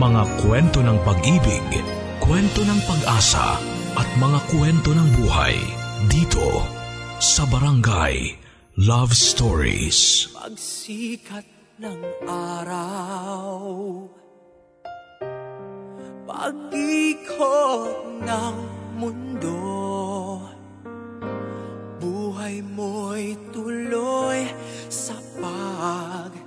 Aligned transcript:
Mga 0.00 0.24
kwento 0.40 0.80
ng 0.80 0.96
pag-ibig, 1.04 1.60
kwento 2.24 2.64
ng 2.64 2.80
pag-asa 2.88 3.60
at 4.00 4.08
mga 4.16 4.40
kwento 4.48 4.96
ng 4.96 5.08
buhay 5.20 5.60
dito 6.08 6.64
sa 7.20 7.44
Barangay 7.44 8.32
Love 8.80 9.12
Stories. 9.12 10.32
Pagsikat 10.32 11.44
ng 11.84 12.00
araw 12.24 13.60
Pag-ikot 16.24 18.24
ng 18.24 18.56
mundo 18.96 19.60
Buhay 22.00 22.64
mo'y 22.64 23.36
tuloy 23.52 24.48
sa 24.88 25.20
pagtakbo 25.44 26.40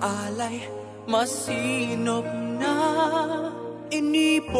ala-alay 0.00 0.60
masinop 1.06 2.26
na 2.60 2.76
inipon. 3.92 4.56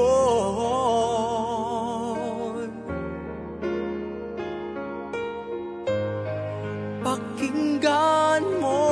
Pakinggan 7.07 8.43
mo 8.59 8.83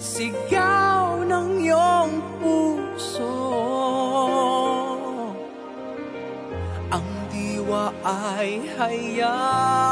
Sigaw 0.00 1.24
ng 1.28 1.60
iyong 1.60 2.14
puso. 2.40 3.36
Ang 6.90 7.08
diwa 7.30 7.92
ay 8.02 8.64
hayaang 8.80 9.89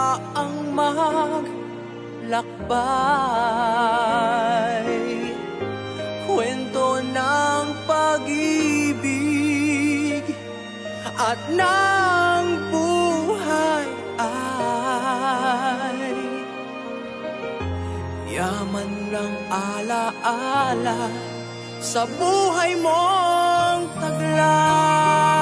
maglakbay 2.68 4.92
Kwento 6.28 7.00
ng 7.00 7.64
pag-ibig 7.88 9.00
At 11.16 11.40
ng 11.48 12.44
buhay 12.68 13.88
ay 14.20 16.12
Yaman 18.28 18.92
ng 19.08 19.34
alaala 19.48 21.08
Sa 21.80 22.04
buhay 22.04 22.76
mong 22.84 23.88
taglay 23.96 25.37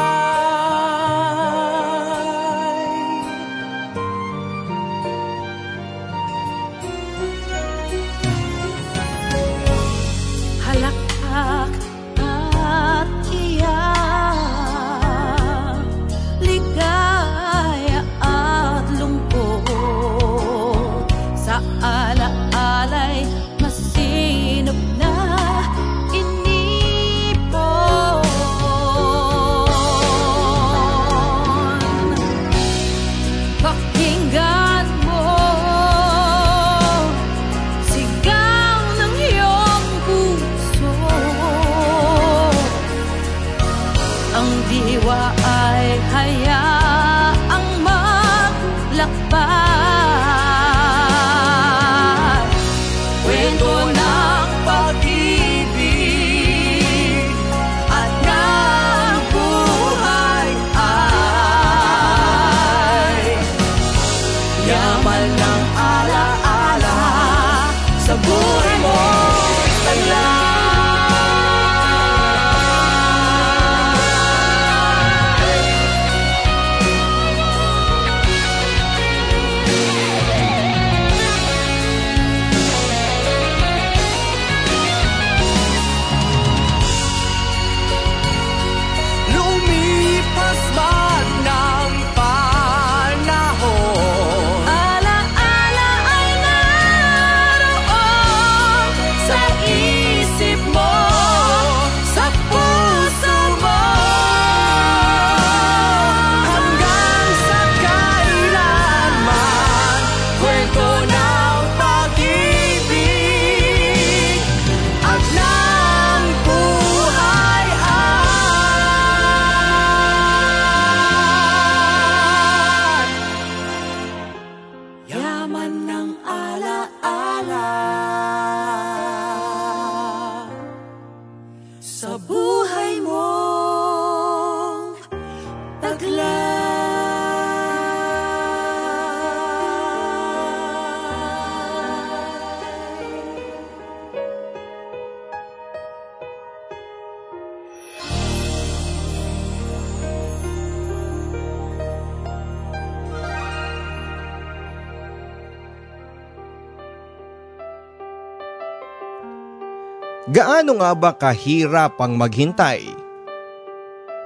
Gaano 160.56 160.80
nga 160.80 160.96
ba 160.96 161.12
kahirap 161.12 162.00
ang 162.00 162.16
maghintay? 162.16 162.88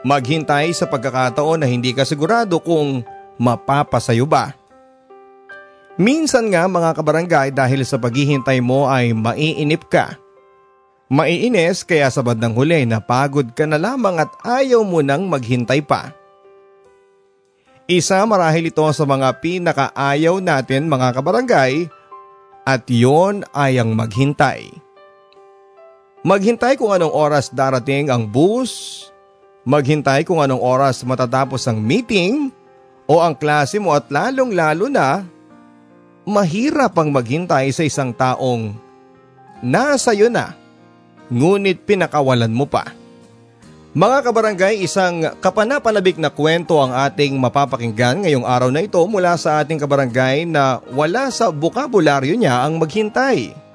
Maghintay 0.07 0.71
sa 0.71 0.87
pagkakataon 0.87 1.59
na 1.59 1.67
hindi 1.67 1.91
ka 1.91 2.07
sigurado 2.07 2.63
kung 2.63 3.03
mapapasayo 3.35 4.31
ba. 4.31 4.55
Minsan 5.99 6.55
nga 6.55 6.71
mga 6.71 6.95
kabarangay 6.95 7.51
dahil 7.51 7.83
sa 7.83 7.99
paghihintay 7.99 8.63
mo 8.63 8.87
ay 8.87 9.11
maiinip 9.11 9.91
ka. 9.91 10.23
Maiinis 11.11 11.83
kaya 11.83 12.07
sa 12.15 12.23
bandang 12.23 12.55
huli 12.55 12.87
napagod 12.87 13.51
ka 13.51 13.67
na 13.67 13.83
lamang 13.83 14.23
at 14.23 14.31
ayaw 14.47 14.87
mo 14.87 15.03
nang 15.03 15.27
maghintay 15.27 15.83
pa. 15.83 16.15
Isa 17.91 18.23
marahil 18.23 18.71
ito 18.71 18.87
sa 18.95 19.03
mga 19.03 19.35
pinakaayaw 19.43 20.39
natin 20.39 20.87
mga 20.87 21.11
kabarangay 21.11 21.91
at 22.63 22.87
yon 22.87 23.43
ay 23.51 23.83
ang 23.83 23.99
maghintay. 23.99 24.90
Maghintay 26.21 26.77
kung 26.77 26.93
anong 26.93 27.17
oras 27.17 27.49
darating 27.49 28.13
ang 28.13 28.29
bus, 28.29 29.09
maghintay 29.65 30.21
kung 30.29 30.45
anong 30.45 30.61
oras 30.61 31.01
matatapos 31.01 31.65
ang 31.65 31.81
meeting 31.81 32.53
o 33.09 33.25
ang 33.25 33.33
klase 33.33 33.81
mo 33.81 33.97
at 33.97 34.05
lalong 34.13 34.53
lalo 34.53 34.93
na 34.93 35.25
mahirap 36.29 36.93
ang 37.01 37.09
maghintay 37.09 37.73
sa 37.73 37.89
isang 37.89 38.13
taong 38.13 38.77
nasa 39.65 40.13
iyo 40.13 40.29
na, 40.29 40.53
ngunit 41.33 41.89
pinakawalan 41.89 42.53
mo 42.53 42.69
pa. 42.69 42.93
Mga 43.97 44.19
kabarangay, 44.21 44.75
isang 44.85 45.25
kapanapanabik 45.41 46.21
na 46.21 46.29
kwento 46.29 46.79
ang 46.79 46.93
ating 46.95 47.33
mapapakinggan 47.41 48.23
ngayong 48.23 48.45
araw 48.45 48.69
na 48.69 48.85
ito 48.85 49.01
mula 49.09 49.41
sa 49.41 49.65
ating 49.65 49.81
kabarangay 49.81 50.45
na 50.45 50.85
wala 50.93 51.33
sa 51.33 51.49
bukabularyo 51.49 52.37
niya 52.37 52.61
ang 52.61 52.77
maghintay. 52.77 53.70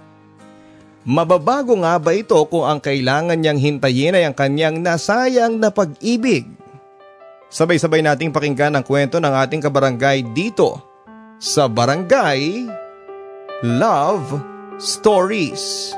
Mababago 1.06 1.78
nga 1.86 2.02
ba 2.02 2.18
ito 2.18 2.34
kung 2.50 2.66
ang 2.66 2.82
kailangan 2.82 3.38
niyang 3.38 3.62
hintayin 3.62 4.18
ay 4.18 4.26
ang 4.26 4.34
kanyang 4.34 4.82
nasayang 4.82 5.62
na 5.62 5.70
pag-ibig? 5.70 6.50
Sabay-sabay 7.46 8.02
nating 8.02 8.34
pakinggan 8.34 8.74
ang 8.74 8.82
kwento 8.82 9.22
ng 9.22 9.30
ating 9.30 9.62
kabarangay 9.62 10.26
dito 10.34 10.82
sa 11.38 11.70
Barangay 11.70 12.66
Love 13.62 14.42
Stories. 14.82 15.94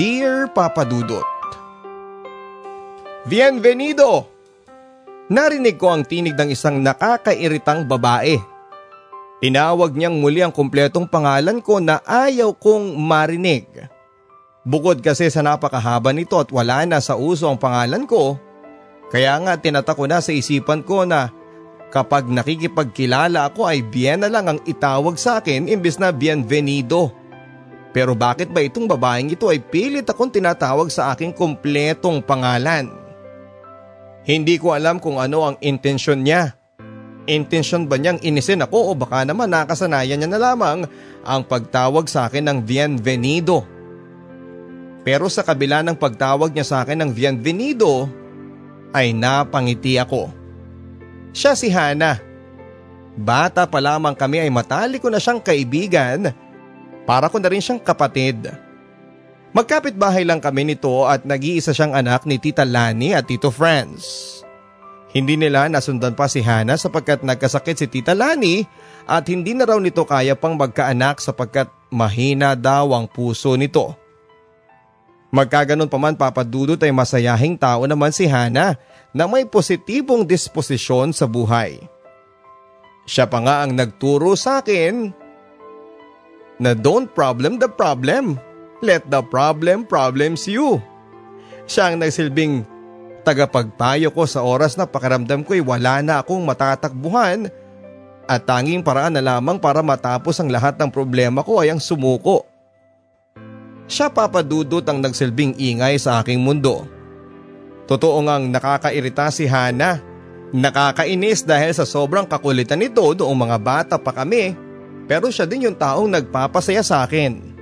Dear 0.00 0.48
Papa 0.48 0.88
Dudut 0.88 1.28
Bienvenido! 3.28 4.39
Narinig 5.30 5.78
ko 5.78 5.94
ang 5.94 6.02
tinig 6.02 6.34
ng 6.34 6.50
isang 6.50 6.82
nakakairitang 6.82 7.86
babae. 7.86 8.34
Tinawag 9.38 9.94
niyang 9.94 10.18
muli 10.18 10.42
ang 10.42 10.50
kumpletong 10.50 11.06
pangalan 11.06 11.62
ko 11.62 11.78
na 11.78 12.02
ayaw 12.02 12.50
kong 12.58 12.98
marinig. 12.98 13.70
Bukod 14.66 14.98
kasi 14.98 15.30
sa 15.30 15.40
napakahaba 15.40 16.10
nito 16.10 16.34
at 16.34 16.50
wala 16.50 16.82
na 16.82 16.98
sa 16.98 17.14
uso 17.14 17.46
ang 17.46 17.56
pangalan 17.56 18.10
ko, 18.10 18.42
kaya 19.08 19.38
nga 19.38 19.54
tinatako 19.54 20.10
na 20.10 20.18
sa 20.18 20.34
isipan 20.34 20.82
ko 20.82 21.06
na 21.06 21.30
kapag 21.94 22.26
nakikipagkilala 22.28 23.54
ako 23.54 23.70
ay 23.70 23.86
bien 23.86 24.20
na 24.20 24.28
lang 24.28 24.50
ang 24.50 24.60
itawag 24.66 25.14
sa 25.14 25.38
akin 25.38 25.70
imbes 25.70 25.96
na 25.96 26.10
bienvenido. 26.10 27.14
Pero 27.94 28.18
bakit 28.18 28.50
ba 28.50 28.66
itong 28.66 28.90
babaeng 28.90 29.30
ito 29.30 29.46
ay 29.46 29.62
pilit 29.62 30.10
akong 30.10 30.30
tinatawag 30.34 30.90
sa 30.90 31.14
aking 31.14 31.32
kumpletong 31.32 32.18
pangalan? 32.18 32.99
Hindi 34.24 34.60
ko 34.60 34.76
alam 34.76 35.00
kung 35.00 35.16
ano 35.16 35.48
ang 35.48 35.56
intensyon 35.64 36.20
niya. 36.24 36.52
Intensyon 37.24 37.86
ba 37.86 37.96
niyang 37.96 38.20
inisin 38.20 38.64
ako 38.64 38.90
o 38.90 38.98
baka 38.98 39.24
naman 39.24 39.48
nakasanayan 39.48 40.20
niya 40.20 40.28
na 40.28 40.40
lamang 40.40 40.84
ang 41.24 41.42
pagtawag 41.46 42.08
sa 42.10 42.26
akin 42.28 42.48
ng 42.48 42.58
bienvenido. 42.64 43.64
Pero 45.00 45.32
sa 45.32 45.40
kabila 45.40 45.80
ng 45.80 45.96
pagtawag 45.96 46.52
niya 46.52 46.66
sa 46.66 46.76
akin 46.84 47.00
ng 47.00 47.10
bienvenido, 47.16 48.08
ay 48.92 49.14
napangiti 49.14 49.96
ako. 49.96 50.28
Siya 51.30 51.54
si 51.54 51.70
Hana. 51.70 52.18
Bata 53.14 53.64
pa 53.64 53.78
lamang 53.78 54.16
kami 54.16 54.42
ay 54.42 54.50
matali 54.50 54.98
ko 54.98 55.08
na 55.08 55.22
siyang 55.22 55.40
kaibigan 55.40 56.34
para 57.06 57.30
ko 57.30 57.38
na 57.38 57.48
rin 57.48 57.62
siyang 57.62 57.80
kapatid. 57.80 58.50
Magkapit 59.50 59.98
bahay 59.98 60.22
lang 60.22 60.38
kami 60.38 60.62
nito 60.62 61.10
at 61.10 61.26
nag-iisa 61.26 61.74
siyang 61.74 61.90
anak 61.90 62.22
ni 62.22 62.38
Tita 62.38 62.62
Lani 62.62 63.10
at 63.18 63.26
Tito 63.26 63.50
Franz. 63.50 64.38
Hindi 65.10 65.34
nila 65.34 65.66
nasundan 65.66 66.14
pa 66.14 66.30
si 66.30 66.38
Hana 66.38 66.78
sapagkat 66.78 67.26
nagkasakit 67.26 67.82
si 67.82 67.86
Tita 67.90 68.14
Lani 68.14 68.62
at 69.10 69.26
hindi 69.26 69.58
na 69.58 69.66
raw 69.66 69.82
nito 69.82 70.06
kaya 70.06 70.38
pang 70.38 70.54
magkaanak 70.54 71.18
sapagkat 71.18 71.66
mahina 71.90 72.54
daw 72.54 72.94
ang 72.94 73.10
puso 73.10 73.58
nito. 73.58 73.98
Magkaganon 75.34 75.90
pa 75.90 75.98
man 75.98 76.14
papadudot 76.14 76.78
ay 76.78 76.94
masayahing 76.94 77.58
tao 77.58 77.90
naman 77.90 78.14
si 78.14 78.30
Hana 78.30 78.78
na 79.10 79.26
may 79.26 79.46
positibong 79.50 80.22
disposisyon 80.22 81.10
sa 81.10 81.26
buhay. 81.26 81.82
Siya 83.02 83.26
pa 83.26 83.42
nga 83.42 83.66
ang 83.66 83.74
nagturo 83.74 84.38
sa 84.38 84.62
akin 84.62 85.10
na 86.62 86.70
don't 86.78 87.10
problem 87.10 87.58
the 87.58 87.66
problem. 87.66 88.38
Let 88.80 89.12
the 89.12 89.20
problem 89.20 89.84
problems 89.84 90.48
you. 90.48 90.80
Siya 91.68 91.92
ang 91.92 92.00
nagsilbing 92.00 92.64
tagapagpayo 93.22 94.08
ko 94.10 94.24
sa 94.24 94.40
oras 94.40 94.80
na 94.80 94.88
pakiramdam 94.88 95.44
ko'y 95.44 95.60
wala 95.60 96.00
na 96.00 96.24
akong 96.24 96.40
matatakbuhan 96.40 97.52
at 98.24 98.40
tanging 98.48 98.80
paraan 98.80 99.14
na 99.14 99.22
lamang 99.22 99.60
para 99.60 99.84
matapos 99.84 100.40
ang 100.40 100.48
lahat 100.48 100.80
ng 100.80 100.88
problema 100.88 101.44
ko 101.44 101.60
ay 101.60 101.68
ang 101.68 101.78
sumuko. 101.82 102.48
Siya 103.90 104.08
papadudot 104.08 104.86
ang 104.86 105.04
nagsilbing 105.04 105.60
ingay 105.60 106.00
sa 106.00 106.24
aking 106.24 106.40
mundo. 106.40 106.88
Totoo 107.90 108.22
ngang 108.22 108.48
nakakairita 108.54 109.28
si 109.34 109.50
Hana. 109.50 109.98
Nakakainis 110.50 111.46
dahil 111.46 111.70
sa 111.70 111.86
sobrang 111.86 112.26
kakulitan 112.26 112.80
nito 112.80 113.02
noong 113.02 113.38
mga 113.38 113.58
bata 113.62 113.94
pa 113.98 114.10
kami 114.10 114.54
pero 115.10 115.26
siya 115.26 115.46
din 115.46 115.66
yung 115.66 115.78
taong 115.78 116.06
nagpapasaya 116.06 116.86
sa 116.86 117.02
akin. 117.02 117.59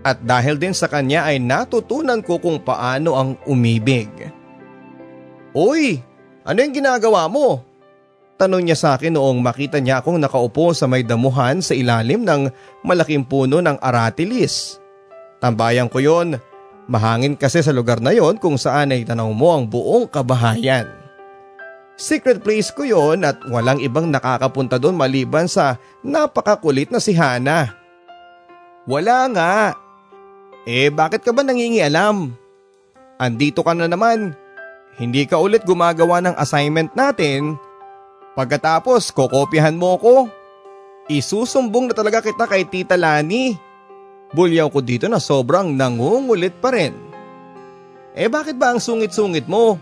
At 0.00 0.24
dahil 0.24 0.56
din 0.56 0.72
sa 0.72 0.88
kanya 0.88 1.28
ay 1.28 1.36
natutunan 1.36 2.24
ko 2.24 2.40
kung 2.40 2.60
paano 2.64 3.20
ang 3.20 3.36
umibig. 3.44 4.08
Uy, 5.52 6.00
ano 6.46 6.58
yung 6.62 6.72
ginagawa 6.72 7.28
mo? 7.28 7.60
Tanong 8.40 8.64
niya 8.64 8.78
sa 8.78 8.88
akin 8.96 9.12
noong 9.12 9.44
makita 9.44 9.76
niya 9.76 10.00
akong 10.00 10.16
nakaupo 10.16 10.72
sa 10.72 10.88
may 10.88 11.04
damuhan 11.04 11.60
sa 11.60 11.76
ilalim 11.76 12.24
ng 12.24 12.48
malaking 12.80 13.28
puno 13.28 13.60
ng 13.60 13.76
aratilis. 13.76 14.80
Tambayan 15.44 15.92
ko 15.92 16.00
yon, 16.00 16.40
mahangin 16.88 17.36
kasi 17.36 17.60
sa 17.60 17.68
lugar 17.68 18.00
na 18.00 18.16
yon 18.16 18.40
kung 18.40 18.56
saan 18.56 18.96
ay 18.96 19.04
tanaw 19.04 19.28
mo 19.36 19.52
ang 19.52 19.68
buong 19.68 20.08
kabahayan. 20.08 20.88
Secret 22.00 22.40
place 22.40 22.72
ko 22.72 22.88
yon 22.88 23.28
at 23.28 23.36
walang 23.44 23.76
ibang 23.84 24.08
nakakapunta 24.08 24.80
doon 24.80 24.96
maliban 24.96 25.44
sa 25.44 25.76
napakakulit 26.00 26.88
na 26.88 26.96
si 26.96 27.12
Hana. 27.12 27.76
Wala 28.88 29.28
nga. 29.36 29.76
Eh 30.68 30.92
bakit 30.92 31.24
ka 31.24 31.32
ba 31.32 31.40
nangingialam? 31.40 32.36
Andito 33.16 33.64
ka 33.64 33.72
na 33.72 33.88
naman. 33.88 34.36
Hindi 35.00 35.24
ka 35.24 35.40
ulit 35.40 35.64
gumagawa 35.64 36.20
ng 36.20 36.36
assignment 36.36 36.92
natin. 36.92 37.56
Pagkatapos 38.36 39.12
kokopyahan 39.12 39.76
mo 39.76 39.96
ko. 39.96 40.14
Isusumbong 41.08 41.90
na 41.90 41.94
talaga 41.96 42.20
kita 42.20 42.44
kay 42.44 42.68
Tita 42.68 42.94
Lani. 43.00 43.56
Bulyaw 44.30 44.70
ko 44.70 44.78
dito 44.84 45.10
na 45.10 45.18
sobrang 45.18 45.74
nangungulit 45.74 46.54
pa 46.62 46.70
rin. 46.70 46.94
Eh 48.14 48.30
bakit 48.30 48.54
ba 48.60 48.70
ang 48.70 48.78
sungit-sungit 48.78 49.50
mo? 49.50 49.80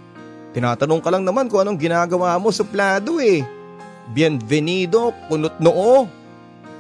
Tinatanong 0.56 1.04
ka 1.04 1.12
lang 1.12 1.26
naman 1.26 1.52
kung 1.52 1.60
anong 1.60 1.76
ginagawa 1.76 2.38
mo 2.40 2.48
sa 2.48 2.64
plado 2.64 3.20
eh. 3.20 3.44
Bienvenido, 4.08 5.12
kunot 5.28 5.60
noo. 5.60 6.08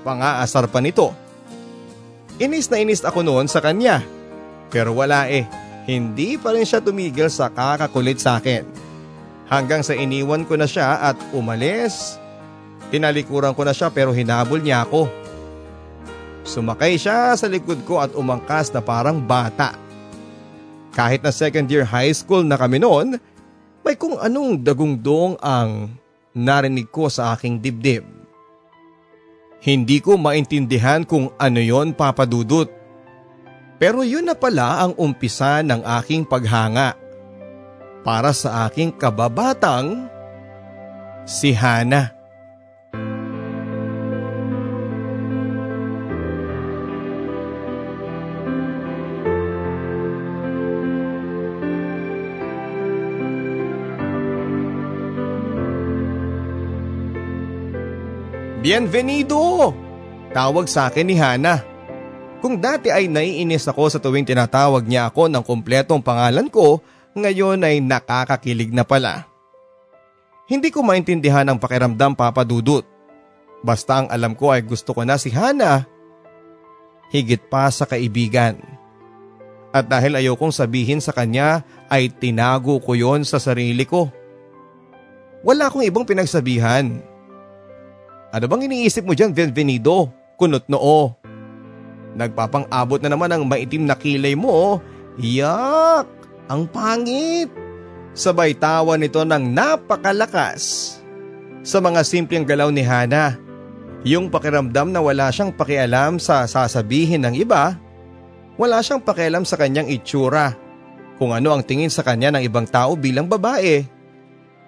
Pangaasar 0.00 0.64
pa 0.72 0.80
nito. 0.80 1.12
Inis 2.38 2.70
na 2.70 2.78
inis 2.78 3.02
ako 3.02 3.26
noon 3.26 3.50
sa 3.50 3.58
kanya. 3.58 3.98
Pero 4.70 4.94
wala 4.94 5.26
eh, 5.26 5.42
hindi 5.90 6.38
pa 6.38 6.54
rin 6.54 6.62
siya 6.62 6.78
tumigil 6.78 7.26
sa 7.26 7.50
kakakulit 7.50 8.22
sa 8.22 8.38
akin. 8.38 8.62
Hanggang 9.50 9.82
sa 9.82 9.98
iniwan 9.98 10.46
ko 10.46 10.54
na 10.54 10.68
siya 10.70 11.02
at 11.02 11.18
umalis. 11.34 12.14
Tinalikuran 12.94 13.58
ko 13.58 13.66
na 13.66 13.74
siya 13.74 13.90
pero 13.90 14.14
hinabol 14.14 14.62
niya 14.62 14.86
ako. 14.86 15.10
Sumakay 16.46 16.94
siya 16.94 17.34
sa 17.34 17.50
likod 17.50 17.82
ko 17.82 18.00
at 18.00 18.14
umangkas 18.14 18.70
na 18.70 18.80
parang 18.80 19.18
bata. 19.18 19.74
Kahit 20.94 21.26
na 21.26 21.34
second 21.34 21.66
year 21.68 21.84
high 21.84 22.14
school 22.14 22.46
na 22.46 22.54
kami 22.54 22.78
noon, 22.78 23.18
may 23.82 23.98
kung 23.98 24.14
anong 24.20 24.62
dagungdong 24.62 25.40
ang 25.42 25.92
narinig 26.36 26.86
ko 26.88 27.10
sa 27.10 27.34
aking 27.34 27.58
dibdib. 27.58 28.17
Hindi 29.58 29.98
ko 29.98 30.14
maintindihan 30.18 31.02
kung 31.02 31.34
ano 31.38 31.58
yon 31.58 31.94
papadudot. 31.94 32.70
Pero 33.78 34.02
yun 34.02 34.26
na 34.26 34.34
pala 34.34 34.82
ang 34.82 34.92
umpisa 34.98 35.62
ng 35.62 35.86
aking 36.02 36.26
paghanga. 36.26 36.98
Para 38.02 38.34
sa 38.34 38.66
aking 38.66 38.94
kababatang 38.94 40.10
si 41.26 41.54
Hana. 41.54 42.17
Bienvenido! 58.68 59.72
Tawag 60.36 60.68
sa 60.68 60.92
akin 60.92 61.08
ni 61.08 61.16
Hana. 61.16 61.64
Kung 62.44 62.60
dati 62.60 62.92
ay 62.92 63.08
naiinis 63.08 63.64
ako 63.64 63.88
sa 63.88 63.96
tuwing 63.96 64.28
tinatawag 64.28 64.84
niya 64.84 65.08
ako 65.08 65.24
ng 65.32 65.40
kumpletong 65.40 66.04
pangalan 66.04 66.52
ko, 66.52 66.84
ngayon 67.16 67.64
ay 67.64 67.80
nakakakilig 67.80 68.68
na 68.68 68.84
pala. 68.84 69.24
Hindi 70.52 70.68
ko 70.68 70.84
maintindihan 70.84 71.48
ang 71.48 71.56
pakiramdam 71.56 72.12
papadudot. 72.12 72.84
Basta 73.64 74.04
ang 74.04 74.12
alam 74.12 74.36
ko 74.36 74.52
ay 74.52 74.60
gusto 74.60 74.92
ko 74.92 75.00
na 75.00 75.16
si 75.16 75.32
Hana. 75.32 75.88
Higit 77.08 77.48
pa 77.48 77.72
sa 77.72 77.88
kaibigan. 77.88 78.60
At 79.72 79.88
dahil 79.88 80.20
ayokong 80.20 80.52
sabihin 80.52 81.00
sa 81.00 81.16
kanya 81.16 81.64
ay 81.88 82.12
tinago 82.12 82.84
ko 82.84 82.92
yon 82.92 83.24
sa 83.24 83.40
sarili 83.40 83.88
ko. 83.88 84.12
Wala 85.40 85.72
akong 85.72 85.88
ibang 85.88 86.04
pinagsabihan. 86.04 87.07
Ano 88.28 88.44
bang 88.44 88.68
iniisip 88.68 89.08
mo 89.08 89.16
dyan, 89.16 89.32
Benvenido? 89.32 90.12
Kunot 90.36 90.68
noo. 90.68 91.16
Nagpapang-abot 92.12 93.00
na 93.00 93.08
naman 93.08 93.32
ang 93.32 93.48
maitim 93.48 93.88
na 93.88 93.96
kilay 93.96 94.36
mo. 94.36 94.84
Yak! 95.16 96.04
Ang 96.52 96.68
pangit! 96.68 97.48
Sabay 98.12 98.52
tawa 98.52 99.00
nito 99.00 99.24
ng 99.24 99.54
napakalakas. 99.54 100.96
Sa 101.64 101.80
mga 101.80 102.04
simpleng 102.04 102.44
galaw 102.44 102.68
ni 102.68 102.84
Hana, 102.84 103.36
yung 104.04 104.28
pakiramdam 104.28 104.92
na 104.92 105.00
wala 105.00 105.32
siyang 105.32 105.54
pakialam 105.54 106.20
sa 106.20 106.44
sasabihin 106.44 107.24
ng 107.24 107.34
iba, 107.38 107.76
wala 108.60 108.82
siyang 108.84 109.00
pakialam 109.00 109.46
sa 109.48 109.56
kanyang 109.56 109.88
itsura, 109.88 110.52
kung 111.16 111.32
ano 111.32 111.54
ang 111.54 111.62
tingin 111.64 111.90
sa 111.90 112.04
kanya 112.04 112.34
ng 112.34 112.44
ibang 112.44 112.66
tao 112.66 112.94
bilang 112.94 113.26
babae. 113.26 113.86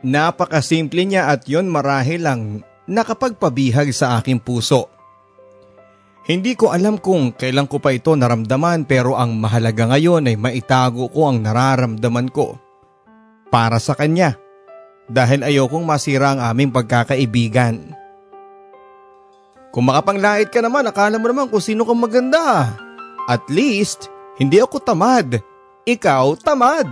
Napakasimple 0.00 1.04
niya 1.04 1.28
at 1.28 1.44
yon 1.44 1.68
marahil 1.68 2.24
lang 2.24 2.40
nakapagpabihag 2.88 3.90
sa 3.92 4.16
aking 4.20 4.40
puso. 4.40 4.88
Hindi 6.30 6.54
ko 6.54 6.70
alam 6.70 7.00
kung 7.00 7.34
kailan 7.34 7.66
ko 7.66 7.82
pa 7.82 7.90
ito 7.90 8.14
naramdaman 8.14 8.86
pero 8.86 9.18
ang 9.18 9.34
mahalaga 9.34 9.90
ngayon 9.90 10.30
ay 10.30 10.36
maitago 10.38 11.10
ko 11.10 11.26
ang 11.26 11.42
nararamdaman 11.42 12.30
ko. 12.30 12.54
Para 13.50 13.82
sa 13.82 13.98
kanya. 13.98 14.38
Dahil 15.10 15.42
ayokong 15.42 15.82
masira 15.82 16.38
ang 16.38 16.40
aming 16.40 16.70
pagkakaibigan. 16.70 17.98
Kung 19.74 19.90
makapanglait 19.90 20.50
ka 20.54 20.62
naman, 20.62 20.86
akala 20.86 21.18
mo 21.18 21.26
naman 21.26 21.50
kung 21.50 21.58
sino 21.58 21.82
kang 21.82 21.98
maganda. 21.98 22.78
At 23.26 23.42
least, 23.50 24.06
hindi 24.38 24.62
ako 24.62 24.78
tamad. 24.78 25.42
Ikaw 25.82 26.38
tamad. 26.38 26.86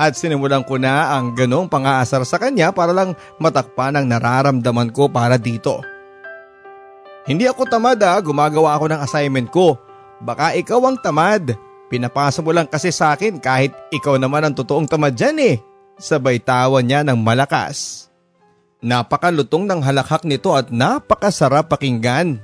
At 0.00 0.16
sinimulan 0.16 0.64
ko 0.64 0.80
na 0.80 1.12
ang 1.12 1.36
ganong 1.36 1.68
pang-aasar 1.68 2.24
sa 2.24 2.40
kanya 2.40 2.72
para 2.72 2.96
lang 2.96 3.12
matakpan 3.36 4.00
ang 4.00 4.08
nararamdaman 4.08 4.88
ko 4.96 5.12
para 5.12 5.36
dito. 5.36 5.84
Hindi 7.28 7.44
ako 7.44 7.68
tamad 7.68 8.00
ha, 8.00 8.16
gumagawa 8.24 8.80
ako 8.80 8.88
ng 8.88 9.00
assignment 9.04 9.52
ko. 9.52 9.76
Baka 10.24 10.56
ikaw 10.56 10.80
ang 10.88 10.96
tamad. 11.04 11.52
Pinapasa 11.92 12.40
mo 12.40 12.48
lang 12.48 12.64
kasi 12.64 12.88
sa 12.88 13.12
akin 13.12 13.36
kahit 13.36 13.76
ikaw 13.92 14.16
naman 14.16 14.40
ang 14.40 14.56
totoong 14.56 14.88
tamad 14.88 15.12
dyan 15.12 15.36
eh. 15.36 15.56
Sabay 16.00 16.40
tawa 16.40 16.80
niya 16.80 17.04
ng 17.04 17.20
malakas. 17.20 18.08
Napakalutong 18.80 19.68
ng 19.68 19.84
halakhak 19.84 20.24
nito 20.24 20.56
at 20.56 20.72
napakasarap 20.72 21.68
pakinggan. 21.68 22.40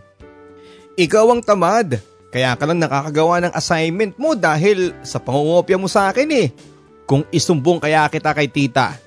Ikaw 1.01 1.25
ang 1.33 1.41
tamad, 1.41 2.05
kaya 2.29 2.53
ka 2.53 2.69
lang 2.69 2.85
nakakagawa 2.85 3.49
ng 3.49 3.53
assignment 3.57 4.13
mo 4.21 4.37
dahil 4.37 4.93
sa 5.01 5.17
pangungopya 5.17 5.81
mo 5.81 5.89
sa 5.89 6.13
akin 6.13 6.29
eh. 6.37 6.76
Kung 7.07 7.23
isumbong 7.31 7.79
kaya 7.79 8.11
kita 8.11 8.35
kay 8.35 8.51
tita. 8.51 8.99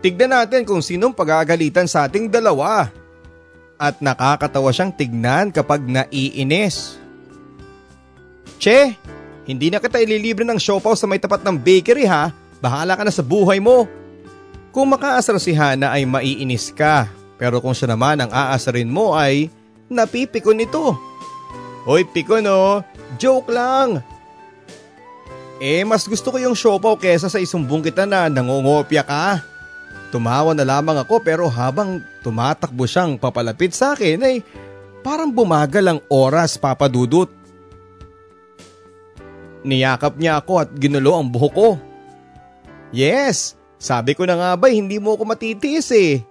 Tignan 0.00 0.32
natin 0.32 0.64
kung 0.64 0.80
sinong 0.80 1.12
pagagalitan 1.12 1.84
sa 1.84 2.08
ating 2.08 2.32
dalawa 2.32 2.88
at 3.76 4.00
nakakatawa 4.00 4.72
siyang 4.72 4.92
tignan 4.92 5.52
kapag 5.52 5.84
naiinis. 5.84 6.96
Che, 8.56 8.96
hindi 9.44 9.68
na 9.68 9.78
kita 9.78 10.00
ililibre 10.00 10.48
ng 10.48 10.56
siopaw 10.56 10.96
sa 10.96 11.04
may 11.04 11.20
tapat 11.20 11.44
ng 11.44 11.60
bakery 11.60 12.08
ha. 12.08 12.32
Bahala 12.56 12.96
ka 12.96 13.04
na 13.04 13.12
sa 13.12 13.20
buhay 13.20 13.60
mo. 13.60 13.84
Kung 14.72 14.88
makaasar 14.88 15.36
si 15.36 15.52
Hana 15.52 15.92
ay 15.92 16.08
maiinis 16.08 16.72
ka. 16.72 17.08
Pero 17.36 17.60
kung 17.60 17.76
siya 17.76 17.92
naman 17.92 18.16
ang 18.16 18.32
aasarin 18.32 18.88
mo 18.88 19.12
ay 19.12 19.52
napipikon 19.92 20.56
nito. 20.56 20.96
Hoy 21.84 22.08
pikon 22.08 22.48
no, 22.48 22.80
joke 23.20 23.52
lang. 23.52 24.00
Eh 25.56 25.80
mas 25.88 26.04
gusto 26.04 26.28
ko 26.28 26.36
yung 26.36 26.52
siopaw 26.52 27.00
kesa 27.00 27.32
sa 27.32 27.40
isumbong 27.40 27.80
kita 27.80 28.04
na 28.04 28.28
nangongopya 28.28 29.00
ka. 29.00 29.40
Tumawa 30.12 30.52
na 30.52 30.68
lamang 30.68 31.00
ako 31.00 31.18
pero 31.24 31.48
habang 31.48 32.04
tumatakbo 32.20 32.84
siyang 32.84 33.16
papalapit 33.16 33.72
sa 33.72 33.96
akin 33.96 34.20
ay 34.20 34.36
parang 35.00 35.32
bumagal 35.32 35.84
ang 35.86 36.00
oras 36.12 36.60
papadudot. 36.60 37.32
Niyakap 39.66 40.14
niya 40.20 40.38
ako 40.38 40.62
at 40.62 40.70
ginulo 40.76 41.16
ang 41.16 41.26
buhok 41.26 41.54
ko. 41.56 41.68
Yes, 42.94 43.58
sabi 43.80 44.14
ko 44.14 44.22
na 44.28 44.38
nga 44.38 44.50
ba 44.54 44.70
hindi 44.70 45.02
mo 45.02 45.18
ako 45.18 45.26
matitiis 45.26 45.90
eh. 45.90 46.22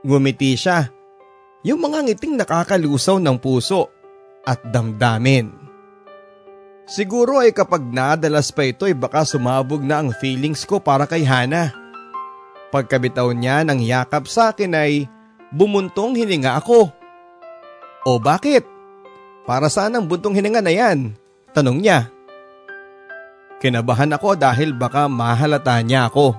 Ngumiti 0.00 0.56
siya. 0.56 0.88
Yung 1.60 1.76
mga 1.76 2.08
ngiting 2.08 2.40
nakakalusaw 2.40 3.20
ng 3.20 3.36
puso 3.36 3.92
at 4.48 4.64
damdamin. 4.64 5.59
Siguro 6.90 7.38
ay 7.38 7.54
kapag 7.54 7.86
nadalas 7.86 8.50
pa 8.50 8.66
ito 8.66 8.82
ay 8.82 8.98
baka 8.98 9.22
sumabog 9.22 9.78
na 9.78 10.02
ang 10.02 10.10
feelings 10.10 10.66
ko 10.66 10.82
para 10.82 11.06
kay 11.06 11.22
Hana. 11.22 11.70
Pagkabitaw 12.74 13.30
niya 13.30 13.62
ng 13.62 13.78
yakap 13.78 14.26
sa 14.26 14.50
akin 14.50 14.74
ay 14.74 15.06
bumuntong 15.54 16.18
hininga 16.18 16.58
ako. 16.58 16.90
O 18.02 18.18
bakit? 18.18 18.66
Para 19.46 19.70
saan 19.70 19.94
ang 19.94 20.10
buntong 20.10 20.34
hininga 20.34 20.58
na 20.58 20.74
yan? 20.74 21.14
Tanong 21.54 21.78
niya. 21.78 22.10
Kinabahan 23.62 24.10
ako 24.10 24.34
dahil 24.34 24.74
baka 24.74 25.06
mahalata 25.06 25.78
niya 25.86 26.10
ako. 26.10 26.34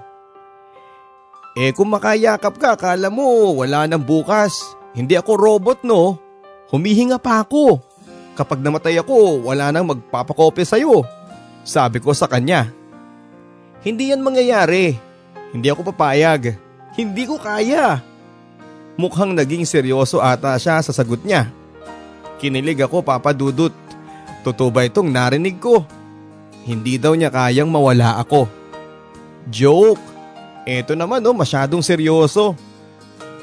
Eh 1.56 1.72
kung 1.72 1.96
makayakap 1.96 2.60
ka, 2.60 2.76
akala 2.76 3.08
mo 3.08 3.56
wala 3.56 3.88
nang 3.88 4.04
bukas. 4.04 4.76
Hindi 4.92 5.16
ako 5.16 5.32
robot 5.40 5.88
no. 5.88 6.20
Humihinga 6.76 7.24
pa 7.24 7.44
ako. 7.44 7.91
Kapag 8.36 8.64
namatay 8.64 8.96
ako, 9.00 9.46
wala 9.48 9.70
nang 9.70 9.92
magpapakopya 9.92 10.66
sa'yo. 10.66 11.04
Sabi 11.62 12.00
ko 12.00 12.16
sa 12.16 12.26
kanya. 12.26 12.72
Hindi 13.84 14.14
yan 14.14 14.24
mangyayari. 14.24 14.96
Hindi 15.52 15.68
ako 15.68 15.92
papayag. 15.92 16.56
Hindi 16.96 17.24
ko 17.28 17.36
kaya. 17.38 18.00
Mukhang 18.96 19.36
naging 19.36 19.68
seryoso 19.68 20.22
ata 20.24 20.56
siya 20.56 20.80
sa 20.80 20.94
sagot 20.96 21.24
niya. 21.28 21.52
Kinilig 22.40 22.82
ako 22.82 23.04
papadudot. 23.04 23.74
Totoo 24.42 24.74
ba 24.74 24.88
itong 24.88 25.12
narinig 25.12 25.62
ko? 25.62 25.86
Hindi 26.66 26.98
daw 26.98 27.14
niya 27.14 27.30
kayang 27.30 27.70
mawala 27.70 28.18
ako. 28.22 28.50
Joke. 29.50 30.02
Ito 30.66 30.94
naman 30.94 31.26
oh, 31.26 31.34
masyadong 31.34 31.82
seryoso. 31.82 32.54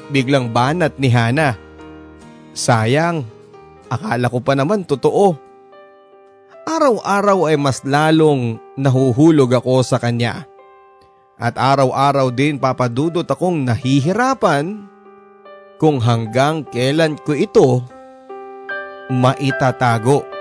Biglang 0.07 0.49
banat 0.49 0.95
ni 0.95 1.11
Hana. 1.11 1.59
Sayang, 2.55 3.27
akala 3.89 4.29
ko 4.29 4.39
pa 4.39 4.53
naman 4.55 4.85
totoo. 4.85 5.35
Araw-araw 6.69 7.49
ay 7.49 7.57
mas 7.57 7.81
lalong 7.81 8.61
nahuhulog 8.77 9.57
ako 9.57 9.81
sa 9.81 9.97
kanya. 9.97 10.45
At 11.39 11.57
araw-araw 11.57 12.29
din 12.29 12.61
papadudot 12.61 13.25
akong 13.25 13.65
nahihirapan 13.65 14.85
kung 15.81 15.97
hanggang 15.97 16.61
kailan 16.67 17.17
ko 17.17 17.33
ito 17.33 17.81
maitatago. 19.09 20.38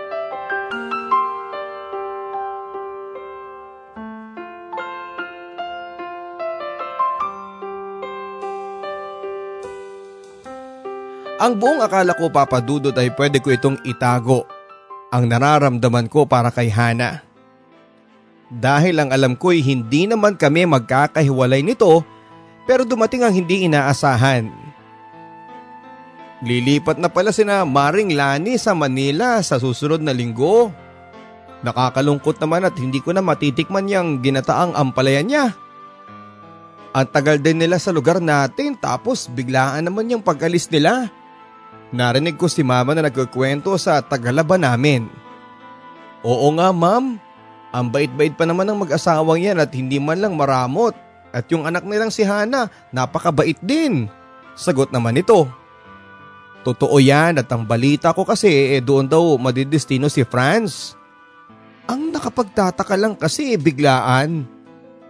Ang 11.38 11.54
buong 11.54 11.78
akala 11.78 12.18
ko 12.18 12.26
papadudot 12.34 12.94
ay 12.98 13.14
pwede 13.14 13.38
ko 13.38 13.54
itong 13.54 13.78
itago. 13.86 14.42
Ang 15.14 15.30
nararamdaman 15.30 16.10
ko 16.10 16.26
para 16.26 16.50
kay 16.50 16.66
Hana. 16.66 17.22
Dahil 18.50 18.98
ang 18.98 19.14
alam 19.14 19.38
ko'y 19.38 19.62
hindi 19.62 20.10
naman 20.10 20.34
kami 20.34 20.66
magkakahiwalay 20.66 21.62
nito 21.62 22.02
pero 22.66 22.82
dumating 22.82 23.22
ang 23.22 23.30
hindi 23.30 23.70
inaasahan. 23.70 24.50
Lilipat 26.42 26.98
na 26.98 27.06
pala 27.06 27.30
sina 27.30 27.62
Maring 27.62 28.18
Lani 28.18 28.58
sa 28.58 28.74
Manila 28.74 29.38
sa 29.38 29.62
susunod 29.62 30.02
na 30.02 30.10
linggo. 30.10 30.74
Nakakalungkot 31.62 32.38
naman 32.42 32.66
at 32.66 32.74
hindi 32.78 32.98
ko 32.98 33.14
na 33.14 33.22
matitikman 33.22 33.90
yung 33.90 34.22
ginataang 34.26 34.74
ampalaya 34.74 35.22
niya. 35.22 35.54
Ang 36.94 37.06
tagal 37.14 37.38
din 37.38 37.62
nila 37.62 37.78
sa 37.78 37.94
lugar 37.94 38.18
natin 38.18 38.74
tapos 38.74 39.30
biglaan 39.30 39.86
naman 39.86 40.10
yung 40.10 40.22
pag-alis 40.22 40.66
nila. 40.70 41.10
Narinig 41.88 42.36
ko 42.36 42.46
si 42.50 42.60
mama 42.60 42.92
na 42.92 43.08
nagkukwento 43.08 43.72
sa 43.80 44.04
tagalaba 44.04 44.60
namin. 44.60 45.08
Oo 46.20 46.52
nga 46.58 46.68
ma'am, 46.68 47.16
ang 47.72 47.86
bait-bait 47.88 48.32
pa 48.36 48.44
naman 48.44 48.68
ng 48.68 48.84
mag-asawang 48.84 49.40
yan 49.40 49.60
at 49.60 49.72
hindi 49.72 49.96
man 49.96 50.20
lang 50.20 50.36
maramot. 50.36 50.92
At 51.32 51.48
yung 51.52 51.68
anak 51.68 51.84
nilang 51.84 52.12
si 52.12 52.24
Hana, 52.24 52.72
napakabait 52.92 53.56
din. 53.60 54.08
Sagot 54.56 54.88
naman 54.92 55.20
ito. 55.20 55.48
Totoo 56.64 56.98
yan 57.00 57.40
at 57.40 57.48
ang 57.48 57.64
balita 57.64 58.12
ko 58.12 58.26
kasi 58.26 58.76
eh 58.76 58.82
doon 58.82 59.06
daw 59.08 59.38
madidestino 59.40 60.10
si 60.10 60.26
Franz. 60.26 60.98
Ang 61.88 62.12
nakapagtataka 62.12 62.96
lang 63.00 63.16
kasi 63.16 63.56
eh, 63.56 63.60
biglaan. 63.60 64.44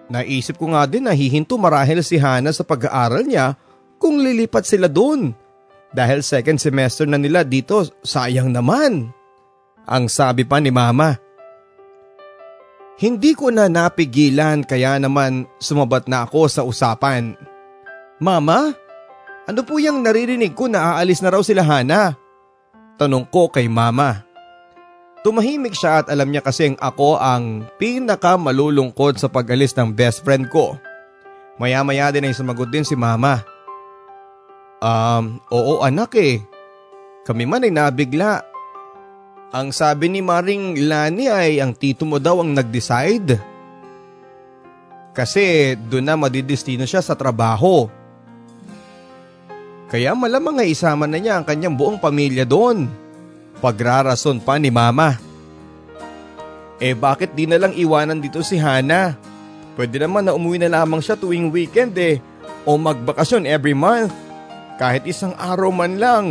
Naisip 0.06 0.54
ko 0.54 0.70
nga 0.70 0.86
din 0.86 1.10
na 1.10 1.16
hihinto 1.16 1.58
marahil 1.58 1.98
si 2.06 2.20
Hana 2.20 2.54
sa 2.54 2.62
pag-aaral 2.62 3.26
niya 3.26 3.58
kung 3.98 4.22
lilipat 4.22 4.62
sila 4.62 4.86
doon. 4.86 5.34
Dahil 5.92 6.20
second 6.20 6.60
semester 6.60 7.08
na 7.08 7.16
nila 7.16 7.44
dito, 7.44 7.84
sayang 8.04 8.52
naman. 8.52 9.08
Ang 9.88 10.04
sabi 10.12 10.44
pa 10.44 10.60
ni 10.60 10.68
mama. 10.68 11.16
Hindi 12.98 13.32
ko 13.32 13.48
na 13.48 13.70
napigilan 13.70 14.66
kaya 14.66 14.98
naman 14.98 15.46
sumabat 15.62 16.10
na 16.10 16.26
ako 16.26 16.50
sa 16.50 16.66
usapan. 16.66 17.38
Mama, 18.18 18.74
ano 19.48 19.60
po 19.64 19.78
yung 19.78 20.02
naririnig 20.02 20.52
ko 20.52 20.66
na 20.66 20.98
aalis 20.98 21.22
na 21.22 21.32
raw 21.32 21.40
sila 21.40 21.62
Hana? 21.62 22.18
Tanong 22.98 23.30
ko 23.30 23.48
kay 23.48 23.70
mama. 23.70 24.26
Tumahimik 25.22 25.72
siya 25.72 26.02
at 26.02 26.06
alam 26.10 26.28
niya 26.28 26.42
kasing 26.42 26.74
ako 26.82 27.16
ang 27.16 27.64
pinaka 27.78 28.34
malulungkot 28.34 29.16
sa 29.16 29.30
pag-alis 29.30 29.72
ng 29.78 29.94
best 29.94 30.26
friend 30.26 30.50
ko. 30.50 30.76
Maya-maya 31.58 32.10
din 32.10 32.26
ay 32.26 32.34
sumagot 32.34 32.70
din 32.70 32.86
si 32.86 32.98
mama. 32.98 33.42
Um, 34.78 35.42
oo 35.50 35.82
anak 35.82 36.14
eh. 36.18 36.42
Kami 37.26 37.44
man 37.44 37.66
ay 37.66 37.74
nabigla 37.74 38.46
ang 39.48 39.72
sabi 39.72 40.12
ni 40.12 40.20
Maring 40.20 40.76
Lani 40.92 41.24
ay 41.32 41.56
ang 41.64 41.72
tito 41.72 42.04
mo 42.04 42.20
daw 42.20 42.44
ang 42.44 42.52
nag-decide. 42.52 43.40
Kasi 45.16 45.72
doon 45.88 46.04
na 46.04 46.20
madidestino 46.20 46.84
siya 46.84 47.00
sa 47.00 47.16
trabaho. 47.16 47.88
Kaya 49.88 50.12
malamang 50.12 50.60
ay 50.60 50.76
isama 50.76 51.08
na 51.08 51.16
niya 51.16 51.40
ang 51.40 51.48
kanyang 51.48 51.80
buong 51.80 51.96
pamilya 51.96 52.44
doon. 52.44 52.92
Pagrarason 53.64 54.36
pa 54.36 54.60
ni 54.60 54.68
mama. 54.68 55.16
Eh 56.76 56.92
bakit 56.92 57.32
di 57.32 57.48
na 57.48 57.56
lang 57.56 57.72
iwanan 57.72 58.20
dito 58.20 58.44
si 58.44 58.60
Hana? 58.60 59.16
Pwede 59.80 59.96
naman 59.96 60.28
na 60.28 60.36
umuwi 60.36 60.60
na 60.60 60.76
lamang 60.76 61.00
siya 61.00 61.16
tuwing 61.16 61.48
weekend 61.48 61.96
eh. 61.96 62.20
O 62.68 62.76
magbakasyon 62.76 63.48
every 63.48 63.72
month. 63.72 64.27
Kahit 64.78 65.04
isang 65.10 65.34
araw 65.34 65.74
man 65.74 65.98
lang. 65.98 66.26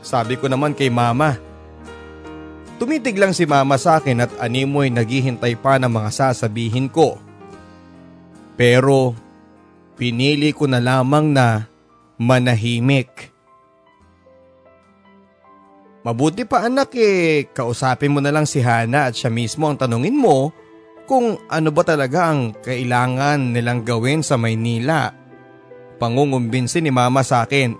Sabi 0.00 0.40
ko 0.40 0.48
naman 0.48 0.72
kay 0.72 0.88
mama. 0.88 1.36
Tumitig 2.80 3.20
lang 3.20 3.36
si 3.36 3.44
mama 3.44 3.76
sa 3.76 4.00
akin 4.00 4.24
at 4.24 4.32
animoy 4.40 4.88
naghihintay 4.88 5.58
pa 5.60 5.76
ng 5.76 5.92
mga 5.92 6.10
sasabihin 6.10 6.88
ko. 6.88 7.20
Pero 8.56 9.12
pinili 10.00 10.56
ko 10.56 10.64
na 10.64 10.80
lamang 10.80 11.28
na 11.28 11.68
manahimik. 12.16 13.34
Mabuti 16.06 16.46
pa 16.46 16.70
anak 16.70 16.94
eh, 16.94 17.50
kausapin 17.50 18.14
mo 18.14 18.22
na 18.22 18.30
lang 18.30 18.46
si 18.46 18.62
Hana 18.62 19.10
at 19.10 19.18
siya 19.18 19.28
mismo 19.28 19.66
ang 19.66 19.76
tanungin 19.76 20.14
mo 20.14 20.54
kung 21.10 21.34
ano 21.50 21.68
ba 21.74 21.82
talaga 21.82 22.30
ang 22.30 22.54
kailangan 22.62 23.50
nilang 23.50 23.82
gawin 23.82 24.22
sa 24.22 24.38
Maynila. 24.38 25.17
Pangungumbinsin 25.98 26.86
ni 26.86 26.94
mama 26.94 27.26
sa 27.26 27.42
akin. 27.42 27.74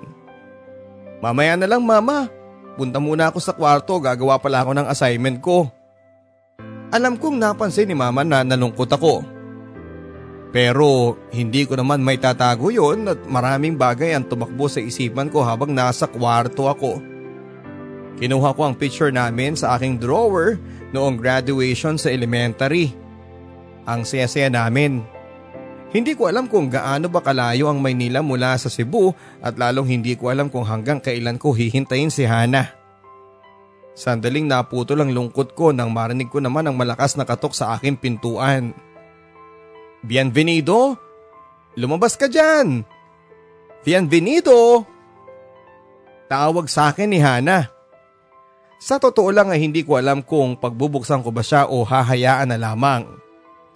Mamaya 1.23 1.55
na 1.59 1.67
lang 1.67 1.83
mama, 1.83 2.31
Punta 2.79 3.03
muna 3.03 3.27
ako 3.27 3.43
sa 3.43 3.51
kwarto, 3.51 3.99
gagawa 3.99 4.39
pala 4.39 4.63
ako 4.63 4.71
ng 4.79 4.87
assignment 4.87 5.43
ko. 5.43 5.67
Alam 6.95 7.19
kong 7.19 7.35
napansin 7.35 7.91
ni 7.91 7.99
mama 7.99 8.23
na 8.23 8.47
nalungkot 8.47 8.87
ako. 8.87 9.27
Pero 10.55 11.19
hindi 11.35 11.67
ko 11.67 11.75
naman 11.75 12.07
may 12.07 12.23
tatago 12.23 12.71
yon 12.71 13.11
at 13.11 13.19
maraming 13.27 13.75
bagay 13.75 14.15
ang 14.15 14.31
tumakbo 14.31 14.71
sa 14.71 14.79
isipan 14.79 15.27
ko 15.27 15.43
habang 15.43 15.75
nasa 15.75 16.07
kwarto 16.07 16.71
ako. 16.71 17.03
Kinuha 18.23 18.55
ko 18.55 18.71
ang 18.71 18.79
picture 18.79 19.11
namin 19.11 19.59
sa 19.59 19.75
aking 19.75 19.99
drawer 19.99 20.55
noong 20.95 21.19
graduation 21.19 21.99
sa 21.99 22.15
elementary. 22.15 22.95
Ang 23.91 24.07
saya-saya 24.07 24.55
namin. 24.55 25.03
Hindi 25.89 26.13
ko 26.13 26.29
alam 26.29 26.53
kung 26.53 26.69
gaano 26.69 27.09
ba 27.09 27.25
kalayo 27.25 27.73
ang 27.73 27.81
Maynila 27.81 28.21
mula 28.21 28.53
sa 28.61 28.69
Cebu 28.69 29.17
at 29.41 29.57
lalong 29.57 29.89
hindi 29.89 30.13
ko 30.21 30.29
alam 30.29 30.53
kung 30.53 30.69
hanggang 30.69 31.01
kailan 31.01 31.41
ko 31.41 31.57
hihintayin 31.57 32.13
si 32.13 32.29
Hana. 32.29 32.77
Sandaling 33.97 34.45
naputol 34.45 35.01
ang 35.01 35.11
lungkot 35.17 35.57
ko 35.57 35.73
nang 35.73 35.89
marinig 35.91 36.29
ko 36.29 36.45
naman 36.45 36.69
ang 36.69 36.77
malakas 36.77 37.17
na 37.17 37.25
katok 37.25 37.57
sa 37.57 37.75
aking 37.75 37.97
pintuan. 37.97 38.77
Bienvenido! 40.05 40.95
Lumabas 41.75 42.21
ka 42.21 42.29
dyan! 42.29 42.85
Bienvenido! 43.81 44.85
Tawag 46.29 46.69
sa 46.69 46.93
akin 46.93 47.09
ni 47.09 47.19
Hana. 47.19 47.73
Sa 48.79 49.01
totoo 49.01 49.33
lang 49.33 49.49
ay 49.49 49.65
hindi 49.65 49.83
ko 49.83 49.97
alam 49.97 50.21
kung 50.21 50.61
pagbubuksan 50.61 51.25
ko 51.25 51.33
ba 51.33 51.41
siya 51.43 51.67
o 51.67 51.83
hahayaan 51.83 52.53
na 52.53 52.61
lamang. 52.61 53.28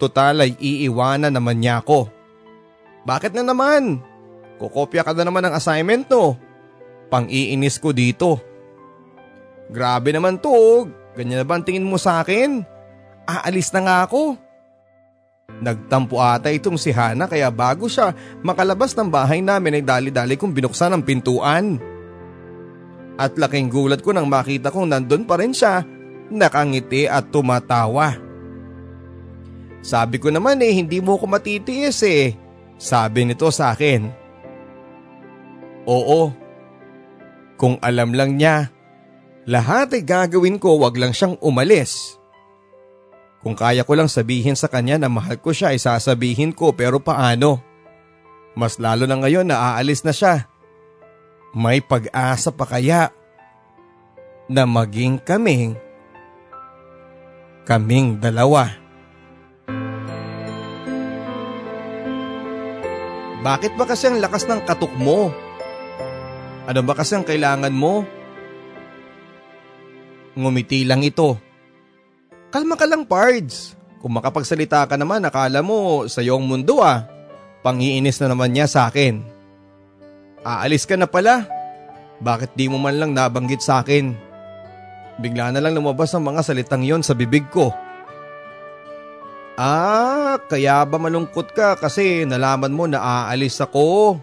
Total 0.03 0.35
ay 0.35 0.59
iiwanan 0.59 1.31
naman 1.31 1.63
niya 1.63 1.79
ako. 1.79 2.11
Bakit 3.07 3.31
na 3.39 3.47
naman? 3.47 4.03
Kukopya 4.59 5.07
ka 5.07 5.15
na 5.15 5.23
naman 5.23 5.47
ng 5.47 5.55
assignment 5.55 6.11
no. 6.11 6.35
Pang-iinis 7.07 7.79
ko 7.79 7.95
dito. 7.95 8.35
Grabe 9.71 10.11
naman 10.11 10.43
to, 10.43 10.91
ganyan 11.15 11.39
na 11.39 11.47
ba 11.47 11.55
ang 11.55 11.63
tingin 11.63 11.87
mo 11.87 11.95
sa 11.95 12.19
akin? 12.19 12.67
Aalis 13.23 13.71
na 13.71 13.79
nga 13.87 13.97
ako. 14.03 14.35
Nagtampo 15.63 16.19
ata 16.19 16.51
itong 16.51 16.75
si 16.75 16.91
Hana 16.91 17.23
kaya 17.31 17.47
bago 17.47 17.87
siya 17.87 18.11
makalabas 18.43 18.91
ng 18.99 19.07
bahay 19.07 19.39
namin 19.39 19.79
ay 19.79 19.83
dali-dali 19.87 20.35
kong 20.35 20.51
binuksan 20.51 20.91
ang 20.91 21.03
pintuan. 21.07 21.79
At 23.15 23.39
laking 23.39 23.71
gulat 23.71 24.03
ko 24.03 24.11
nang 24.11 24.27
makita 24.27 24.67
kong 24.67 24.91
nandun 24.91 25.23
pa 25.23 25.39
rin 25.39 25.55
siya, 25.55 25.79
nakangiti 26.27 27.07
at 27.07 27.31
tumatawa. 27.31 28.32
Sabi 29.83 30.15
ko 30.15 30.31
naman 30.31 30.63
eh 30.63 30.71
hindi 30.71 31.03
mo 31.03 31.19
ko 31.19 31.27
matitiis 31.27 31.99
eh. 32.07 32.39
Sabi 32.79 33.27
nito 33.27 33.51
sa 33.51 33.75
akin. 33.75 34.07
Oo. 35.83 36.31
Kung 37.59 37.75
alam 37.83 38.15
lang 38.15 38.39
niya, 38.39 38.71
lahat 39.43 39.99
ay 39.99 40.03
gagawin 40.07 40.55
ko 40.55 40.79
wag 40.79 40.95
lang 40.95 41.11
siyang 41.11 41.35
umalis. 41.43 42.15
Kung 43.43 43.59
kaya 43.59 43.83
ko 43.83 43.99
lang 43.99 44.07
sabihin 44.07 44.55
sa 44.55 44.71
kanya 44.71 44.95
na 44.95 45.11
mahal 45.11 45.35
ko 45.35 45.51
siya 45.51 45.75
ay 45.75 45.79
sasabihin 45.83 46.55
ko 46.55 46.71
pero 46.71 47.03
paano? 47.03 47.59
Mas 48.55 48.79
lalo 48.79 49.03
na 49.03 49.19
ngayon 49.19 49.51
na 49.51 49.75
aalis 49.75 50.07
na 50.07 50.15
siya. 50.15 50.47
May 51.51 51.83
pag-asa 51.83 52.55
pa 52.55 52.63
kaya 52.63 53.11
na 54.47 54.63
maging 54.63 55.19
kaming 55.19 55.75
kaming 57.67 58.19
dalawa. 58.19 58.82
Bakit 63.43 63.75
ba 63.75 63.83
kasi 63.83 64.07
ang 64.07 64.23
lakas 64.23 64.47
ng 64.47 64.63
katok 64.63 64.95
mo? 64.95 65.27
Ano 66.63 66.79
ba 66.79 66.95
kasi 66.95 67.19
ang 67.19 67.27
kailangan 67.27 67.75
mo? 67.75 68.07
Ngumiti 70.39 70.87
lang 70.87 71.03
ito. 71.03 71.35
Kalma 72.47 72.79
ka 72.79 72.87
lang 72.87 73.03
Pards. 73.03 73.75
Kung 73.99 74.15
makapagsalita 74.15 74.87
ka 74.87 74.95
naman 74.95 75.27
akala 75.27 75.59
mo 75.59 76.07
sa 76.07 76.23
iyong 76.23 76.47
mundo 76.47 76.79
ah. 76.79 77.03
Pangiinis 77.67 78.23
na 78.23 78.31
naman 78.31 78.55
niya 78.55 78.67
sa 78.67 78.87
akin. 78.87 79.19
Aalis 80.47 80.87
ka 80.87 80.95
na 80.95 81.07
pala. 81.07 81.43
Bakit 82.23 82.55
di 82.55 82.71
mo 82.71 82.79
man 82.79 82.95
lang 82.95 83.11
nabanggit 83.11 83.59
sa 83.59 83.83
akin? 83.83 84.15
Bigla 85.19 85.51
na 85.51 85.59
lang 85.59 85.75
lumabas 85.75 86.15
ang 86.15 86.23
mga 86.23 86.47
salitang 86.47 86.83
yon 86.87 87.03
sa 87.03 87.11
bibig 87.11 87.43
ko. 87.51 87.75
Ah, 89.59 90.22
kaya 90.37 90.85
ba 90.85 90.97
malungkot 91.01 91.53
ka 91.53 91.75
kasi 91.77 92.23
nalaman 92.23 92.73
mo 92.73 92.85
na 92.89 93.01
aalis 93.01 93.59
ako? 93.61 94.17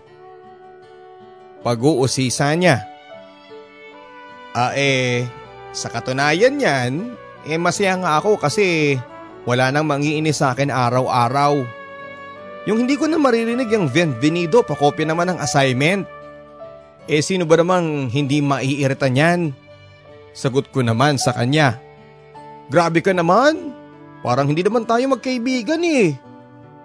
Pag-uusisa 1.61 2.55
niya. 2.57 2.83
Ah 4.57 4.75
eh, 4.75 5.29
sa 5.71 5.93
katunayan 5.93 6.59
niyan, 6.59 7.15
eh 7.47 7.59
masaya 7.61 7.95
nga 8.01 8.19
ako 8.19 8.41
kasi 8.43 8.99
wala 9.47 9.71
nang 9.71 9.87
mangiinis 9.87 10.43
sa 10.43 10.53
akin 10.53 10.69
araw-araw. 10.69 11.63
Yung 12.69 12.85
hindi 12.85 12.99
ko 13.01 13.09
na 13.09 13.17
maririnig 13.17 13.73
yung 13.73 13.89
bienvenido, 13.89 14.61
pakopya 14.61 15.09
naman 15.09 15.33
ng 15.33 15.39
assignment. 15.41 16.05
Eh 17.09 17.25
sino 17.25 17.49
ba 17.49 17.57
namang 17.57 18.13
hindi 18.13 18.45
maiirita 18.45 19.09
niyan? 19.09 19.57
Sagot 20.37 20.69
ko 20.71 20.85
naman 20.85 21.17
sa 21.17 21.33
kanya. 21.33 21.81
Grabe 22.71 23.03
ka 23.03 23.11
naman, 23.11 23.75
Parang 24.21 24.49
hindi 24.49 24.61
naman 24.61 24.85
tayo 24.85 25.05
magkaibigan 25.09 25.81
eh. 25.81 26.17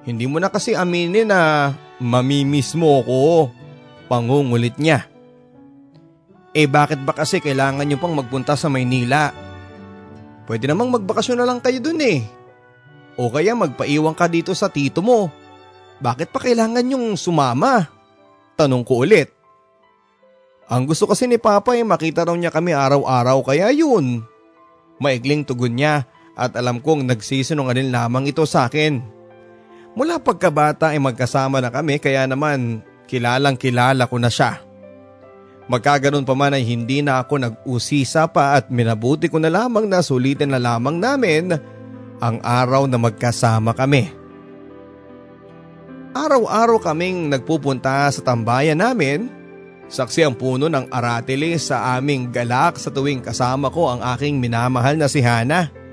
Hindi 0.07 0.25
mo 0.29 0.39
na 0.39 0.47
kasi 0.47 0.77
aminin 0.77 1.27
na 1.27 1.73
mamimiss 1.99 2.77
mo 2.77 3.03
ko. 3.03 3.51
Pangungulit 4.07 4.77
niya. 4.79 5.09
Eh 6.55 6.69
bakit 6.71 7.03
ba 7.03 7.11
kasi 7.11 7.43
kailangan 7.43 7.83
niyo 7.83 7.99
pang 7.99 8.15
magpunta 8.15 8.55
sa 8.55 8.71
Maynila? 8.71 9.35
Pwede 10.47 10.69
namang 10.69 10.93
magbakasyon 10.95 11.41
na 11.41 11.47
lang 11.49 11.59
kayo 11.59 11.83
dun 11.83 11.99
eh. 11.99 12.23
O 13.19 13.27
kaya 13.27 13.57
magpaiwan 13.57 14.15
ka 14.15 14.31
dito 14.31 14.55
sa 14.55 14.71
tito 14.71 15.03
mo. 15.03 15.27
Bakit 15.99 16.31
pa 16.31 16.39
kailangan 16.39 16.85
yung 16.87 17.19
sumama? 17.19 17.89
Tanong 18.55 18.87
ko 18.87 19.03
ulit. 19.03 19.35
Ang 20.71 20.87
gusto 20.87 21.09
kasi 21.09 21.27
ni 21.27 21.35
Papa 21.35 21.75
ay 21.75 21.83
makita 21.83 22.23
raw 22.23 22.35
niya 22.37 22.53
kami 22.53 22.71
araw-araw 22.71 23.43
kaya 23.43 23.73
yun. 23.75 24.23
Maigling 25.03 25.43
tugon 25.43 25.75
niya 25.75 26.07
at 26.35 26.53
alam 26.59 26.83
kong 26.83 27.07
nagsisinungaling 27.07 27.89
lamang 27.89 28.27
ito 28.27 28.43
sa 28.43 28.67
akin. 28.67 28.99
Mula 29.95 30.19
pagkabata 30.19 30.91
ay 30.91 30.99
magkasama 30.99 31.63
na 31.63 31.71
kami 31.71 32.03
kaya 32.03 32.27
naman 32.27 32.83
kilalang 33.07 33.55
kilala 33.55 34.11
ko 34.11 34.19
na 34.19 34.27
siya. 34.27 34.59
Magkaganon 35.65 36.27
pa 36.27 36.37
man 36.37 36.53
ay 36.53 36.61
hindi 36.61 37.01
na 37.01 37.23
ako 37.23 37.33
nag-usisa 37.41 38.29
pa 38.29 38.53
at 38.59 38.69
minabuti 38.69 39.31
ko 39.31 39.41
na 39.41 39.49
lamang 39.49 39.89
na 39.89 40.03
sulitin 40.03 40.53
na 40.53 40.61
lamang 40.61 41.01
namin 41.01 41.57
ang 42.21 42.37
araw 42.43 42.85
na 42.85 43.01
magkasama 43.01 43.73
kami. 43.73 44.11
Araw-araw 46.15 46.79
kaming 46.79 47.27
nagpupunta 47.27 48.07
sa 48.07 48.21
tambayan 48.23 48.79
namin. 48.79 49.27
Saksi 49.85 50.25
ang 50.25 50.35
puno 50.37 50.71
ng 50.71 50.87
aratili 50.89 51.59
sa 51.59 51.97
aming 51.97 52.31
galak 52.31 52.79
sa 52.79 52.89
tuwing 52.89 53.21
kasama 53.21 53.67
ko 53.69 53.91
ang 53.91 54.01
aking 54.15 54.39
minamahal 54.39 54.95
na 54.95 55.11
si 55.11 55.19
Hana. 55.21 55.84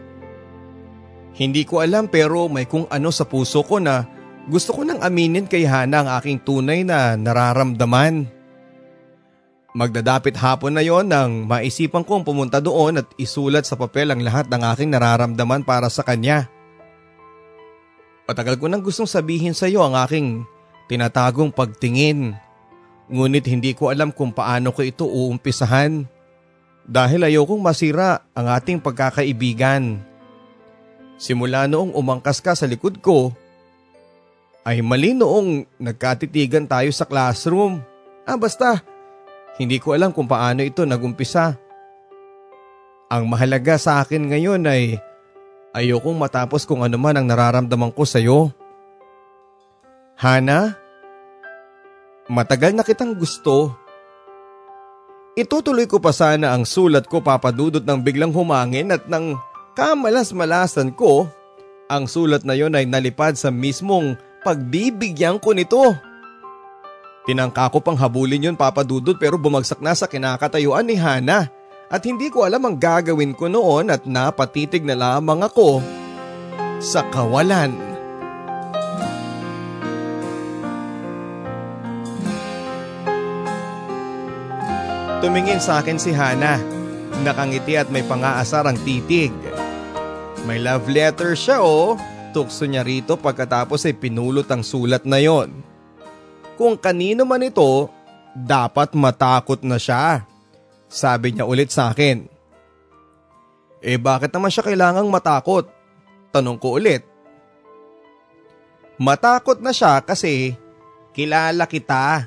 Hindi 1.33 1.64
ko 1.64 1.81
alam 1.81 2.12
pero 2.12 2.49
may 2.53 2.68
kung 2.68 2.85
ano 2.92 3.09
sa 3.09 3.25
puso 3.25 3.64
ko 3.64 3.81
na 3.81 4.05
gusto 4.51 4.75
ko 4.75 4.83
nang 4.83 5.01
aminin 5.01 5.47
kay 5.47 5.64
Hana 5.64 6.03
ang 6.03 6.09
aking 6.18 6.42
tunay 6.42 6.83
na 6.83 7.14
nararamdaman. 7.14 8.27
Magdadapit 9.73 10.37
hapon 10.37 10.77
na 10.77 10.85
yon 10.85 11.09
nang 11.09 11.49
maisipan 11.49 12.05
kong 12.05 12.29
pumunta 12.29 12.61
doon 12.61 13.01
at 13.01 13.09
isulat 13.16 13.64
sa 13.64 13.79
papel 13.81 14.12
ang 14.12 14.21
lahat 14.21 14.45
ng 14.53 14.61
aking 14.77 14.92
nararamdaman 14.92 15.64
para 15.64 15.88
sa 15.88 16.05
kanya. 16.05 16.53
Patagal 18.29 18.61
ko 18.61 18.68
nang 18.68 18.85
gustong 18.85 19.09
sabihin 19.09 19.57
sa 19.57 19.64
iyo 19.64 19.81
ang 19.81 19.97
aking 19.97 20.45
tinatagong 20.92 21.49
pagtingin. 21.49 22.37
Ngunit 23.09 23.49
hindi 23.49 23.73
ko 23.73 23.88
alam 23.88 24.12
kung 24.12 24.37
paano 24.37 24.77
ko 24.77 24.85
ito 24.85 25.09
uumpisahan. 25.09 26.05
Dahil 26.85 27.25
ayokong 27.25 27.62
masira 27.62 28.29
ang 28.37 28.53
ating 28.53 28.83
pagkakaibigan. 28.85 30.12
Simula 31.23 31.71
noong 31.71 31.95
umangkas 31.95 32.43
ka 32.43 32.51
sa 32.59 32.67
likod 32.67 32.99
ko, 32.99 33.31
ay 34.67 34.83
mali 34.83 35.15
noong 35.15 35.79
nagkatitigan 35.79 36.67
tayo 36.67 36.91
sa 36.91 37.07
classroom. 37.07 37.79
Ah 38.27 38.35
basta, 38.35 38.83
hindi 39.55 39.79
ko 39.79 39.95
alam 39.95 40.11
kung 40.11 40.27
paano 40.27 40.67
ito 40.67 40.83
nagumpisa. 40.83 41.55
Ang 43.07 43.31
mahalaga 43.31 43.79
sa 43.79 44.03
akin 44.03 44.35
ngayon 44.35 44.67
ay 44.67 44.99
ayokong 45.71 46.19
matapos 46.19 46.67
kung 46.67 46.83
ano 46.83 46.99
man 46.99 47.15
ang 47.15 47.31
nararamdaman 47.31 47.95
ko 47.95 48.03
sa 48.03 48.19
iyo. 48.19 48.51
Hana, 50.19 50.75
matagal 52.27 52.75
na 52.75 52.83
kitang 52.83 53.15
gusto. 53.15 53.79
Itutuloy 55.39 55.87
ko 55.87 56.03
pa 56.03 56.11
sana 56.11 56.51
ang 56.51 56.67
sulat 56.67 57.07
ko 57.07 57.23
papadudot 57.23 57.87
ng 57.87 58.01
biglang 58.03 58.35
humangin 58.35 58.91
at 58.91 59.07
nang 59.07 59.39
kamalas-malasan 59.73 60.93
ko, 60.93 61.29
ang 61.89 62.09
sulat 62.09 62.45
na 62.45 62.57
yon 62.57 62.73
ay 62.73 62.89
nalipad 62.89 63.37
sa 63.37 63.53
mismong 63.53 64.17
pagbibigyan 64.41 65.37
ko 65.37 65.53
nito. 65.53 65.93
Tinangka 67.29 67.71
ko 67.71 67.79
pang 67.79 67.95
habulin 67.95 68.51
yun 68.51 68.59
papadudod 68.59 69.15
pero 69.15 69.39
bumagsak 69.39 69.79
na 69.79 69.95
sa 69.95 70.11
kinakatayuan 70.11 70.83
ni 70.83 70.99
Hana 70.99 71.47
at 71.93 72.03
hindi 72.03 72.33
ko 72.33 72.43
alam 72.43 72.65
ang 72.67 72.81
gagawin 72.81 73.37
ko 73.37 73.47
noon 73.47 73.93
at 73.93 74.09
napatitig 74.09 74.83
na 74.83 74.97
lamang 74.97 75.45
ako 75.45 75.79
sa 76.83 77.07
kawalan. 77.13 77.93
Tumingin 85.23 85.63
sa 85.63 85.79
akin 85.79 86.03
si 86.03 86.11
Hana. 86.11 86.59
Nakangiti 87.23 87.79
at 87.79 87.87
may 87.95 88.03
pangaasar 88.03 88.67
ang 88.67 88.75
titig. 88.83 89.31
May 90.42 90.59
love 90.59 90.90
letter 90.90 91.38
siya 91.38 91.62
oh. 91.62 91.94
Tukso 92.35 92.66
niya 92.66 92.83
rito 92.83 93.14
pagkatapos 93.14 93.87
ay 93.87 93.94
pinulot 93.94 94.48
ang 94.48 94.64
sulat 94.64 95.07
na 95.07 95.20
yon. 95.22 95.52
Kung 96.59 96.74
kanino 96.81 97.22
man 97.28 97.44
ito, 97.44 97.92
dapat 98.35 98.96
matakot 98.96 99.61
na 99.62 99.76
siya. 99.78 100.26
Sabi 100.88 101.37
niya 101.37 101.46
ulit 101.46 101.70
sa 101.70 101.92
akin. 101.94 102.26
Eh 103.85 104.00
bakit 104.00 104.35
naman 104.35 104.50
siya 104.50 104.66
kailangang 104.66 105.12
matakot? 105.12 105.68
Tanong 106.33 106.59
ko 106.59 106.81
ulit. 106.81 107.05
Matakot 108.98 109.62
na 109.62 109.70
siya 109.70 110.00
kasi 110.02 110.57
kilala 111.12 111.68
kita, 111.68 112.26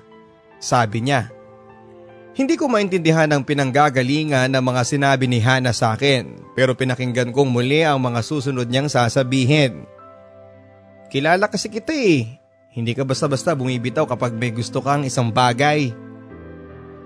sabi 0.61 1.03
niya. 1.03 1.34
Hindi 2.35 2.59
ko 2.59 2.67
maintindihan 2.67 3.31
ang 3.31 3.47
pinanggagalingan 3.47 4.51
ng 4.51 4.59
mga 4.59 4.81
sinabi 4.83 5.23
ni 5.23 5.39
Hana 5.39 5.71
sa 5.71 5.95
akin 5.95 6.51
pero 6.51 6.75
pinakinggan 6.75 7.31
kong 7.31 7.47
muli 7.47 7.87
ang 7.87 8.03
mga 8.03 8.19
susunod 8.19 8.67
niyang 8.67 8.91
sasabihin. 8.91 9.87
Kilala 11.07 11.47
kasi 11.47 11.71
kita 11.71 11.95
eh. 11.95 12.27
Hindi 12.75 12.91
ka 12.91 13.07
basta-basta 13.07 13.55
bumibitaw 13.55 14.03
kapag 14.03 14.35
may 14.35 14.51
gusto 14.51 14.83
kang 14.83 15.07
isang 15.07 15.31
bagay. 15.31 15.95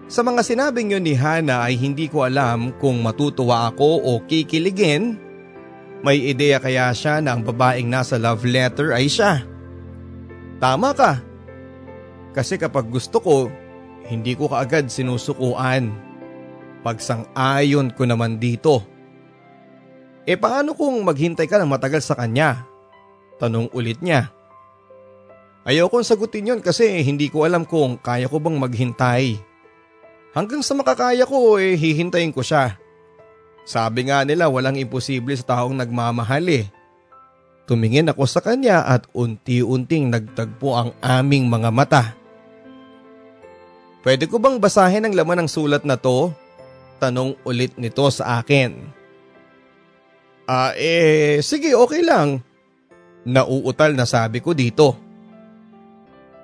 Sa 0.09 0.25
mga 0.25 0.41
sinabing 0.41 0.97
yun 0.97 1.05
ni 1.05 1.13
Hana 1.13 1.61
ay 1.61 1.77
hindi 1.77 2.09
ko 2.09 2.25
alam 2.25 2.73
kung 2.81 2.97
matutuwa 3.05 3.69
ako 3.69 4.01
o 4.01 4.25
kikiligin. 4.25 5.13
May 6.01 6.25
ideya 6.33 6.57
kaya 6.57 6.89
siya 6.89 7.21
na 7.21 7.37
ang 7.37 7.45
babaeng 7.45 7.85
nasa 7.85 8.17
love 8.17 8.41
letter 8.49 8.97
ay 8.97 9.05
siya. 9.05 9.45
Tama 10.57 10.89
ka. 10.97 11.21
Kasi 12.33 12.57
kapag 12.57 12.89
gusto 12.89 13.21
ko, 13.21 13.53
hindi 14.09 14.33
ko 14.33 14.49
kaagad 14.49 14.89
sinusukuan. 14.89 15.93
Pagsang-ayon 16.81 17.93
ko 17.93 18.09
naman 18.09 18.41
dito. 18.41 18.81
E 20.25 20.33
paano 20.33 20.73
kung 20.73 20.97
maghintay 21.05 21.45
ka 21.45 21.61
ng 21.61 21.69
matagal 21.69 22.01
sa 22.01 22.17
kanya? 22.17 22.65
Tanong 23.37 23.69
ulit 23.71 24.01
niya. 24.01 24.33
Ayokong 25.63 26.01
sagutin 26.03 26.49
yon 26.49 26.61
kasi 26.65 27.05
hindi 27.05 27.29
ko 27.29 27.45
alam 27.45 27.63
kung 27.63 28.01
kaya 28.01 28.25
ko 28.25 28.41
bang 28.41 28.57
maghintay. 28.57 29.37
Hanggang 30.33 30.65
sa 30.65 30.73
makakaya 30.73 31.29
ko 31.29 31.61
eh 31.61 31.77
hihintayin 31.77 32.33
ko 32.33 32.41
siya. 32.41 32.77
Sabi 33.69 34.09
nga 34.09 34.25
nila 34.25 34.49
walang 34.49 34.81
imposible 34.81 35.37
sa 35.37 35.53
taong 35.53 35.77
nagmamahal 35.77 36.45
eh. 36.49 36.65
Tumingin 37.69 38.09
ako 38.09 38.25
sa 38.25 38.41
kanya 38.41 38.81
at 38.81 39.05
unti-unting 39.13 40.09
nagtagpo 40.09 40.73
ang 40.73 40.89
aming 41.05 41.45
mga 41.45 41.69
mata. 41.69 42.18
Pwede 43.99 44.31
ko 44.31 44.39
bang 44.39 44.55
basahin 44.55 45.03
ang 45.03 45.13
laman 45.15 45.43
ng 45.43 45.49
sulat 45.51 45.83
na 45.83 45.99
to? 45.99 46.31
Tanong 47.03 47.35
ulit 47.43 47.75
nito 47.75 48.07
sa 48.11 48.39
akin. 48.39 48.75
Ah 50.47 50.71
eh, 50.75 51.43
sige 51.43 51.75
okay 51.75 52.03
lang. 52.03 52.39
Nauutal 53.27 53.93
na 53.93 54.07
sabi 54.07 54.39
ko 54.39 54.55
dito. 54.55 54.95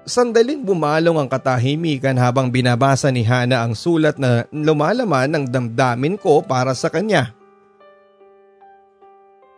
Sandaling 0.06 0.62
bumalong 0.62 1.18
ang 1.18 1.26
katahimikan 1.32 2.14
habang 2.22 2.54
binabasa 2.54 3.10
ni 3.10 3.26
Hana 3.26 3.66
ang 3.66 3.74
sulat 3.74 4.22
na 4.22 4.46
lumalaman 4.54 5.34
ng 5.34 5.46
damdamin 5.50 6.20
ko 6.22 6.46
para 6.46 6.78
sa 6.78 6.94
kanya. 6.94 7.34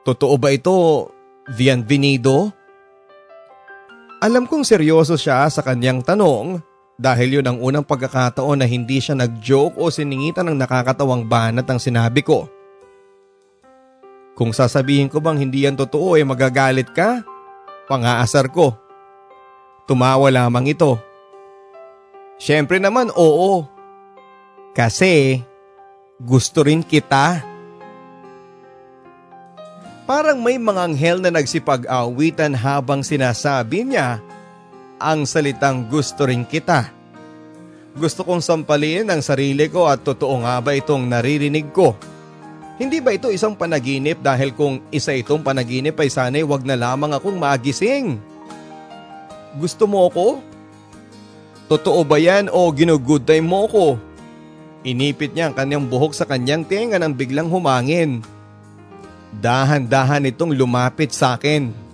Totoo 0.08 0.40
ba 0.40 0.56
ito, 0.56 1.12
Bienvenido? 1.52 2.56
Alam 4.24 4.48
kong 4.48 4.64
seryoso 4.64 5.20
siya 5.20 5.52
sa 5.52 5.60
kanyang 5.60 6.00
tanong 6.00 6.64
dahil 6.98 7.40
yun 7.40 7.46
ang 7.46 7.62
unang 7.62 7.86
pagkakataon 7.86 8.58
na 8.58 8.66
hindi 8.66 8.98
siya 8.98 9.14
nag-joke 9.14 9.78
o 9.78 9.94
siningitan 9.94 10.50
ng 10.50 10.58
nakakatawang 10.58 11.30
banat 11.30 11.70
ang 11.70 11.78
sinabi 11.78 12.26
ko. 12.26 12.50
Kung 14.34 14.50
sasabihin 14.50 15.10
ko 15.10 15.22
bang 15.22 15.38
hindi 15.38 15.66
yan 15.66 15.78
totoo 15.78 16.18
ay 16.18 16.26
eh 16.26 16.30
magagalit 16.30 16.90
ka, 16.94 17.22
pangaasar 17.86 18.50
ko. 18.50 18.74
Tumawa 19.86 20.30
lamang 20.34 20.74
ito. 20.74 20.98
Siyempre 22.42 22.82
naman 22.82 23.14
oo. 23.14 23.66
Kasi 24.74 25.42
gusto 26.22 26.66
rin 26.66 26.82
kita. 26.86 27.42
Parang 30.06 30.42
may 30.42 30.58
mga 30.62 30.82
anghel 30.86 31.18
na 31.18 31.34
nagsipag-awitan 31.34 32.54
habang 32.58 33.02
sinasabi 33.02 33.90
niya 33.90 34.22
ang 34.98 35.30
salitang 35.30 35.86
gusto 35.86 36.26
rin 36.26 36.46
kita. 36.46 36.90
Gusto 37.98 38.22
kong 38.22 38.46
sampalin 38.46 39.10
ang 39.10 39.22
sarili 39.26 39.66
ko 39.70 39.90
at 39.90 40.06
totoo 40.06 40.46
nga 40.46 40.62
ba 40.62 40.78
itong 40.78 41.10
naririnig 41.10 41.74
ko? 41.74 41.98
Hindi 42.78 43.02
ba 43.02 43.10
ito 43.10 43.34
isang 43.34 43.58
panaginip 43.58 44.22
dahil 44.22 44.54
kung 44.54 44.86
isa 44.94 45.10
itong 45.18 45.42
panaginip 45.42 45.98
ay 45.98 46.14
sana'y 46.14 46.46
wag 46.46 46.62
na 46.62 46.78
lamang 46.78 47.18
akong 47.18 47.34
magising? 47.34 48.22
Gusto 49.58 49.90
mo 49.90 50.06
ako? 50.06 50.46
Totoo 51.66 52.06
ba 52.06 52.22
yan 52.22 52.54
o 52.54 52.70
ginugood 52.70 53.26
time 53.26 53.50
mo 53.50 53.66
ko? 53.66 53.98
Inipit 54.86 55.34
niya 55.34 55.50
ang 55.50 55.58
kanyang 55.58 55.90
buhok 55.90 56.14
sa 56.14 56.30
kanyang 56.30 56.62
tenga 56.62 57.02
nang 57.02 57.18
biglang 57.18 57.50
humangin. 57.50 58.22
Dahan-dahan 59.42 60.30
itong 60.30 60.54
lumapit 60.54 61.10
sa 61.10 61.34
akin. 61.34 61.87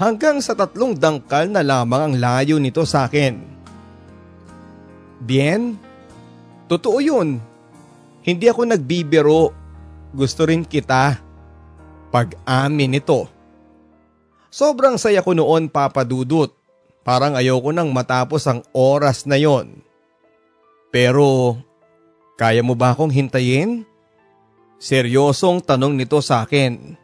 Hanggang 0.00 0.40
sa 0.40 0.56
tatlong 0.56 0.96
dangkal 0.96 1.52
na 1.52 1.60
lamang 1.60 2.00
ang 2.00 2.14
layo 2.16 2.56
nito 2.56 2.88
sa 2.88 3.04
akin. 3.04 3.36
Bien? 5.20 5.76
Totoo 6.72 7.04
yun. 7.04 7.36
Hindi 8.24 8.48
ako 8.48 8.64
nagbibiro. 8.64 9.52
Gusto 10.16 10.48
rin 10.48 10.64
kita. 10.64 11.20
Pag-amin 12.08 12.96
ito. 12.96 13.28
Sobrang 14.48 14.96
saya 14.96 15.20
ko 15.20 15.36
noon 15.36 15.68
papadudot. 15.68 16.48
Parang 17.04 17.36
ayoko 17.36 17.68
nang 17.68 17.92
matapos 17.92 18.48
ang 18.48 18.64
oras 18.72 19.28
na 19.28 19.36
yon. 19.36 19.84
Pero, 20.88 21.60
kaya 22.40 22.64
mo 22.64 22.72
ba 22.72 22.96
akong 22.96 23.12
hintayin? 23.12 23.84
Seryosong 24.80 25.60
tanong 25.60 25.92
nito 25.92 26.24
sa 26.24 26.48
akin. 26.48 26.96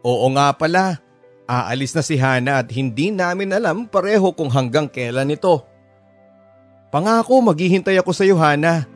Oo 0.00 0.26
nga 0.32 0.50
pala, 0.56 0.98
aalis 1.52 1.92
na 1.92 2.00
si 2.00 2.16
Hana 2.16 2.64
at 2.64 2.72
hindi 2.72 3.12
namin 3.12 3.52
alam 3.52 3.84
pareho 3.84 4.32
kung 4.32 4.48
hanggang 4.48 4.88
kailan 4.88 5.36
ito. 5.36 5.60
Pangako 6.88 7.44
maghihintay 7.44 8.00
ako 8.00 8.10
sa 8.16 8.24
iyo 8.24 8.40
Hana. 8.40 8.88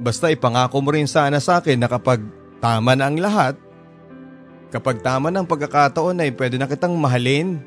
Basta 0.00 0.32
ipangako 0.32 0.80
mo 0.80 0.92
rin 0.92 1.08
sana 1.08 1.36
sa 1.36 1.60
akin 1.60 1.76
na 1.76 1.88
kapag 1.88 2.24
tama 2.60 2.96
na 2.96 3.08
ang 3.08 3.16
lahat, 3.20 3.56
kapag 4.72 5.04
tama 5.04 5.28
ang 5.28 5.44
pagkakataon 5.44 6.24
ay 6.24 6.32
pwede 6.32 6.56
na 6.56 6.68
kitang 6.68 6.96
mahalin. 6.96 7.60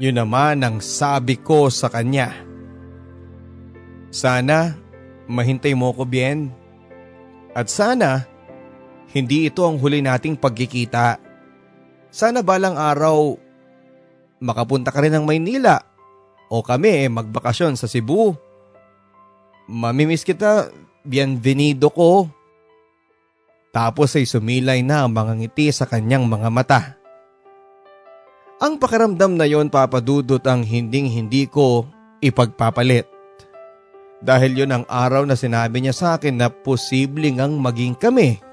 Yun 0.00 0.16
naman 0.16 0.64
ang 0.64 0.80
sabi 0.80 1.36
ko 1.36 1.68
sa 1.68 1.92
kanya. 1.92 2.32
Sana 4.12 4.76
mahintay 5.28 5.72
mo 5.76 5.92
ko 5.92 6.04
bien. 6.04 6.52
At 7.52 7.68
sana 7.68 8.24
hindi 9.12 9.48
ito 9.48 9.64
ang 9.64 9.76
huli 9.76 10.00
nating 10.00 10.40
pagkikita. 10.40 11.31
Sana 12.12 12.44
balang 12.44 12.76
araw 12.76 13.40
makapunta 14.44 14.92
ka 14.92 15.00
rin 15.00 15.16
ng 15.16 15.24
Maynila 15.24 15.80
o 16.52 16.60
kami 16.60 17.08
magbakasyon 17.08 17.80
sa 17.80 17.88
Cebu. 17.88 18.36
Mamimiss 19.64 20.20
kita, 20.20 20.68
bienvenido 21.08 21.88
ko. 21.88 22.28
Tapos 23.72 24.12
ay 24.20 24.28
sumilay 24.28 24.84
na 24.84 25.08
ang 25.08 25.16
mga 25.16 25.40
ngiti 25.40 25.72
sa 25.72 25.88
kanyang 25.88 26.28
mga 26.28 26.48
mata. 26.52 26.80
Ang 28.60 28.76
pakiramdam 28.76 29.32
na 29.32 29.48
yon 29.48 29.72
papadudot 29.72 30.44
ang 30.44 30.60
hinding 30.60 31.08
hindi 31.08 31.48
ko 31.48 31.88
ipagpapalit. 32.20 33.08
Dahil 34.20 34.60
yon 34.60 34.76
ang 34.76 34.84
araw 34.84 35.24
na 35.24 35.32
sinabi 35.32 35.80
niya 35.80 35.96
sa 35.96 36.20
akin 36.20 36.36
na 36.36 36.52
posibleng 36.52 37.40
ang 37.40 37.56
maging 37.56 37.96
kami 37.96 38.51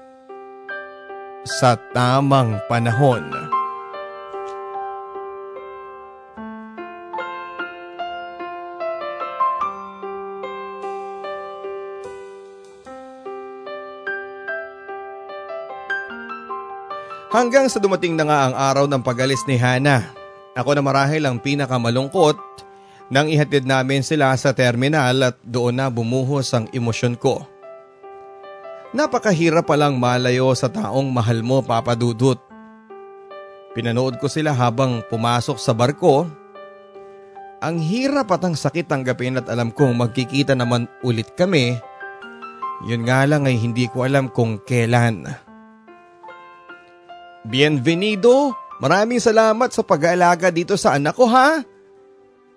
sa 1.44 1.76
tamang 1.96 2.60
panahon. 2.68 3.24
Hanggang 17.30 17.70
sa 17.70 17.78
dumating 17.78 18.18
na 18.18 18.26
nga 18.26 18.38
ang 18.50 18.54
araw 18.58 18.84
ng 18.90 19.02
pagalis 19.06 19.46
ni 19.46 19.54
Hana. 19.54 20.10
Ako 20.58 20.74
na 20.74 20.82
marahil 20.82 21.22
ang 21.22 21.38
pinakamalungkot 21.38 22.34
nang 23.06 23.26
ihatid 23.26 23.66
namin 23.66 24.02
sila 24.02 24.34
sa 24.34 24.50
terminal 24.50 25.14
at 25.22 25.38
doon 25.42 25.78
na 25.78 25.86
bumuhos 25.86 26.50
ang 26.50 26.66
emosyon 26.74 27.14
ko. 27.14 27.46
Napakahirap 28.90 29.70
palang 29.70 29.94
malayo 30.02 30.50
sa 30.58 30.66
taong 30.66 31.14
mahal 31.14 31.46
mo 31.46 31.62
papadudot. 31.62 32.42
Pinanood 33.70 34.18
ko 34.18 34.26
sila 34.26 34.50
habang 34.50 35.06
pumasok 35.06 35.62
sa 35.62 35.70
barko. 35.70 36.26
Ang 37.62 37.78
hirap 37.78 38.34
at 38.34 38.42
ang 38.42 38.58
sakit 38.58 38.90
tanggapin 38.90 39.38
at 39.38 39.46
alam 39.46 39.70
kong 39.70 39.94
magkikita 39.94 40.58
naman 40.58 40.90
ulit 41.06 41.30
kami. 41.38 41.78
Yun 42.82 43.06
nga 43.06 43.22
lang 43.30 43.46
ay 43.46 43.62
hindi 43.62 43.86
ko 43.86 44.02
alam 44.02 44.26
kung 44.26 44.58
kailan. 44.66 45.28
Bienvenido! 47.46 48.58
Maraming 48.80 49.20
salamat 49.20 49.70
sa 49.70 49.84
pag-aalaga 49.84 50.48
dito 50.48 50.74
sa 50.74 50.96
anak 50.96 51.14
ko 51.14 51.28
ha. 51.28 51.62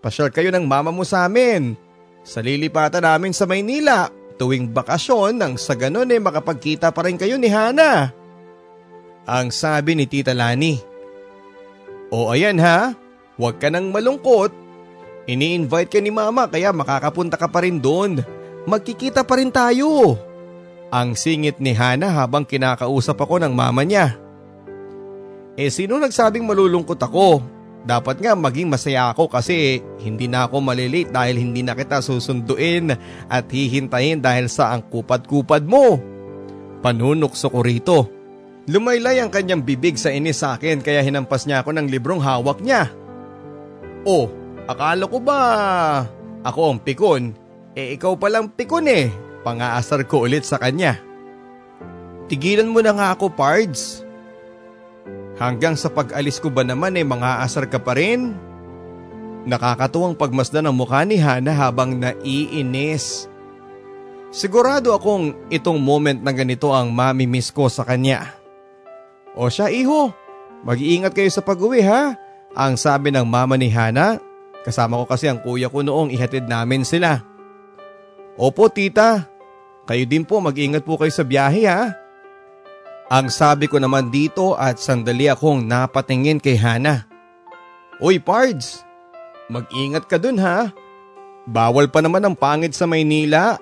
Pasyal 0.01 0.31
kayo 0.31 0.49
ng 0.49 0.65
mama 0.65 0.89
mo 0.89 1.03
sa 1.05 1.27
amin. 1.27 1.75
Sa 2.23 2.39
lilipatan 2.39 3.03
namin 3.03 3.35
sa 3.35 3.43
Maynila 3.43 4.22
tuwing 4.43 4.75
bakasyon 4.75 5.39
nang 5.39 5.55
sa 5.55 5.71
ganon 5.71 6.11
eh 6.11 6.19
makapagkita 6.19 6.91
pa 6.91 7.07
rin 7.07 7.15
kayo 7.15 7.39
ni 7.39 7.47
Hana. 7.47 8.11
Ang 9.23 9.55
sabi 9.55 9.95
ni 9.95 10.03
Tita 10.03 10.35
Lani. 10.35 10.75
O 12.11 12.27
ayan 12.27 12.59
ha, 12.59 12.91
huwag 13.39 13.63
ka 13.63 13.71
nang 13.71 13.95
malungkot. 13.95 14.51
Ini-invite 15.23 15.87
ka 15.95 15.99
ni 16.03 16.11
mama 16.11 16.51
kaya 16.51 16.75
makakapunta 16.75 17.39
ka 17.39 17.47
pa 17.47 17.63
rin 17.63 17.79
doon. 17.79 18.19
Magkikita 18.67 19.23
pa 19.23 19.39
rin 19.39 19.47
tayo. 19.47 20.19
Ang 20.91 21.15
singit 21.15 21.63
ni 21.63 21.71
Hana 21.71 22.11
habang 22.11 22.43
kinakausap 22.43 23.15
ako 23.15 23.39
ng 23.39 23.55
mama 23.55 23.87
niya. 23.87 24.19
Eh 25.55 25.71
sino 25.71 25.95
nagsabing 25.95 26.43
malulungkot 26.43 26.99
ako? 26.99 27.39
Dapat 27.83 28.23
nga 28.23 28.31
maging 28.31 28.71
masaya 28.71 29.11
ako 29.11 29.27
kasi 29.27 29.83
hindi 29.99 30.31
na 30.31 30.47
ako 30.47 30.63
malilate 30.63 31.11
dahil 31.11 31.35
hindi 31.35 31.59
na 31.67 31.75
kita 31.75 31.99
susunduin 31.99 32.95
at 33.27 33.45
hihintayin 33.51 34.23
dahil 34.23 34.47
sa 34.47 34.71
ang 34.71 34.87
kupad-kupad 34.87 35.67
mo. 35.67 35.99
Panunokso 36.79 37.51
ko 37.51 37.59
rito. 37.59 38.07
Lumaylay 38.71 39.19
ang 39.19 39.27
kanyang 39.27 39.67
bibig 39.67 39.99
sa 39.99 40.15
inis 40.15 40.39
sa 40.39 40.55
akin 40.55 40.79
kaya 40.79 41.03
hinampas 41.03 41.43
niya 41.43 41.59
ako 41.59 41.75
ng 41.75 41.91
librong 41.91 42.23
hawak 42.23 42.63
niya. 42.63 42.87
Oh, 44.07 44.31
akala 44.63 45.03
ko 45.03 45.19
ba 45.19 45.39
ako 46.47 46.75
ang 46.75 46.79
pikon? 46.79 47.23
Eh 47.75 47.99
ikaw 47.99 48.15
palang 48.15 48.47
pikon 48.47 48.87
eh. 48.87 49.11
Pangaasar 49.43 50.07
ko 50.07 50.23
ulit 50.23 50.47
sa 50.47 50.55
kanya. 50.55 50.95
Tigilan 52.31 52.71
mo 52.71 52.79
na 52.79 52.95
nga 52.95 53.07
ako, 53.11 53.27
Pards. 53.35 54.07
Hanggang 55.37 55.73
sa 55.73 55.89
pag-alis 55.89 56.37
ko 56.37 56.53
ba 56.53 56.61
naman 56.61 56.93
eh 56.93 57.05
mga 57.05 57.41
asar 57.41 57.65
ka 57.65 57.81
pa 57.81 57.97
rin? 57.97 58.37
Nakakatuwang 59.49 60.15
pagmasdan 60.15 60.69
ang 60.69 60.77
mukha 60.77 61.03
ni 61.03 61.17
Hana 61.19 61.51
habang 61.51 61.97
naiinis. 61.97 63.27
Sigurado 64.33 64.93
akong 64.93 65.49
itong 65.49 65.77
moment 65.77 66.17
na 66.21 66.33
ganito 66.33 66.73
ang 66.73 66.89
mami-miss 66.89 67.53
ko 67.53 67.69
sa 67.69 67.85
kanya. 67.85 68.33
O 69.33 69.49
siya 69.49 69.69
iho, 69.73 70.13
mag-iingat 70.65 71.13
kayo 71.13 71.29
sa 71.29 71.41
pag-uwi 71.41 71.81
ha. 71.85 72.17
Ang 72.53 72.77
sabi 72.77 73.09
ng 73.09 73.25
mama 73.25 73.57
ni 73.57 73.69
Hana, 73.73 74.21
kasama 74.61 75.01
ko 75.01 75.05
kasi 75.09 75.25
ang 75.29 75.41
kuya 75.41 75.69
ko 75.69 75.81
noong 75.81 76.13
ihatid 76.13 76.45
namin 76.45 76.85
sila. 76.85 77.21
Opo 78.37 78.69
tita, 78.69 79.25
kayo 79.89 80.03
din 80.05 80.25
po 80.25 80.41
mag-ingat 80.41 80.85
po 80.85 80.97
kayo 80.97 81.13
sa 81.13 81.25
biyahe 81.25 81.65
ha. 81.65 82.02
Ang 83.11 83.27
sabi 83.27 83.67
ko 83.67 83.81
naman 83.83 84.07
dito 84.07 84.55
at 84.55 84.79
sandali 84.79 85.27
akong 85.27 85.67
napatingin 85.67 86.39
kay 86.39 86.55
Hana. 86.55 87.03
Uy 87.99 88.19
Pards, 88.19 88.83
mag-ingat 89.51 90.07
ka 90.07 90.15
dun 90.15 90.39
ha. 90.39 90.71
Bawal 91.43 91.91
pa 91.91 91.99
naman 91.99 92.23
ang 92.23 92.35
pangit 92.35 92.71
sa 92.71 92.87
Maynila. 92.87 93.59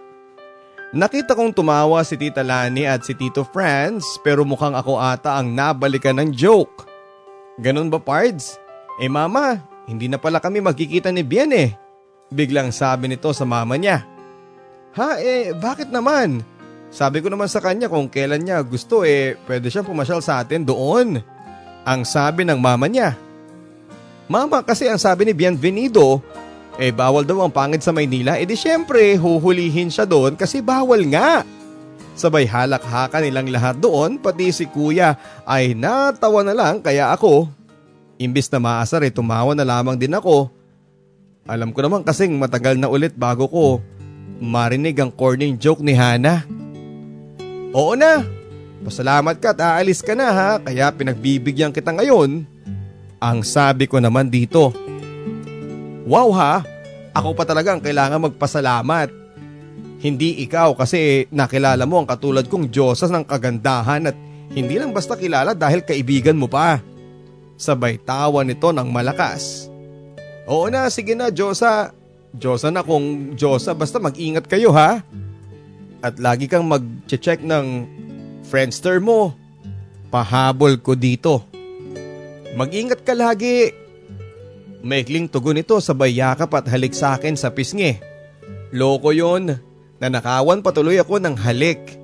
Nakita 0.93 1.34
kong 1.34 1.56
tumawa 1.56 2.04
si 2.06 2.19
Tita 2.19 2.45
Lani 2.45 2.86
at 2.86 3.01
si 3.01 3.17
Tito 3.17 3.41
Franz 3.47 4.19
pero 4.21 4.45
mukhang 4.45 4.75
ako 4.77 5.01
ata 5.01 5.39
ang 5.39 5.49
nabalikan 5.56 6.21
ng 6.21 6.30
joke. 6.36 6.86
Ganun 7.58 7.89
ba 7.89 7.97
Pards? 7.97 8.62
Eh 9.01 9.10
mama, 9.10 9.58
hindi 9.89 10.06
na 10.06 10.21
pala 10.21 10.38
kami 10.38 10.62
magkikita 10.62 11.10
ni 11.10 11.25
Bien 11.25 11.49
eh. 11.49 11.73
Biglang 12.30 12.69
sabi 12.69 13.10
nito 13.10 13.34
sa 13.34 13.43
mama 13.47 13.75
niya. 13.80 14.06
Ha 14.93 15.17
eh, 15.23 15.56
bakit 15.58 15.89
naman? 15.89 16.43
Sabi 16.91 17.23
ko 17.23 17.32
naman 17.32 17.47
sa 17.47 17.63
kanya 17.63 17.88
kung 17.88 18.12
kailan 18.12 18.43
niya 18.43 18.60
gusto 18.67 19.08
eh 19.08 19.39
pwede 19.47 19.71
siyang 19.71 19.88
pumasyal 19.88 20.19
sa 20.19 20.43
atin 20.43 20.67
doon. 20.67 21.23
Ang 21.88 22.01
sabi 22.04 22.43
ng 22.43 22.60
mama 22.60 22.91
niya. 22.91 23.15
Mama 24.27 24.60
kasi 24.60 24.91
ang 24.91 24.99
sabi 24.99 25.23
ni 25.25 25.34
Bienvenido, 25.34 26.19
eh 26.75 26.91
bawal 26.91 27.23
daw 27.23 27.47
ang 27.47 27.51
pangit 27.51 27.80
sa 27.80 27.95
Maynila, 27.95 28.36
edi 28.36 28.56
eh, 28.56 28.60
syempre 28.60 29.15
huhulihin 29.15 29.88
siya 29.88 30.04
doon 30.04 30.36
kasi 30.36 30.60
bawal 30.60 31.08
nga. 31.08 31.47
Sabay 32.12 32.43
halak-haka 32.43 33.23
nilang 33.23 33.47
lahat 33.47 33.80
doon 33.80 34.19
pati 34.19 34.51
si 34.51 34.67
kuya 34.67 35.15
ay 35.47 35.71
natawa 35.71 36.43
na 36.43 36.51
lang 36.51 36.84
kaya 36.84 37.15
ako. 37.15 37.47
Imbis 38.19 38.51
na 38.51 38.60
maasar 38.60 39.01
eh 39.08 39.15
tumawa 39.15 39.56
na 39.56 39.63
lamang 39.63 39.95
din 39.95 40.12
ako. 40.12 40.51
Alam 41.47 41.71
ko 41.71 41.80
naman 41.82 42.04
kasing 42.04 42.36
matagal 42.36 42.77
na 42.77 42.91
ulit 42.91 43.15
bago 43.15 43.47
ko 43.47 43.80
marinig 44.43 44.99
ang 44.99 45.10
corning 45.10 45.56
joke 45.56 45.80
ni 45.80 45.95
Hana. 45.95 46.61
Oo 47.72 47.96
na, 47.96 48.28
pasalamat 48.84 49.40
ka 49.40 49.56
at 49.56 49.60
aalis 49.64 50.04
ka 50.04 50.12
na 50.12 50.28
ha 50.28 50.50
kaya 50.60 50.92
pinagbibigyan 50.92 51.72
kita 51.72 51.96
ngayon. 51.96 52.44
Ang 53.24 53.40
sabi 53.48 53.88
ko 53.88 53.96
naman 54.04 54.28
dito. 54.28 54.76
Wow 56.04 56.36
ha, 56.36 56.68
ako 57.16 57.32
pa 57.32 57.48
talaga 57.48 57.72
ang 57.72 57.80
kailangan 57.80 58.28
magpasalamat. 58.28 59.08
Hindi 60.04 60.44
ikaw 60.44 60.76
kasi 60.76 61.32
nakilala 61.32 61.88
mo 61.88 62.04
ang 62.04 62.10
katulad 62.10 62.44
kong 62.52 62.68
Diyosas 62.74 63.08
ng 63.08 63.24
kagandahan 63.24 64.10
at 64.10 64.18
hindi 64.52 64.76
lang 64.76 64.92
basta 64.92 65.16
kilala 65.16 65.56
dahil 65.56 65.88
kaibigan 65.88 66.36
mo 66.36 66.52
pa. 66.52 66.84
Sabay 67.56 68.02
tawa 68.04 68.44
nito 68.44 68.68
ng 68.74 68.90
malakas. 68.92 69.72
Oo 70.44 70.68
na, 70.68 70.92
sige 70.92 71.16
na 71.16 71.32
Diyosa. 71.32 71.96
Diyosa 72.36 72.68
na 72.68 72.84
kung 72.84 73.32
Diyosa 73.38 73.72
basta 73.72 73.96
mag-ingat 73.96 74.50
kayo 74.50 74.76
ha 74.76 75.00
at 76.02 76.18
lagi 76.18 76.50
kang 76.50 76.66
mag-check 76.66 77.46
ng 77.46 77.86
friendster 78.46 78.98
mo. 78.98 79.38
Pahabol 80.12 80.82
ko 80.82 80.98
dito. 80.98 81.46
Mag-ingat 82.58 83.08
ka 83.08 83.16
lagi. 83.16 83.72
Maikling 84.82 85.30
tugon 85.30 85.62
ito 85.62 85.78
sa 85.80 85.94
bayakap 85.94 86.52
at 86.58 86.66
halik 86.68 86.92
sa 86.92 87.16
akin 87.16 87.38
sa 87.38 87.54
pisngi. 87.54 88.02
Loko 88.74 89.16
yon. 89.16 89.56
Nanakawan 90.02 90.66
patuloy 90.66 90.98
ako 90.98 91.22
ng 91.22 91.38
halik. 91.38 92.02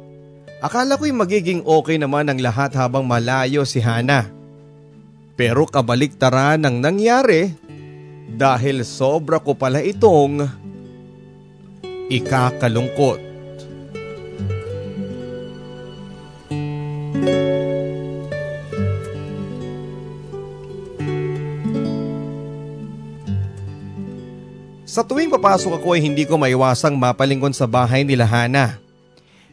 Akala 0.61 0.97
ko'y 0.97 1.13
magiging 1.13 1.65
okay 1.65 1.97
naman 1.97 2.29
ang 2.29 2.39
lahat 2.39 2.77
habang 2.77 3.03
malayo 3.03 3.65
si 3.65 3.81
Hana. 3.81 4.29
Pero 5.37 5.69
kabaliktaran 5.69 6.65
ang 6.65 6.81
nangyari 6.81 7.53
dahil 8.29 8.81
sobra 8.81 9.37
ko 9.41 9.53
pala 9.53 9.81
itong 9.81 10.49
ikakalungkot. 12.09 13.26
Sa 24.97 25.05
tuwing 25.05 25.29
papasok 25.29 25.77
ako 25.77 25.93
ay 25.93 26.01
hindi 26.01 26.25
ko 26.25 26.41
maiwasang 26.41 26.97
mapalingkon 26.97 27.53
sa 27.53 27.69
bahay 27.69 28.01
nila 28.01 28.25
Hana. 28.25 28.81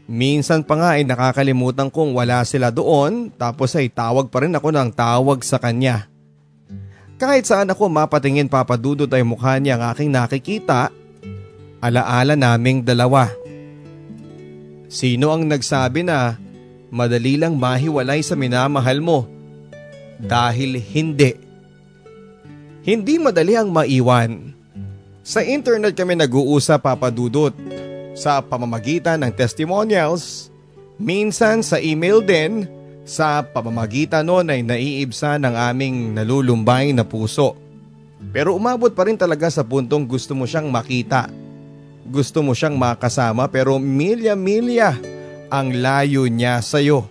Minsan 0.09 0.65
pa 0.65 0.73
nga 0.73 0.97
ay 0.97 1.05
nakakalimutan 1.05 1.93
kong 1.93 2.17
wala 2.17 2.41
sila 2.49 2.73
doon 2.73 3.29
tapos 3.29 3.77
ay 3.77 3.93
tawag 3.93 4.33
pa 4.33 4.41
rin 4.41 4.57
ako 4.57 4.73
ng 4.73 4.89
tawag 4.97 5.45
sa 5.45 5.61
kanya. 5.61 6.09
Kahit 7.21 7.45
saan 7.45 7.69
ako 7.69 7.93
mapatingin 7.93 8.49
papadudot 8.49 9.13
ay 9.13 9.21
mukha 9.21 9.61
niya 9.61 9.77
ang 9.77 9.93
aking 9.93 10.09
nakikita, 10.09 10.89
alaala 11.77 12.41
naming 12.41 12.81
dalawa. 12.81 13.29
Sino 14.89 15.29
ang 15.29 15.45
nagsabi 15.45 16.09
na 16.09 16.41
madali 16.95 17.35
lang 17.35 17.59
mahiwalay 17.59 18.23
sa 18.23 18.39
minamahal 18.39 19.03
mo? 19.03 19.27
Dahil 20.23 20.79
hindi. 20.79 21.35
Hindi 22.87 23.15
madali 23.19 23.59
ang 23.59 23.75
maiwan. 23.75 24.55
Sa 25.27 25.43
internet 25.43 25.99
kami 25.99 26.15
nag-uusap 26.15 26.87
papadudot 26.87 27.51
sa 28.15 28.39
pamamagitan 28.39 29.27
ng 29.27 29.33
testimonials, 29.35 30.55
minsan 31.03 31.67
sa 31.67 31.83
email 31.83 32.23
din, 32.23 32.71
sa 33.03 33.43
pamamagitan 33.43 34.23
noon 34.23 34.55
ay 34.55 34.63
naiibsa 34.63 35.35
ng 35.43 35.51
aming 35.51 36.15
nalulumbay 36.15 36.95
na 36.95 37.03
puso. 37.03 37.59
Pero 38.31 38.55
umabot 38.55 38.95
pa 38.95 39.11
rin 39.11 39.19
talaga 39.19 39.51
sa 39.51 39.67
puntong 39.67 40.07
gusto 40.07 40.33
mo 40.33 40.47
siyang 40.47 40.71
makita. 40.71 41.27
Gusto 42.07 42.41
mo 42.45 42.55
siyang 42.55 42.79
makasama 42.79 43.51
pero 43.51 43.81
milya-milya 43.81 44.97
ang 45.49 45.73
layo 45.73 46.29
niya 46.29 46.61
sa'yo. 46.61 47.09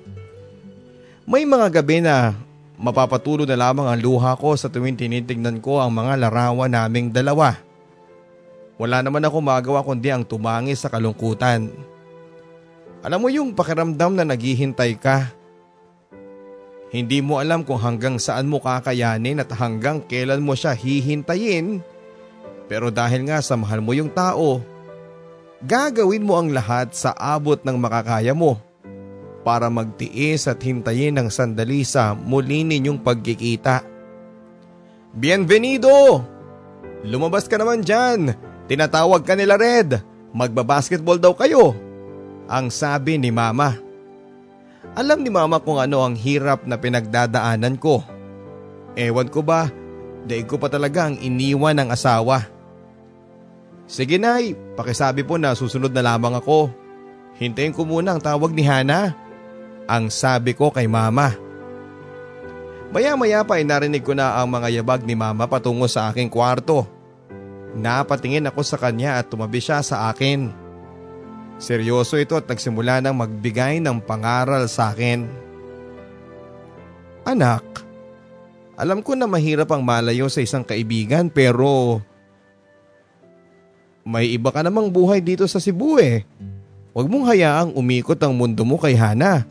May 1.23 1.47
mga 1.47 1.81
gabi 1.81 2.03
na 2.03 2.35
mapapatulo 2.75 3.47
na 3.47 3.55
lamang 3.55 3.87
ang 3.87 3.99
luha 3.99 4.35
ko 4.35 4.57
sa 4.59 4.67
tuwing 4.67 4.99
tinitignan 4.99 5.63
ko 5.63 5.79
ang 5.79 5.95
mga 5.95 6.19
larawan 6.19 6.71
naming 6.71 7.13
dalawa. 7.13 7.55
Wala 8.75 8.99
naman 9.05 9.23
ako 9.23 9.37
magawa 9.39 9.85
kundi 9.85 10.09
ang 10.09 10.25
tumangi 10.25 10.75
sa 10.75 10.91
kalungkutan. 10.91 11.71
Alam 13.03 13.19
mo 13.23 13.29
yung 13.31 13.55
pakiramdam 13.55 14.17
na 14.17 14.27
naghihintay 14.27 14.99
ka. 14.99 15.31
Hindi 16.93 17.25
mo 17.25 17.41
alam 17.41 17.65
kung 17.65 17.81
hanggang 17.81 18.21
saan 18.21 18.45
mo 18.45 18.61
kakayanin 18.61 19.41
at 19.41 19.49
hanggang 19.55 20.03
kailan 20.05 20.43
mo 20.43 20.53
siya 20.53 20.77
hihintayin. 20.77 21.81
Pero 22.69 22.93
dahil 22.93 23.25
nga 23.27 23.41
sa 23.41 23.57
mahal 23.57 23.81
mo 23.81 23.97
yung 23.97 24.13
tao, 24.13 24.61
gagawin 25.63 26.27
mo 26.27 26.35
ang 26.35 26.51
lahat 26.51 26.91
sa 26.91 27.15
abot 27.15 27.55
ng 27.55 27.79
makakaya 27.79 28.35
mo 28.35 28.59
para 29.47 29.71
magtiis 29.71 30.47
at 30.47 30.59
hintayin 30.59 31.15
ng 31.15 31.27
sandali 31.31 31.87
sa 31.87 32.15
muli 32.15 32.63
ninyong 32.67 32.99
pagkikita. 32.99 33.83
Bienvenido! 35.15 36.23
Lumabas 37.03 37.47
ka 37.47 37.59
naman 37.59 37.83
dyan! 37.83 38.35
Tinatawag 38.67 39.27
ka 39.27 39.35
nila 39.35 39.59
Red. 39.59 39.99
Magbabasketball 40.31 41.19
daw 41.19 41.35
kayo. 41.35 41.75
Ang 42.47 42.71
sabi 42.71 43.19
ni 43.19 43.29
Mama. 43.29 43.75
Alam 44.95 45.21
ni 45.21 45.29
Mama 45.29 45.59
kung 45.59 45.77
ano 45.77 46.01
ang 46.03 46.15
hirap 46.15 46.63
na 46.63 46.79
pinagdadaanan 46.79 47.75
ko. 47.75 48.01
Ewan 48.95 49.27
ko 49.27 49.43
ba, 49.43 49.67
daig 50.23 50.47
ko 50.47 50.55
pa 50.55 50.71
talaga 50.71 51.11
ang 51.11 51.19
iniwan 51.19 51.75
ng 51.83 51.89
asawa. 51.91 52.47
Sige 53.83 54.15
nay, 54.15 54.55
pakisabi 54.79 55.27
po 55.27 55.35
na 55.35 55.53
susunod 55.53 55.91
na 55.91 56.03
lamang 56.03 56.39
ako. 56.39 56.71
Hintayin 57.37 57.75
ko 57.75 57.83
muna 57.83 58.15
ang 58.15 58.21
tawag 58.23 58.53
ni 58.55 58.63
Hana. 58.63 59.15
Ang 59.89 60.07
sabi 60.07 60.55
ko 60.55 60.71
kay 60.71 60.87
Mama. 60.87 61.35
Maya 62.93 63.17
maya 63.17 63.41
pa 63.41 63.57
ay 63.57 63.65
narinig 63.65 64.05
ko 64.05 64.13
na 64.13 64.37
ang 64.37 64.47
mga 64.47 64.79
yabag 64.79 65.01
ni 65.03 65.17
Mama 65.17 65.49
patungo 65.49 65.89
sa 65.89 66.13
aking 66.13 66.29
kwarto. 66.29 66.85
Napatingin 67.73 68.45
ako 68.47 68.61
sa 68.61 68.77
kanya 68.77 69.17
at 69.17 69.33
tumabi 69.33 69.57
siya 69.57 69.81
sa 69.81 70.13
akin. 70.13 70.53
Seryoso 71.57 72.21
ito 72.21 72.37
at 72.37 72.45
nagsimula 72.45 73.01
nang 73.01 73.17
magbigay 73.17 73.81
ng 73.81 73.97
pangaral 74.05 74.69
sa 74.69 74.93
akin. 74.93 75.25
Anak, 77.25 77.65
alam 78.77 79.01
ko 79.01 79.17
na 79.17 79.25
mahirap 79.25 79.73
ang 79.73 79.81
malayo 79.81 80.29
sa 80.29 80.45
isang 80.45 80.61
kaibigan 80.61 81.33
pero 81.33 81.97
may 84.03 84.35
iba 84.35 84.51
ka 84.51 84.59
namang 84.59 84.91
buhay 84.91 85.23
dito 85.23 85.47
sa 85.47 85.63
Cebu 85.63 85.95
eh. 85.95 86.27
Huwag 86.91 87.07
mong 87.07 87.25
hayaang 87.31 87.71
umikot 87.73 88.19
ang 88.19 88.35
mundo 88.35 88.67
mo 88.67 88.75
kay 88.75 88.93
Hana. 88.93 89.47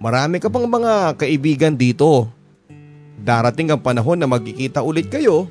Marami 0.00 0.40
ka 0.40 0.48
pang 0.48 0.64
mga 0.64 1.14
kaibigan 1.20 1.76
dito. 1.76 2.26
Darating 3.20 3.68
ang 3.68 3.84
panahon 3.84 4.16
na 4.16 4.24
magkikita 4.24 4.80
ulit 4.80 5.12
kayo 5.12 5.44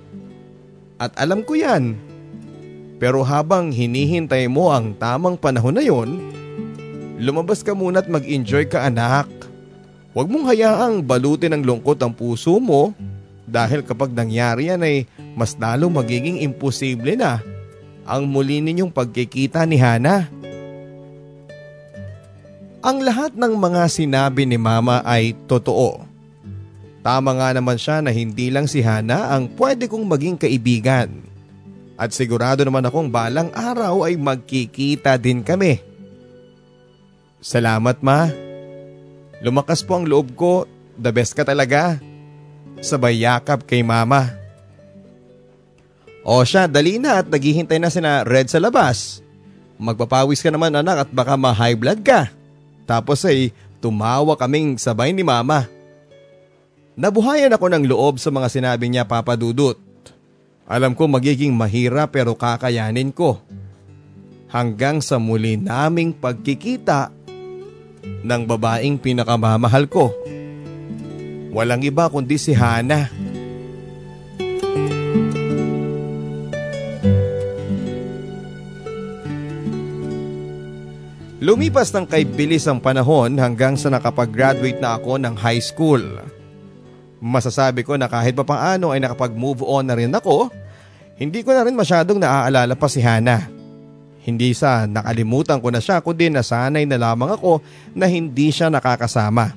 at 0.97 1.13
alam 1.21 1.45
ko 1.45 1.53
yan. 1.53 1.93
Pero 2.97 3.21
habang 3.23 3.69
hinihintay 3.69 4.49
mo 4.49 4.73
ang 4.73 4.97
tamang 4.97 5.39
panahon 5.39 5.77
na 5.77 5.85
yon, 5.85 6.19
lumabas 7.21 7.61
ka 7.61 7.77
muna 7.77 8.01
at 8.01 8.09
mag-enjoy 8.09 8.67
ka 8.67 8.89
anak. 8.89 9.29
Huwag 10.17 10.27
mong 10.27 10.49
hayaang 10.49 11.05
balutin 11.05 11.53
ng 11.55 11.63
lungkot 11.63 12.01
ang 12.01 12.11
puso 12.11 12.57
mo 12.57 12.91
dahil 13.45 13.85
kapag 13.85 14.11
nangyari 14.11 14.73
yan 14.73 14.81
ay 14.81 15.05
mas 15.37 15.53
lalo 15.55 15.87
magiging 15.93 16.41
imposible 16.41 17.13
na 17.13 17.39
ang 18.09 18.25
muli 18.25 18.57
ninyong 18.57 18.89
pagkikita 18.89 19.61
ni 19.69 19.77
Hana. 19.77 20.25
Ang 22.81 23.05
lahat 23.05 23.37
ng 23.37 23.53
mga 23.53 23.85
sinabi 23.85 24.49
ni 24.49 24.57
Mama 24.57 25.05
ay 25.05 25.37
totoo. 25.45 26.01
Tama 27.05 27.37
nga 27.37 27.53
naman 27.53 27.77
siya 27.77 28.01
na 28.01 28.09
hindi 28.09 28.49
lang 28.49 28.65
si 28.65 28.81
Hana 28.81 29.29
ang 29.29 29.53
pwede 29.53 29.85
kong 29.85 30.09
maging 30.09 30.41
kaibigan. 30.41 31.21
At 31.99 32.15
sigurado 32.15 32.65
naman 32.65 32.87
akong 32.87 33.11
balang 33.11 33.53
araw 33.53 34.07
ay 34.07 34.17
magkikita 34.17 35.19
din 35.19 35.45
kami. 35.45 35.83
Salamat 37.43 37.99
ma. 37.99 38.31
Lumakas 39.43 39.83
po 39.83 39.99
ang 39.99 40.07
loob 40.07 40.33
ko. 40.33 40.63
The 40.95 41.11
best 41.11 41.35
ka 41.35 41.43
talaga. 41.43 41.99
Sabay 42.79 43.23
yakap 43.23 43.67
kay 43.67 43.83
mama. 43.83 44.38
O 46.29 46.45
siya, 46.45 46.69
dali 46.69 47.01
na 47.01 47.25
at 47.25 47.27
naghihintay 47.33 47.81
na 47.81 47.89
sina 47.89 48.21
Red 48.21 48.53
sa 48.53 48.61
labas. 48.61 49.25
Magpapawis 49.81 50.45
ka 50.45 50.53
naman 50.53 50.77
anak 50.77 51.07
at 51.07 51.09
baka 51.09 51.33
ma-high 51.33 51.73
blood 51.73 52.05
ka. 52.05 52.29
Tapos 52.85 53.25
ay 53.25 53.49
tumawa 53.81 54.37
kaming 54.37 54.77
sabay 54.77 55.09
ni 55.09 55.25
mama. 55.25 55.65
Nabuhayan 56.93 57.49
ako 57.49 57.65
ng 57.73 57.83
loob 57.89 58.21
sa 58.21 58.29
mga 58.29 58.45
sinabi 58.45 58.93
niya 58.93 59.09
Papa 59.09 59.33
Dudut. 59.33 59.81
Alam 60.69 60.93
ko 60.93 61.09
magiging 61.09 61.49
mahirap 61.49 62.13
pero 62.13 62.37
kakayanin 62.37 63.09
ko. 63.09 63.41
Hanggang 64.53 65.01
sa 65.01 65.17
muli 65.17 65.57
naming 65.57 66.13
pagkikita 66.13 67.09
ng 68.21 68.41
babaeng 68.45 69.01
pinakamamahal 69.01 69.89
ko. 69.89 70.13
Walang 71.49 71.81
iba 71.81 72.05
kundi 72.05 72.37
si 72.37 72.53
Hana. 72.53 73.28
Lumipas 81.39 81.95
ng 81.95 82.03
kay 82.03 82.27
bilis 82.27 82.67
ang 82.67 82.83
panahon 82.83 83.39
hanggang 83.39 83.79
sa 83.79 83.87
nakapag-graduate 83.87 84.83
na 84.83 84.99
ako 84.99 85.15
ng 85.23 85.39
high 85.39 85.63
school. 85.63 86.03
Masasabi 87.23 87.87
ko 87.87 87.95
na 87.95 88.11
kahit 88.11 88.35
pa 88.35 88.43
paano 88.43 88.91
ay 88.91 88.99
nakapag-move 88.99 89.63
on 89.63 89.87
na 89.87 89.95
rin 89.95 90.11
ako, 90.11 90.51
hindi 91.15 91.39
ko 91.39 91.55
na 91.55 91.63
rin 91.63 91.79
masyadong 91.79 92.19
naaalala 92.19 92.75
pa 92.75 92.91
si 92.91 92.99
Hana. 92.99 93.47
Hindi 94.19 94.51
sa 94.51 94.83
nakalimutan 94.83 95.63
ko 95.63 95.71
na 95.71 95.79
siya 95.79 96.03
kundi 96.03 96.27
nasanay 96.27 96.83
na 96.83 96.99
lamang 96.99 97.31
ako 97.31 97.63
na 97.95 98.11
hindi 98.11 98.51
siya 98.51 98.67
nakakasama. 98.67 99.55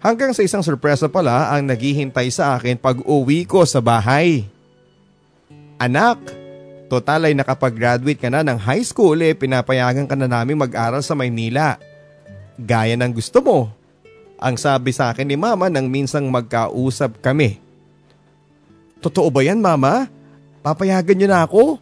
Hanggang 0.00 0.32
sa 0.32 0.40
isang 0.40 0.64
sorpresa 0.64 1.12
pala 1.12 1.52
ang 1.52 1.68
naghihintay 1.68 2.32
sa 2.32 2.56
akin 2.56 2.80
pag 2.80 3.04
uwi 3.04 3.44
ko 3.44 3.68
sa 3.68 3.84
bahay. 3.84 4.48
Anak, 5.76 6.39
total 6.90 7.30
ay 7.30 7.38
nakapag-graduate 7.38 8.18
ka 8.18 8.26
na 8.26 8.42
ng 8.42 8.58
high 8.58 8.82
school 8.82 9.14
eh 9.22 9.30
pinapayagan 9.30 10.10
ka 10.10 10.18
na 10.18 10.26
namin 10.26 10.58
mag-aral 10.58 10.98
sa 11.06 11.14
Maynila. 11.14 11.78
Gaya 12.58 12.98
ng 12.98 13.14
gusto 13.14 13.38
mo. 13.38 13.58
Ang 14.42 14.58
sabi 14.58 14.90
sa 14.90 15.14
akin 15.14 15.30
ni 15.30 15.38
mama 15.38 15.70
nang 15.70 15.86
minsang 15.86 16.26
magkausap 16.26 17.22
kami. 17.22 17.62
Totoo 18.98 19.30
ba 19.30 19.46
yan 19.46 19.62
mama? 19.62 20.10
Papayagan 20.66 21.14
niyo 21.14 21.28
na 21.30 21.46
ako? 21.46 21.78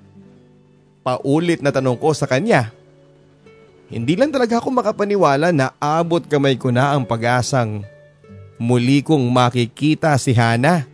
Paulit 1.01 1.65
na 1.65 1.73
tanong 1.73 1.97
ko 1.97 2.13
sa 2.13 2.29
kanya. 2.29 2.71
Hindi 3.89 4.21
lang 4.21 4.29
talaga 4.29 4.61
ako 4.61 4.69
makapaniwala 4.69 5.49
na 5.49 5.73
abot 5.81 6.21
kamay 6.21 6.61
ko 6.61 6.69
na 6.69 6.93
ang 6.93 7.09
pag-asang 7.09 7.81
muli 8.61 9.01
kong 9.01 9.25
makikita 9.33 10.13
si 10.21 10.37
Hana. 10.37 10.85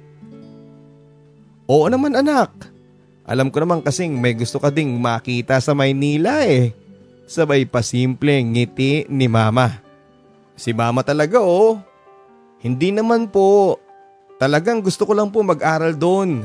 Oo 1.67 1.89
naman 1.91 2.15
anak. 2.15 2.74
Alam 3.25 3.49
ko 3.49 3.65
naman 3.65 3.81
kasing 3.81 4.21
may 4.21 4.37
gusto 4.37 4.61
ka 4.61 4.69
ding 4.69 5.01
makita 5.01 5.57
sa 5.57 5.73
Maynila 5.73 6.45
eh. 6.45 6.77
Sabay 7.25 7.65
pa 7.65 7.81
simple 7.81 8.37
ngiti 8.45 9.09
ni 9.09 9.25
mama. 9.33 9.81
Si 10.61 10.77
mama 10.77 11.01
talaga 11.01 11.41
oh. 11.41 11.81
Hindi 12.61 12.93
naman 12.93 13.33
po. 13.33 13.81
Talagang 14.37 14.85
gusto 14.85 15.09
ko 15.09 15.17
lang 15.17 15.33
po 15.33 15.41
mag-aral 15.41 15.97
doon. 15.97 16.45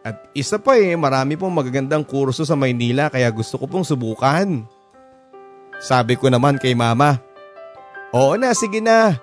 At 0.00 0.32
isa 0.32 0.56
pa 0.56 0.80
eh, 0.80 0.96
marami 0.96 1.36
pong 1.36 1.52
magagandang 1.52 2.06
kurso 2.08 2.48
sa 2.48 2.56
Maynila 2.56 3.12
kaya 3.12 3.28
gusto 3.28 3.60
ko 3.60 3.68
pong 3.68 3.84
subukan. 3.84 4.64
Sabi 5.76 6.16
ko 6.16 6.32
naman 6.32 6.56
kay 6.56 6.72
mama, 6.72 7.20
Oo 8.16 8.38
na, 8.40 8.56
sige 8.56 8.80
na. 8.80 9.20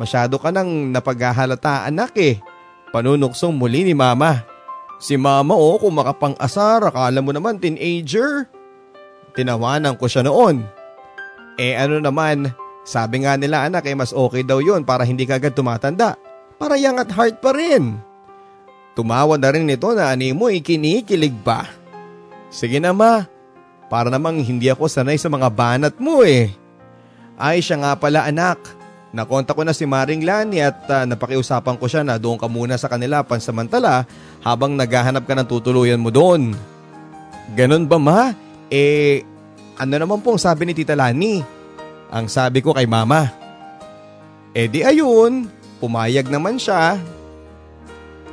Masyado 0.00 0.40
ka 0.40 0.48
nang 0.48 0.88
napaghahalata 0.88 1.84
anak 1.84 2.16
eh. 2.16 2.40
Panunuksong 2.88 3.52
muli 3.52 3.84
ni 3.84 3.92
mama. 3.92 4.49
Si 5.00 5.16
mama 5.16 5.56
oh, 5.56 5.80
kung 5.80 5.96
makapang-asar, 5.96 6.84
akala 6.84 7.24
mo 7.24 7.32
naman 7.32 7.56
teenager. 7.56 8.44
Tinawanan 9.32 9.96
ko 9.96 10.04
siya 10.04 10.28
noon. 10.28 10.60
Eh 11.56 11.72
ano 11.72 12.04
naman, 12.04 12.52
sabi 12.84 13.24
nga 13.24 13.40
nila 13.40 13.64
anak 13.64 13.88
eh 13.88 13.96
mas 13.96 14.12
okay 14.12 14.44
daw 14.44 14.60
yon 14.60 14.84
para 14.84 15.08
hindi 15.08 15.24
kagad 15.24 15.56
tumatanda. 15.56 16.20
Para 16.60 16.76
young 16.76 17.00
at 17.00 17.08
heart 17.16 17.40
pa 17.40 17.56
rin. 17.56 17.96
Tumawa 18.92 19.40
na 19.40 19.48
rin 19.48 19.64
nito 19.64 19.88
na 19.96 20.12
ani 20.12 20.36
mo 20.36 20.52
ikinikilig 20.52 21.32
pa. 21.40 21.64
Sige 22.52 22.76
na 22.76 22.92
ma, 22.92 23.24
para 23.88 24.12
namang 24.12 24.44
hindi 24.44 24.68
ako 24.68 24.84
sanay 24.84 25.16
sa 25.16 25.32
mga 25.32 25.48
banat 25.48 25.94
mo 25.96 26.20
eh. 26.20 26.52
Ay 27.40 27.64
siya 27.64 27.80
nga 27.80 27.92
pala 27.96 28.28
anak. 28.28 28.60
Nakonta 29.10 29.58
ko 29.58 29.66
na 29.66 29.74
si 29.74 29.82
Maring 29.90 30.22
Lani 30.22 30.62
at 30.62 30.86
uh, 30.86 31.02
napakiusapan 31.02 31.74
ko 31.82 31.90
siya 31.90 32.06
na 32.06 32.14
doon 32.14 32.38
ka 32.38 32.46
muna 32.46 32.78
sa 32.78 32.86
kanila 32.86 33.26
pansamantala 33.26 34.06
habang 34.38 34.78
naghahanap 34.78 35.26
ka 35.26 35.34
ng 35.34 35.50
tutuluyan 35.50 35.98
mo 35.98 36.14
doon. 36.14 36.54
Ganon 37.58 37.90
ba 37.90 37.98
ma? 37.98 38.30
Eh, 38.70 39.26
ano 39.74 39.98
naman 39.98 40.22
po 40.22 40.38
ang 40.38 40.42
sabi 40.42 40.62
ni 40.62 40.78
Tita 40.78 40.94
Lani? 40.94 41.42
Ang 42.14 42.30
sabi 42.30 42.62
ko 42.62 42.70
kay 42.70 42.86
mama. 42.86 43.26
Eh 44.54 44.70
di 44.70 44.86
ayun, 44.86 45.50
pumayag 45.82 46.30
naman 46.30 46.62
siya. 46.62 46.94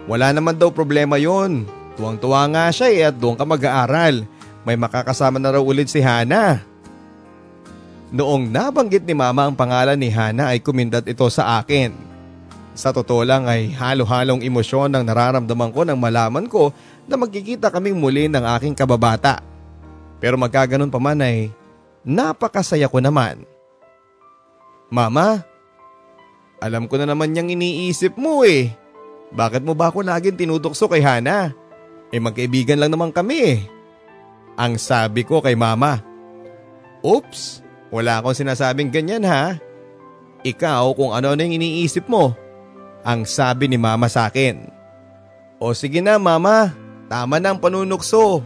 Wala 0.06 0.30
naman 0.30 0.62
daw 0.62 0.70
problema 0.70 1.18
yon. 1.18 1.66
Tuwang-tuwa 1.98 2.46
nga 2.54 2.70
siya 2.70 2.88
eh 2.94 3.10
at 3.10 3.18
doon 3.18 3.34
ka 3.34 3.50
mag-aaral. 3.50 4.30
May 4.62 4.78
makakasama 4.78 5.42
na 5.42 5.58
raw 5.58 5.64
ulit 5.64 5.90
si 5.90 6.06
Hana. 6.06 6.67
Noong 8.08 8.48
nabanggit 8.48 9.04
ni 9.04 9.12
mama 9.12 9.52
ang 9.52 9.56
pangalan 9.56 10.00
ni 10.00 10.08
Hana 10.08 10.56
ay 10.56 10.64
kumindat 10.64 11.04
ito 11.12 11.28
sa 11.28 11.60
akin. 11.60 11.92
Sa 12.72 12.96
totoo 12.96 13.26
lang 13.28 13.50
ay 13.50 13.74
halo-halong 13.76 14.46
emosyon 14.46 14.96
ang 14.96 15.04
nararamdaman 15.04 15.74
ko 15.76 15.84
nang 15.84 16.00
malaman 16.00 16.48
ko 16.48 16.72
na 17.04 17.20
magkikita 17.20 17.68
kaming 17.68 18.00
muli 18.00 18.32
ng 18.32 18.46
aking 18.56 18.78
kababata. 18.78 19.44
Pero 20.24 20.40
magkaganon 20.40 20.88
pa 20.88 21.02
man 21.04 21.20
ay 21.20 21.52
napakasaya 22.08 22.88
ko 22.88 23.04
naman. 23.04 23.44
Mama, 24.88 25.44
alam 26.64 26.88
ko 26.88 26.96
na 26.96 27.12
naman 27.12 27.36
niyang 27.36 27.52
iniisip 27.52 28.16
mo 28.16 28.48
eh. 28.48 28.72
Bakit 29.36 29.68
mo 29.68 29.76
ba 29.76 29.92
ako 29.92 30.08
laging 30.08 30.40
tinutokso 30.40 30.88
kay 30.88 31.04
Hana? 31.04 31.52
Eh 32.08 32.24
magkaibigan 32.24 32.80
lang 32.80 32.96
naman 32.96 33.12
kami 33.12 33.38
eh. 33.44 33.60
Ang 34.56 34.80
sabi 34.80 35.28
ko 35.28 35.44
kay 35.44 35.60
mama. 35.60 36.00
Oops, 37.04 37.67
wala 37.94 38.20
akong 38.20 38.36
sinasabing 38.36 38.92
ganyan 38.92 39.24
ha. 39.24 39.60
Ikaw 40.44 40.94
kung 40.94 41.12
ano-ano 41.16 41.42
yung 41.44 41.58
iniisip 41.58 42.08
mo. 42.08 42.36
Ang 43.08 43.24
sabi 43.24 43.72
ni 43.72 43.80
mama 43.80 44.12
sa 44.12 44.28
akin. 44.28 44.68
O 45.58 45.72
sige 45.72 46.04
na 46.04 46.20
mama, 46.20 46.76
tama 47.08 47.40
na 47.40 47.56
ang 47.56 47.60
panunukso. 47.60 48.44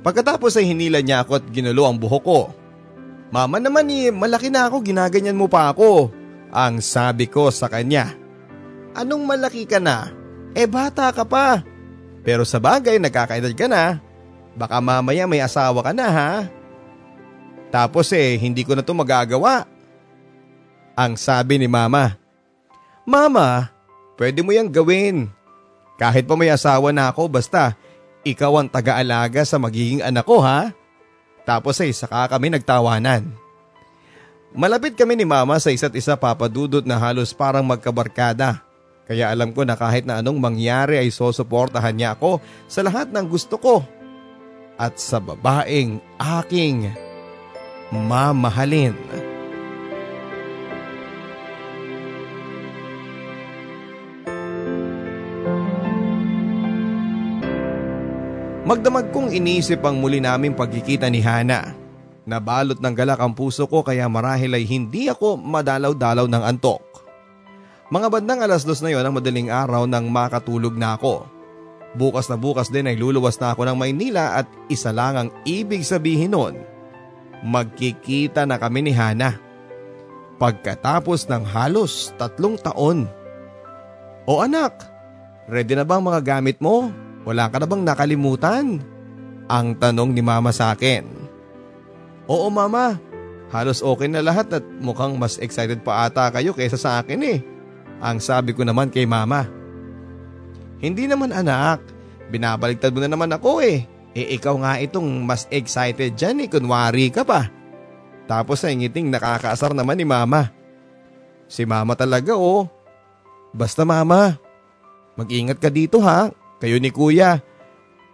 Pagkatapos 0.00 0.56
ay 0.56 0.72
hinila 0.72 1.00
niya 1.00 1.24
ako 1.24 1.40
at 1.40 1.44
ginulo 1.48 1.84
ang 1.84 1.96
buhok 1.96 2.24
ko. 2.24 2.40
Mama 3.30 3.62
naman 3.62 3.86
eh, 3.92 4.10
malaki 4.10 4.50
na 4.50 4.66
ako, 4.68 4.82
ginaganyan 4.82 5.38
mo 5.38 5.46
pa 5.46 5.70
ako. 5.70 6.10
Ang 6.50 6.82
sabi 6.82 7.30
ko 7.30 7.48
sa 7.52 7.70
kanya. 7.70 8.10
Anong 8.96 9.22
malaki 9.22 9.70
ka 9.70 9.78
na? 9.78 10.10
Eh 10.50 10.66
bata 10.66 11.14
ka 11.14 11.22
pa. 11.22 11.62
Pero 12.26 12.42
sa 12.42 12.58
bagay 12.58 12.98
nagkakaedad 12.98 13.54
ka 13.54 13.70
na. 13.70 14.02
Baka 14.58 14.82
mamaya 14.82 15.30
may 15.30 15.38
asawa 15.38 15.78
ka 15.80 15.92
na 15.94 16.08
ha. 16.10 16.32
Tapos 17.70 18.10
eh, 18.10 18.34
hindi 18.36 18.66
ko 18.66 18.74
na 18.74 18.82
to 18.82 18.92
magagawa. 18.92 19.66
Ang 20.98 21.14
sabi 21.14 21.56
ni 21.56 21.70
mama, 21.70 22.18
Mama, 23.06 23.70
pwede 24.20 24.44
mo 24.44 24.52
yang 24.52 24.68
gawin. 24.68 25.30
Kahit 25.96 26.28
pa 26.28 26.34
may 26.38 26.52
asawa 26.52 26.94
na 26.94 27.10
ako, 27.10 27.26
basta 27.26 27.74
ikaw 28.22 28.60
ang 28.60 28.68
taga-alaga 28.68 29.42
sa 29.42 29.56
magiging 29.56 30.04
anak 30.04 30.26
ko 30.26 30.38
ha. 30.44 30.70
Tapos 31.48 31.80
eh, 31.80 31.90
saka 31.90 32.28
kami 32.30 32.52
nagtawanan. 32.52 33.26
Malapit 34.50 34.98
kami 34.98 35.14
ni 35.14 35.26
mama 35.26 35.58
sa 35.62 35.70
isa't 35.70 35.94
isa 35.94 36.18
papadudot 36.18 36.82
na 36.82 36.98
halos 36.98 37.30
parang 37.30 37.62
magkabarkada. 37.62 38.62
Kaya 39.10 39.30
alam 39.30 39.50
ko 39.50 39.66
na 39.66 39.74
kahit 39.74 40.06
na 40.06 40.22
anong 40.22 40.38
mangyari 40.38 40.98
ay 40.98 41.10
sosuportahan 41.10 41.94
niya 41.94 42.14
ako 42.14 42.38
sa 42.70 42.82
lahat 42.86 43.10
ng 43.10 43.26
gusto 43.26 43.58
ko. 43.58 43.82
At 44.78 45.02
sa 45.02 45.18
babaeng 45.18 45.98
aking 46.18 47.09
mamahalin. 47.90 48.94
Magdamag 58.70 59.10
kong 59.10 59.34
inisip 59.34 59.82
ang 59.82 59.98
muli 59.98 60.22
naming 60.22 60.54
pagkikita 60.54 61.10
ni 61.10 61.18
Hana. 61.18 61.74
Nabalot 62.22 62.78
ng 62.78 62.94
galak 62.94 63.18
ang 63.18 63.34
puso 63.34 63.66
ko 63.66 63.82
kaya 63.82 64.06
marahil 64.06 64.54
ay 64.54 64.62
hindi 64.62 65.10
ako 65.10 65.34
madalaw-dalaw 65.42 66.30
ng 66.30 66.42
antok. 66.46 66.78
Mga 67.90 68.06
bandang 68.06 68.40
alas 68.46 68.62
dos 68.62 68.78
na 68.78 68.94
yon 68.94 69.02
ang 69.02 69.18
madaling 69.18 69.50
araw 69.50 69.90
nang 69.90 70.06
makatulog 70.06 70.78
na 70.78 70.94
ako. 70.94 71.26
Bukas 71.98 72.30
na 72.30 72.38
bukas 72.38 72.70
din 72.70 72.86
ay 72.86 72.94
luluwas 72.94 73.34
na 73.42 73.50
ako 73.50 73.66
ng 73.66 73.74
Maynila 73.74 74.38
at 74.38 74.46
isa 74.70 74.94
lang 74.94 75.18
ang 75.18 75.28
ibig 75.42 75.82
sabihin 75.82 76.30
nun 76.30 76.69
magkikita 77.44 78.44
na 78.44 78.60
kami 78.60 78.84
ni 78.84 78.92
Hana. 78.92 79.36
Pagkatapos 80.40 81.28
ng 81.28 81.44
halos 81.44 82.16
tatlong 82.16 82.56
taon. 82.56 83.04
O 84.24 84.40
anak, 84.40 84.72
ready 85.48 85.76
na 85.76 85.84
bang 85.84 86.00
mga 86.00 86.20
gamit 86.24 86.56
mo? 86.60 86.88
Wala 87.28 87.52
ka 87.52 87.60
na 87.60 87.68
bang 87.68 87.84
nakalimutan? 87.84 88.80
Ang 89.50 89.76
tanong 89.76 90.16
ni 90.16 90.22
mama 90.24 90.54
sa 90.54 90.72
akin. 90.72 91.04
Oo 92.30 92.46
mama, 92.48 92.96
halos 93.50 93.82
okay 93.82 94.06
na 94.06 94.22
lahat 94.24 94.48
at 94.62 94.64
mukhang 94.78 95.18
mas 95.18 95.36
excited 95.42 95.82
pa 95.82 96.06
ata 96.06 96.30
kayo 96.30 96.54
kaysa 96.54 96.78
sa 96.78 97.02
akin 97.02 97.20
eh. 97.26 97.38
Ang 98.00 98.22
sabi 98.22 98.56
ko 98.56 98.64
naman 98.64 98.88
kay 98.88 99.04
mama. 99.04 99.44
Hindi 100.80 101.04
naman 101.04 101.36
anak, 101.36 101.84
binabaligtad 102.32 102.94
mo 102.96 103.04
na 103.04 103.10
naman 103.12 103.28
ako 103.28 103.60
eh. 103.60 103.84
Eh 104.14 104.34
ikaw 104.38 104.58
nga 104.58 104.72
itong 104.82 105.22
mas 105.22 105.46
excited 105.54 106.18
dyan 106.18 106.42
eh, 106.44 106.48
kunwari 106.50 107.14
ka 107.14 107.22
pa. 107.22 107.46
Tapos 108.26 108.62
ay 108.66 108.78
ngiting 108.78 109.10
nakakaasar 109.10 109.74
naman 109.74 109.98
ni 109.98 110.06
mama. 110.06 110.50
Si 111.50 111.66
mama 111.66 111.98
talaga 111.98 112.34
oh. 112.38 112.66
Basta 113.50 113.82
mama, 113.82 114.38
mag-ingat 115.18 115.58
ka 115.58 115.66
dito 115.66 115.98
ha, 115.98 116.30
kayo 116.62 116.78
ni 116.78 116.94
kuya. 116.94 117.42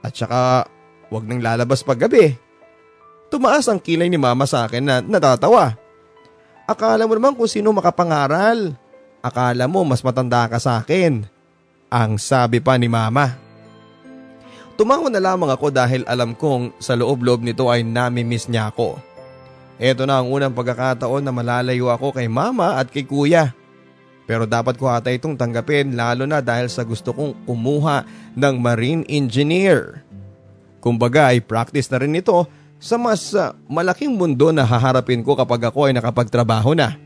At 0.00 0.16
saka 0.16 0.64
wag 1.12 1.24
nang 1.28 1.44
lalabas 1.44 1.84
pag 1.84 2.00
gabi. 2.00 2.32
Tumaas 3.28 3.68
ang 3.68 3.76
kilay 3.76 4.08
ni 4.08 4.16
mama 4.16 4.48
sa 4.48 4.64
akin 4.64 4.84
na 4.84 4.96
natatawa. 5.04 5.76
Akala 6.64 7.04
mo 7.04 7.12
naman 7.12 7.36
kung 7.36 7.50
sino 7.50 7.68
makapangaral. 7.76 8.72
Akala 9.20 9.68
mo 9.68 9.84
mas 9.84 10.00
matanda 10.00 10.48
ka 10.48 10.56
sa 10.56 10.80
akin. 10.80 11.28
Ang 11.92 12.16
sabi 12.16 12.58
pa 12.64 12.80
ni 12.80 12.88
mama. 12.88 13.45
Tumango 14.76 15.08
na 15.08 15.24
lamang 15.24 15.48
ako 15.48 15.72
dahil 15.72 16.04
alam 16.04 16.36
kong 16.36 16.76
sa 16.76 16.92
loob-loob 16.92 17.40
nito 17.40 17.72
ay 17.72 17.80
nami-miss 17.80 18.44
niya 18.44 18.68
ako. 18.68 19.00
Ito 19.80 20.04
na 20.04 20.20
ang 20.20 20.28
unang 20.28 20.52
pagkakataon 20.52 21.24
na 21.24 21.32
malalayo 21.32 21.88
ako 21.88 22.12
kay 22.12 22.28
mama 22.28 22.76
at 22.76 22.92
kay 22.92 23.08
kuya. 23.08 23.56
Pero 24.28 24.44
dapat 24.44 24.76
ko 24.76 24.92
ata 24.92 25.08
itong 25.08 25.32
tanggapin 25.40 25.96
lalo 25.96 26.28
na 26.28 26.44
dahil 26.44 26.68
sa 26.68 26.84
gusto 26.84 27.16
kong 27.16 27.48
kumuha 27.48 28.04
ng 28.36 28.54
marine 28.60 29.02
engineer. 29.08 30.04
Kumbaga 30.84 31.32
ay 31.32 31.40
practice 31.40 31.88
na 31.88 31.96
rin 31.96 32.12
ito 32.12 32.44
sa 32.76 33.00
mas 33.00 33.32
uh, 33.32 33.56
malaking 33.72 34.12
mundo 34.12 34.52
na 34.52 34.68
haharapin 34.68 35.24
ko 35.24 35.32
kapag 35.32 35.72
ako 35.72 35.88
ay 35.88 35.96
nakapagtrabaho 35.96 36.76
na. 36.76 37.00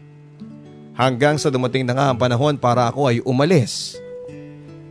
Hanggang 0.99 1.39
sa 1.39 1.55
dumating 1.55 1.87
na 1.87 1.95
nga 1.95 2.07
ang 2.11 2.18
panahon 2.18 2.59
para 2.59 2.91
ako 2.91 3.14
ay 3.14 3.23
umalis. 3.23 3.95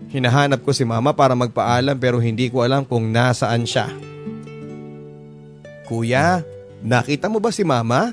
Hinahanap 0.10 0.66
ko 0.66 0.74
si 0.74 0.82
mama 0.82 1.14
para 1.14 1.38
magpaalam 1.38 1.94
pero 2.02 2.18
hindi 2.18 2.50
ko 2.50 2.66
alam 2.66 2.82
kung 2.82 3.14
nasaan 3.14 3.62
siya. 3.70 3.94
Kuya, 5.86 6.42
nakita 6.82 7.30
mo 7.30 7.38
ba 7.38 7.54
si 7.54 7.62
mama? 7.62 8.10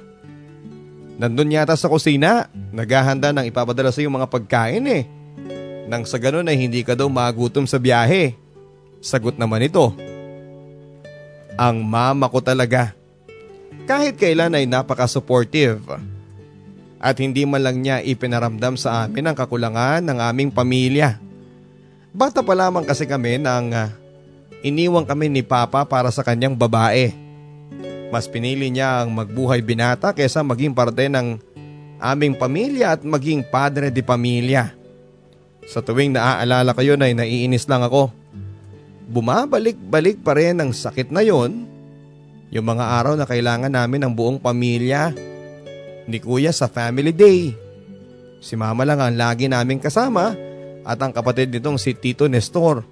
Nandun 1.17 1.57
yata 1.57 1.73
sa 1.73 1.89
kusina, 1.89 2.53
naghahanda 2.77 3.33
ng 3.33 3.49
ipapadala 3.49 3.89
sa 3.89 4.05
iyo 4.05 4.13
mga 4.13 4.29
pagkain 4.29 4.85
eh. 4.85 5.09
Nang 5.89 6.05
sa 6.05 6.21
ganun 6.21 6.45
ay 6.45 6.61
hindi 6.61 6.85
ka 6.85 6.93
daw 6.93 7.09
magutom 7.09 7.65
sa 7.65 7.81
biyahe. 7.81 8.37
Sagot 9.01 9.41
naman 9.41 9.65
ito. 9.65 9.97
Ang 11.57 11.81
mama 11.81 12.29
ko 12.29 12.45
talaga. 12.45 12.93
Kahit 13.89 14.21
kailan 14.21 14.53
ay 14.53 14.69
napaka-supportive. 14.69 15.81
At 17.01 17.17
hindi 17.17 17.49
man 17.49 17.65
lang 17.65 17.81
niya 17.81 18.05
ipinaramdam 18.05 18.77
sa 18.77 19.09
amin 19.09 19.33
ang 19.33 19.37
kakulangan 19.37 20.05
ng 20.05 20.19
aming 20.21 20.53
pamilya. 20.53 21.26
Bata 22.17 22.41
pa 22.41 22.57
lamang 22.57 22.89
kasi 22.89 23.05
kami 23.05 23.37
nang 23.37 23.69
uh, 23.77 23.93
iniwang 24.65 25.05
kami 25.05 25.29
ni 25.29 25.45
Papa 25.45 25.85
para 25.85 26.09
sa 26.09 26.25
kanyang 26.25 26.57
babae. 26.57 27.13
Mas 28.09 28.25
pinili 28.25 28.73
niya 28.73 29.05
ang 29.05 29.13
magbuhay 29.13 29.61
binata 29.61 30.17
kaysa 30.17 30.41
maging 30.41 30.73
parte 30.73 31.13
ng 31.13 31.37
aming 32.01 32.33
pamilya 32.33 32.97
at 32.97 33.05
maging 33.05 33.45
padre 33.45 33.93
de 33.93 34.01
pamilya. 34.01 34.73
Sa 35.69 35.85
tuwing 35.85 36.17
naaalala 36.17 36.73
ko 36.73 36.81
yun 36.81 37.05
ay 37.05 37.13
naiinis 37.13 37.69
lang 37.69 37.85
ako. 37.85 38.09
Bumabalik-balik 39.13 40.25
pa 40.25 40.41
rin 40.41 40.57
ang 40.57 40.73
sakit 40.73 41.13
na 41.13 41.21
yon. 41.21 41.69
Yung 42.49 42.65
mga 42.65 42.97
araw 42.97 43.21
na 43.21 43.29
kailangan 43.29 43.69
namin 43.69 44.09
ng 44.09 44.13
buong 44.17 44.41
pamilya. 44.41 45.13
Ni 46.09 46.17
kuya 46.17 46.49
sa 46.49 46.65
family 46.65 47.13
day. 47.13 47.53
Si 48.41 48.57
mama 48.57 48.89
lang 48.89 49.05
ang 49.05 49.13
lagi 49.13 49.53
naming 49.53 49.85
kasama 49.85 50.46
at 50.87 51.03
ang 51.03 51.11
kapatid 51.11 51.51
nitong 51.51 51.83
si 51.83 51.99
Tito 51.99 52.31
Nestor. 52.31 52.87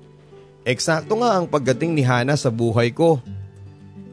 Eksakto 0.66 1.14
nga 1.22 1.38
ang 1.38 1.46
pagdating 1.46 1.94
ni 1.94 2.02
Hana 2.02 2.34
sa 2.34 2.50
buhay 2.50 2.90
ko. 2.90 3.22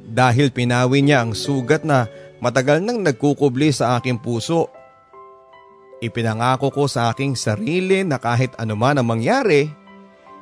Dahil 0.05 0.53
pinawi 0.53 1.01
niya 1.01 1.25
ang 1.25 1.33
sugat 1.33 1.81
na 1.81 2.05
matagal 2.37 2.77
nang 2.77 3.01
nagkukubli 3.01 3.73
sa 3.73 3.97
aking 3.97 4.21
puso. 4.21 4.69
Ipinangako 5.97 6.69
ko 6.69 6.83
sa 6.85 7.09
aking 7.09 7.33
sarili 7.33 8.05
na 8.05 8.21
kahit 8.21 8.53
anuman 8.61 9.01
ang 9.01 9.07
mangyari, 9.07 9.69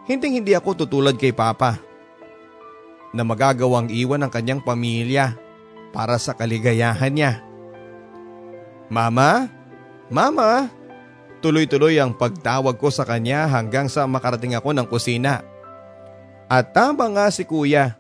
hindi 0.10 0.28
hindi 0.36 0.52
ako 0.52 0.84
tutulad 0.84 1.16
kay 1.16 1.32
Papa. 1.32 1.80
Na 3.16 3.24
magagawang 3.24 3.88
iwan 3.94 4.26
ang 4.26 4.32
kanyang 4.34 4.66
pamilya 4.66 5.38
para 5.96 6.18
sa 6.18 6.34
kaligayahan 6.34 7.14
niya. 7.14 7.34
Mama? 8.90 9.48
Mama? 10.10 10.79
Tuloy-tuloy 11.40 11.96
ang 11.96 12.12
pagtawag 12.12 12.76
ko 12.76 12.92
sa 12.92 13.08
kanya 13.08 13.48
hanggang 13.48 13.88
sa 13.88 14.04
makarating 14.04 14.60
ako 14.60 14.76
ng 14.76 14.88
kusina. 14.92 15.40
At 16.52 16.76
tama 16.76 17.08
nga 17.16 17.32
si 17.32 17.48
kuya. 17.48 17.96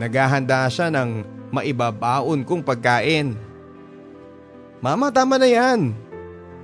Naghahanda 0.00 0.64
siya 0.72 0.88
ng 0.88 1.24
maibabaon 1.52 2.46
kong 2.48 2.64
pagkain. 2.64 3.36
Mama, 4.80 5.12
tama 5.12 5.36
na 5.36 5.44
yan. 5.44 5.92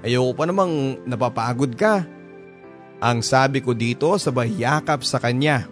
Ayoko 0.00 0.32
pa 0.32 0.44
namang 0.48 1.04
napapagod 1.04 1.76
ka. 1.76 2.08
Ang 2.96 3.20
sabi 3.20 3.60
ko 3.60 3.76
dito 3.76 4.08
sabay 4.16 4.56
yakap 4.56 5.04
sa 5.04 5.20
kanya. 5.20 5.68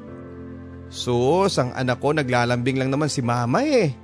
Sus, 0.93 1.57
ang 1.57 1.73
anak 1.73 1.97
ko 2.05 2.13
naglalambing 2.13 2.77
lang 2.77 2.93
naman 2.93 3.09
si 3.09 3.25
mama 3.25 3.65
eh. 3.65 3.97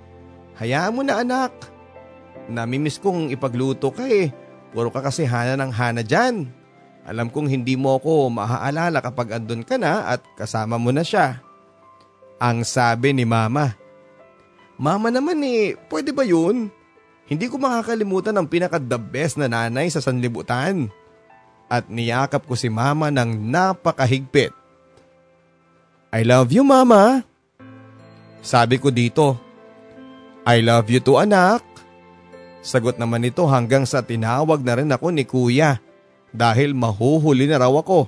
Hayaan 0.57 0.97
mo 0.97 1.05
na 1.05 1.21
anak. 1.21 1.53
Namimiss 2.49 2.97
kong 2.97 3.29
ipagluto 3.29 3.93
ka 3.93 4.09
eh. 4.09 4.33
Puro 4.71 4.89
ka 4.95 5.03
kasi 5.03 5.27
hana 5.27 5.59
ng 5.59 5.73
hana 5.75 6.03
dyan. 6.07 6.47
Alam 7.03 7.33
kong 7.33 7.51
hindi 7.51 7.75
mo 7.75 7.99
ako 7.99 8.31
maaalala 8.31 9.03
kapag 9.03 9.41
andun 9.41 9.67
ka 9.67 9.75
na 9.81 10.15
at 10.15 10.23
kasama 10.39 10.79
mo 10.79 10.95
na 10.95 11.03
siya. 11.03 11.43
Ang 12.39 12.63
sabi 12.63 13.11
ni 13.11 13.27
mama. 13.27 13.75
Mama 14.81 15.13
naman 15.13 15.43
eh, 15.45 15.77
pwede 15.93 16.15
ba 16.15 16.25
yun? 16.25 16.73
Hindi 17.29 17.47
ko 17.47 17.61
makakalimutan 17.61 18.35
ang 18.35 18.49
pinaka-the 18.49 18.99
best 18.99 19.39
na 19.39 19.47
nanay 19.47 19.87
sa 19.93 20.03
sanlibutan. 20.03 20.89
At 21.71 21.87
niyakap 21.87 22.43
ko 22.47 22.59
si 22.59 22.67
mama 22.67 23.11
ng 23.13 23.39
napakahigpit. 23.51 24.51
I 26.11 26.27
love 26.27 26.51
you 26.51 26.67
mama. 26.67 27.23
Sabi 28.43 28.83
ko 28.83 28.91
dito. 28.91 29.39
I 30.43 30.59
love 30.65 30.91
you 30.91 30.99
too 30.99 31.23
anak. 31.23 31.70
Sagot 32.61 33.01
naman 33.01 33.25
ito 33.25 33.45
hanggang 33.49 33.89
sa 33.89 34.05
tinawag 34.05 34.61
na 34.61 34.77
rin 34.77 34.93
ako 34.93 35.07
ni 35.13 35.25
kuya 35.25 35.81
dahil 36.31 36.77
mahuhuli 36.77 37.49
na 37.49 37.65
raw 37.65 37.73
ako. 37.73 38.07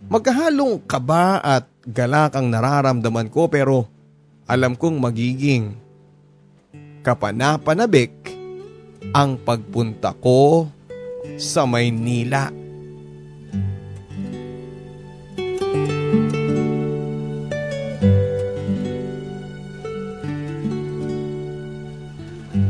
Magkahalong 0.00 0.84
kaba 0.84 1.40
at 1.40 1.68
galak 1.84 2.36
ang 2.36 2.52
nararamdaman 2.52 3.28
ko 3.32 3.48
pero 3.48 3.88
alam 4.44 4.76
kong 4.76 5.00
magiging 5.00 5.76
kapanapanabik 7.00 8.12
ang 9.16 9.40
pagpunta 9.40 10.12
ko 10.16 10.68
sa 11.40 11.64
Maynila. 11.64 12.59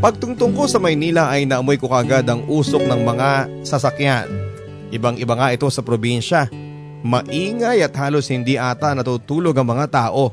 Pagtungtong 0.00 0.56
ko 0.56 0.64
sa 0.64 0.80
Maynila 0.80 1.28
ay 1.28 1.44
naamoy 1.44 1.76
ko 1.76 1.84
kagad 1.84 2.24
ang 2.24 2.48
usok 2.48 2.88
ng 2.88 3.04
mga 3.04 3.30
sasakyan. 3.68 4.32
Ibang-iba 4.88 5.36
nga 5.36 5.52
ito 5.52 5.68
sa 5.68 5.84
probinsya. 5.84 6.48
Maingay 7.04 7.84
at 7.84 7.92
halos 8.00 8.32
hindi 8.32 8.56
ata 8.56 8.96
natutulog 8.96 9.52
ang 9.52 9.68
mga 9.68 9.86
tao. 9.92 10.32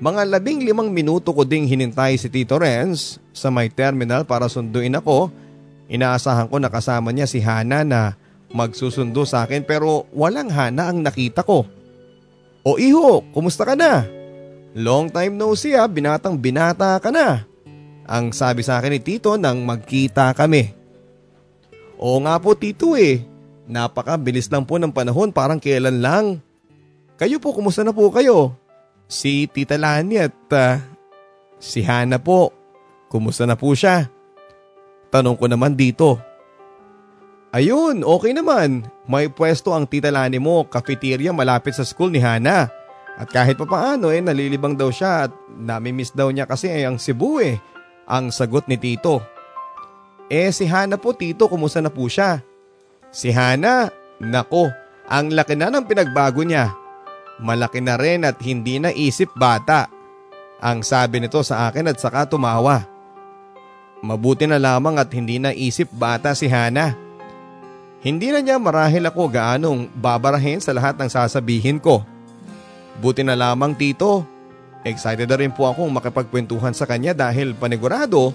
Mga 0.00 0.32
labing 0.32 0.64
limang 0.64 0.88
minuto 0.88 1.28
ko 1.36 1.44
ding 1.44 1.68
hinintay 1.68 2.16
si 2.16 2.32
Tito 2.32 2.56
Renz 2.56 3.20
sa 3.36 3.52
may 3.52 3.68
terminal 3.68 4.24
para 4.24 4.48
sunduin 4.48 4.96
ako. 4.96 5.28
Inaasahan 5.92 6.48
ko 6.48 6.56
na 6.56 6.72
kasama 6.72 7.12
niya 7.12 7.28
si 7.28 7.36
Hana 7.44 7.84
na 7.84 8.16
magsusundo 8.48 9.28
sa 9.28 9.44
akin 9.44 9.60
pero 9.60 10.08
walang 10.16 10.48
Hana 10.48 10.88
ang 10.88 11.04
nakita 11.04 11.44
ko. 11.44 11.68
O 12.64 12.80
iho, 12.80 13.28
kumusta 13.36 13.68
ka 13.68 13.76
na? 13.76 14.08
Long 14.72 15.12
time 15.12 15.36
no 15.36 15.52
see 15.52 15.76
ha, 15.76 15.84
binatang 15.84 16.40
binata 16.40 16.96
ka 16.96 17.12
na. 17.12 17.49
Ang 18.10 18.34
sabi 18.34 18.66
sa 18.66 18.82
akin 18.82 18.90
ni 18.90 19.00
Tito 19.00 19.38
nang 19.38 19.62
magkita 19.62 20.34
kami. 20.34 20.74
Oo 22.02 22.18
nga 22.26 22.42
po 22.42 22.58
Tito 22.58 22.98
eh, 22.98 23.22
napakabilis 23.70 24.50
lang 24.50 24.66
po 24.66 24.82
ng 24.82 24.90
panahon 24.90 25.30
parang 25.30 25.62
kailan 25.62 26.02
lang. 26.02 26.24
Kayo 27.14 27.38
po, 27.38 27.54
kumusta 27.54 27.86
na 27.86 27.94
po 27.94 28.10
kayo? 28.10 28.56
Si 29.06 29.46
Tita 29.46 29.78
Lani 29.78 30.18
at 30.18 30.34
uh, 30.50 30.82
si 31.62 31.86
Hana 31.86 32.18
po. 32.18 32.50
Kumusta 33.06 33.46
na 33.46 33.54
po 33.54 33.70
siya? 33.76 34.10
Tanong 35.12 35.36
ko 35.38 35.46
naman 35.46 35.78
dito. 35.78 36.18
Ayun, 37.54 38.02
okay 38.02 38.32
naman. 38.34 38.88
May 39.06 39.30
pwesto 39.30 39.70
ang 39.70 39.86
Tita 39.86 40.10
Lani 40.10 40.42
mo, 40.42 40.66
cafeteria 40.66 41.30
malapit 41.30 41.78
sa 41.78 41.86
school 41.86 42.10
ni 42.10 42.18
Hana. 42.18 42.72
At 43.20 43.28
kahit 43.28 43.60
pa 43.60 43.68
paano 43.68 44.08
eh, 44.08 44.24
nalilibang 44.24 44.72
daw 44.72 44.88
siya 44.88 45.28
at 45.28 45.32
nami-miss 45.52 46.16
daw 46.16 46.32
niya 46.32 46.48
kasi 46.48 46.72
ay 46.72 46.88
ang 46.88 46.96
Cebu 46.96 47.38
eh. 47.44 47.60
Ang 48.10 48.34
sagot 48.34 48.66
ni 48.66 48.74
Tito. 48.74 49.22
Eh 50.26 50.50
si 50.50 50.66
Hana 50.66 50.98
po 50.98 51.14
Tito, 51.14 51.46
kumusta 51.46 51.78
na 51.78 51.94
po 51.94 52.10
siya? 52.10 52.42
Si 53.14 53.30
Hana, 53.30 53.86
nako, 54.18 54.66
ang 55.06 55.30
laki 55.30 55.54
na 55.54 55.70
ng 55.70 55.86
pinagbago 55.86 56.42
niya. 56.42 56.74
Malaki 57.38 57.78
na 57.78 57.94
rin 57.94 58.26
at 58.26 58.42
hindi 58.42 58.82
na 58.82 58.90
isip 58.90 59.30
bata. 59.38 59.86
Ang 60.58 60.82
sabi 60.82 61.22
nito 61.22 61.38
sa 61.46 61.70
akin 61.70 61.86
at 61.86 62.02
saka 62.02 62.26
tumawa. 62.26 62.82
Mabuti 64.02 64.44
na 64.44 64.58
lamang 64.58 64.98
at 64.98 65.08
hindi 65.14 65.38
na 65.38 65.54
isip 65.54 65.88
bata 65.94 66.34
si 66.34 66.50
Hana. 66.50 66.94
Hindi 68.00 68.32
na 68.32 68.40
niya 68.40 68.56
marahil 68.56 69.06
ako 69.06 69.28
gaanong 69.28 69.92
babarahin 69.92 70.58
sa 70.58 70.72
lahat 70.72 70.96
ng 70.96 71.10
sasabihin 71.10 71.76
ko. 71.76 72.00
Buti 73.00 73.24
na 73.24 73.36
lamang 73.36 73.76
tito. 73.76 74.24
Excited 74.86 75.28
na 75.28 75.36
rin 75.36 75.52
po 75.52 75.68
akong 75.68 75.92
makipagkwentuhan 75.92 76.72
sa 76.72 76.88
kanya 76.88 77.12
dahil 77.12 77.52
panigurado 77.52 78.32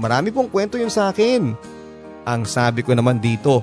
marami 0.00 0.32
pong 0.32 0.48
kwento 0.48 0.80
yun 0.80 0.90
sa 0.90 1.12
akin. 1.12 1.52
Ang 2.24 2.42
sabi 2.48 2.80
ko 2.80 2.96
naman 2.96 3.20
dito. 3.20 3.60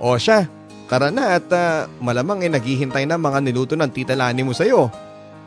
O 0.00 0.16
siya, 0.16 0.48
Tara 0.84 1.08
na 1.08 1.40
at 1.40 1.48
uh, 1.48 1.88
malamang 1.98 2.44
eh 2.44 2.50
naghihintay 2.52 3.08
na 3.08 3.16
mga 3.16 3.40
niluto 3.40 3.74
ng 3.74 3.88
tita 3.88 4.12
Lani 4.12 4.44
mo 4.44 4.52
sa'yo. 4.52 4.92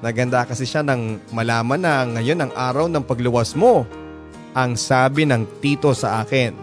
Naganda 0.02 0.44
kasi 0.44 0.66
siya 0.66 0.82
nang 0.82 1.22
malaman 1.30 1.82
na 1.82 2.06
ngayon 2.06 2.42
ang 2.42 2.52
araw 2.58 2.90
ng 2.90 3.06
pagluwas 3.06 3.54
mo. 3.54 3.86
Ang 4.58 4.74
sabi 4.74 5.30
ng 5.30 5.46
tito 5.62 5.94
sa 5.94 6.26
akin. 6.26 6.58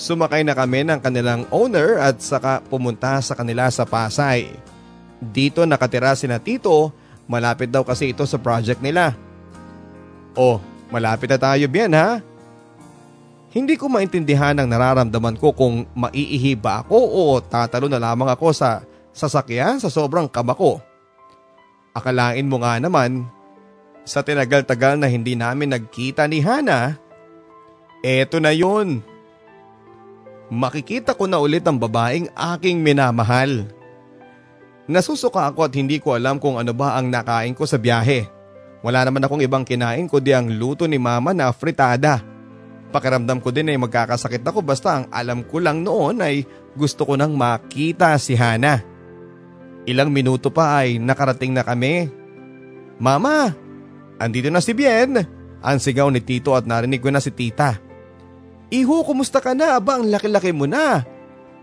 Sumakay 0.00 0.40
na 0.42 0.56
kami 0.56 0.88
ng 0.88 0.98
kanilang 1.04 1.44
owner 1.52 2.00
at 2.00 2.24
saka 2.24 2.64
pumunta 2.64 3.20
sa 3.20 3.36
kanila 3.36 3.68
sa 3.68 3.84
Pasay. 3.84 4.48
Dito 5.20 5.68
nakatira 5.68 6.16
si 6.16 6.24
na 6.24 6.40
tito, 6.40 6.88
malapit 7.30 7.70
daw 7.70 7.86
kasi 7.86 8.10
ito 8.10 8.26
sa 8.26 8.42
project 8.42 8.82
nila. 8.82 9.14
Oh, 10.34 10.58
malapit 10.90 11.30
na 11.30 11.38
tayo 11.38 11.62
biyan 11.70 11.94
ha? 11.94 12.18
Hindi 13.50 13.78
ko 13.78 13.86
maintindihan 13.86 14.58
ang 14.58 14.66
nararamdaman 14.66 15.38
ko 15.38 15.54
kung 15.54 15.86
maiihi 15.94 16.58
ba 16.58 16.82
ako 16.82 16.98
o 16.98 17.22
tatalo 17.38 17.86
na 17.86 18.02
lamang 18.02 18.30
ako 18.30 18.50
sa 18.50 18.82
sasakyan 19.14 19.78
sa 19.78 19.90
sobrang 19.90 20.26
kaba 20.26 20.54
ko. 20.54 20.82
Akalain 21.94 22.46
mo 22.46 22.62
nga 22.62 22.78
naman, 22.78 23.26
sa 24.06 24.22
tinagal-tagal 24.22 24.98
na 24.98 25.10
hindi 25.10 25.34
namin 25.34 25.74
nagkita 25.74 26.26
ni 26.30 26.42
Hana, 26.42 26.98
Eto 28.00 28.40
na 28.40 28.54
yun. 28.54 29.04
Makikita 30.48 31.12
ko 31.12 31.28
na 31.28 31.36
ulit 31.36 31.62
ang 31.68 31.76
babaeng 31.76 32.32
aking 32.32 32.80
minamahal. 32.80 33.68
Nasusuka 34.90 35.46
ako 35.46 35.70
at 35.70 35.72
hindi 35.78 36.02
ko 36.02 36.18
alam 36.18 36.42
kung 36.42 36.58
ano 36.58 36.74
ba 36.74 36.98
ang 36.98 37.06
nakain 37.06 37.54
ko 37.54 37.62
sa 37.62 37.78
biyahe. 37.78 38.26
Wala 38.82 39.06
naman 39.06 39.22
akong 39.22 39.38
ibang 39.38 39.62
kinain 39.62 40.10
kundi 40.10 40.34
ang 40.34 40.50
luto 40.50 40.90
ni 40.90 40.98
mama 40.98 41.30
na 41.30 41.54
fritada. 41.54 42.18
Pakiramdam 42.90 43.38
ko 43.38 43.54
din 43.54 43.70
ay 43.70 43.78
magkakasakit 43.78 44.42
ako 44.42 44.66
basta 44.66 44.98
ang 44.98 45.04
alam 45.14 45.46
ko 45.46 45.62
lang 45.62 45.86
noon 45.86 46.18
ay 46.26 46.42
gusto 46.74 47.06
ko 47.06 47.14
nang 47.14 47.38
makita 47.38 48.18
si 48.18 48.34
Hana. 48.34 48.82
Ilang 49.86 50.10
minuto 50.10 50.50
pa 50.50 50.82
ay 50.82 50.98
nakarating 50.98 51.54
na 51.54 51.62
kami. 51.62 52.10
Mama, 52.98 53.54
andito 54.18 54.50
na 54.50 54.58
si 54.58 54.74
Bien. 54.74 55.22
Ang 55.60 55.78
sigaw 55.78 56.10
ni 56.10 56.18
Tito 56.18 56.56
at 56.58 56.66
narinig 56.66 56.98
ko 56.98 57.14
na 57.14 57.22
si 57.22 57.30
Tita. 57.30 57.78
Iho, 58.74 59.06
kumusta 59.06 59.38
ka 59.38 59.54
na? 59.54 59.78
Aba, 59.78 60.02
ang 60.02 60.10
laki-laki 60.10 60.50
mo 60.50 60.66
na. 60.66 61.04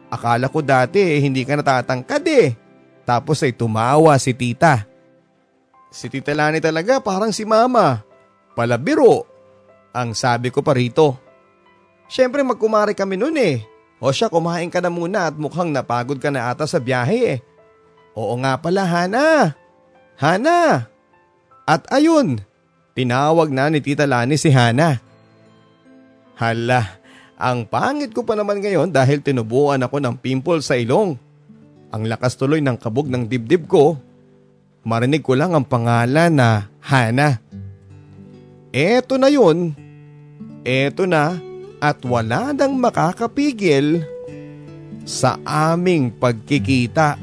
Akala 0.08 0.48
ko 0.48 0.64
dati 0.64 1.04
eh, 1.04 1.20
hindi 1.20 1.44
ka 1.44 1.60
natatangkad 1.60 2.24
eh. 2.30 2.67
Tapos 3.08 3.40
ay 3.40 3.56
tumawa 3.56 4.20
si 4.20 4.36
Tita. 4.36 4.84
Si 5.88 6.12
Tita 6.12 6.36
Lani 6.36 6.60
talaga 6.60 7.00
parang 7.00 7.32
si 7.32 7.48
Mama. 7.48 8.04
Palabiro 8.52 9.24
ang 9.96 10.12
sabi 10.12 10.52
ko 10.52 10.60
pa 10.60 10.76
rito. 10.76 11.16
Siyempre 12.12 12.44
magkumari 12.44 12.92
kami 12.92 13.16
noon 13.16 13.40
eh. 13.40 13.64
O 14.04 14.12
siya 14.12 14.28
kumain 14.28 14.68
ka 14.68 14.84
na 14.84 14.92
muna 14.92 15.32
at 15.32 15.40
mukhang 15.40 15.72
napagod 15.72 16.20
ka 16.20 16.28
na 16.28 16.52
ata 16.52 16.68
sa 16.68 16.84
biyahe 16.84 17.20
eh. 17.32 17.40
Oo 18.12 18.36
nga 18.44 18.60
pala 18.60 18.84
Hana. 18.84 19.56
Hana. 20.20 20.92
At 21.64 21.88
ayun, 21.88 22.44
tinawag 22.92 23.48
na 23.56 23.72
ni 23.72 23.80
Tita 23.80 24.04
Lani 24.04 24.36
si 24.36 24.52
Hana. 24.52 25.00
Hala, 26.38 27.02
ang 27.40 27.66
pangit 27.66 28.14
ko 28.14 28.22
pa 28.22 28.36
naman 28.36 28.62
ngayon 28.62 28.94
dahil 28.94 29.24
tinubuan 29.24 29.82
ako 29.82 29.98
ng 29.98 30.16
pimple 30.20 30.62
sa 30.62 30.78
ilong. 30.78 31.18
Ang 31.92 32.08
lakas 32.12 32.36
tuloy 32.36 32.60
ng 32.60 32.76
kabog 32.76 33.08
ng 33.08 33.28
dibdib 33.28 33.68
ko. 33.68 33.96
Marinig 34.88 35.24
ko 35.24 35.36
lang 35.36 35.56
ang 35.56 35.68
pangalan 35.68 36.32
na 36.32 36.68
Hana. 36.84 37.40
Eto 38.72 39.16
na 39.16 39.32
yun 39.32 39.74
Eto 40.68 41.08
na 41.08 41.40
at 41.80 42.04
wala 42.04 42.52
nang 42.52 42.76
makakapigil 42.76 44.04
sa 45.08 45.40
aming 45.48 46.12
pagkikita. 46.12 47.16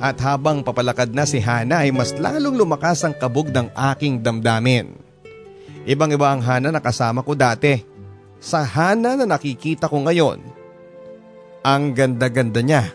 At 0.00 0.16
habang 0.24 0.64
papalakad 0.64 1.12
na 1.12 1.28
si 1.28 1.36
Hana 1.44 1.84
ay 1.84 1.92
mas 1.92 2.16
lalong 2.16 2.56
lumakas 2.56 3.04
ang 3.04 3.12
kabog 3.12 3.52
ng 3.52 3.68
aking 3.92 4.24
damdamin. 4.24 4.96
Ibang 5.84 6.16
iba 6.16 6.32
ang 6.32 6.40
Hana 6.40 6.72
na 6.72 6.80
kasama 6.80 7.20
ko 7.20 7.36
dati 7.36 7.84
sa 8.40 8.64
Hana 8.64 9.20
na 9.20 9.28
nakikita 9.28 9.92
ko 9.92 10.00
ngayon. 10.00 10.40
Ang 11.60 11.92
ganda-ganda 11.92 12.64
niya. 12.64 12.88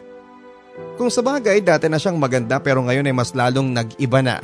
Kung 0.97 1.13
sa 1.13 1.21
bagay 1.21 1.61
dati 1.61 1.85
na 1.85 2.01
siyang 2.01 2.17
maganda 2.17 2.57
pero 2.57 2.81
ngayon 2.81 3.05
ay 3.05 3.13
mas 3.13 3.37
lalong 3.37 3.69
nag-iba 3.69 4.25
na. 4.25 4.41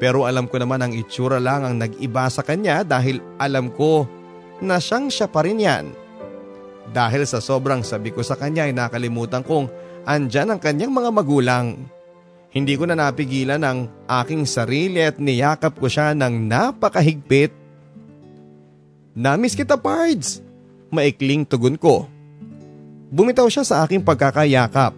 Pero 0.00 0.24
alam 0.24 0.48
ko 0.48 0.56
naman 0.56 0.80
ang 0.80 0.96
itsura 0.96 1.36
lang 1.36 1.68
ang 1.68 1.76
nag-iba 1.76 2.24
sa 2.32 2.40
kanya 2.40 2.80
dahil 2.88 3.20
alam 3.36 3.68
ko 3.68 4.08
na 4.64 4.80
siyang 4.80 5.12
siya 5.12 5.28
pa 5.28 5.44
rin 5.44 5.60
yan. 5.60 5.92
Dahil 6.88 7.28
sa 7.28 7.44
sobrang 7.44 7.84
sabi 7.84 8.16
ko 8.16 8.24
sa 8.24 8.32
kanya 8.32 8.64
ay 8.64 8.72
nakalimutan 8.72 9.44
kong 9.44 9.68
andyan 10.08 10.56
ang 10.56 10.60
kanyang 10.64 10.88
mga 10.88 11.10
magulang. 11.12 11.76
Hindi 12.48 12.80
ko 12.80 12.88
na 12.88 12.96
napigilan 12.96 13.60
ang 13.60 13.92
aking 14.08 14.48
sarili 14.48 15.04
at 15.04 15.20
niyakap 15.20 15.76
ko 15.76 15.84
siya 15.84 16.16
ng 16.16 16.48
napakahigpit 16.48 17.68
Namiss 19.18 19.58
kita 19.58 19.74
Pards! 19.74 20.38
Maikling 20.94 21.42
tugon 21.42 21.74
ko. 21.74 22.06
Bumitaw 23.10 23.50
siya 23.50 23.66
sa 23.66 23.82
aking 23.82 23.98
pagkakayakap. 24.06 24.94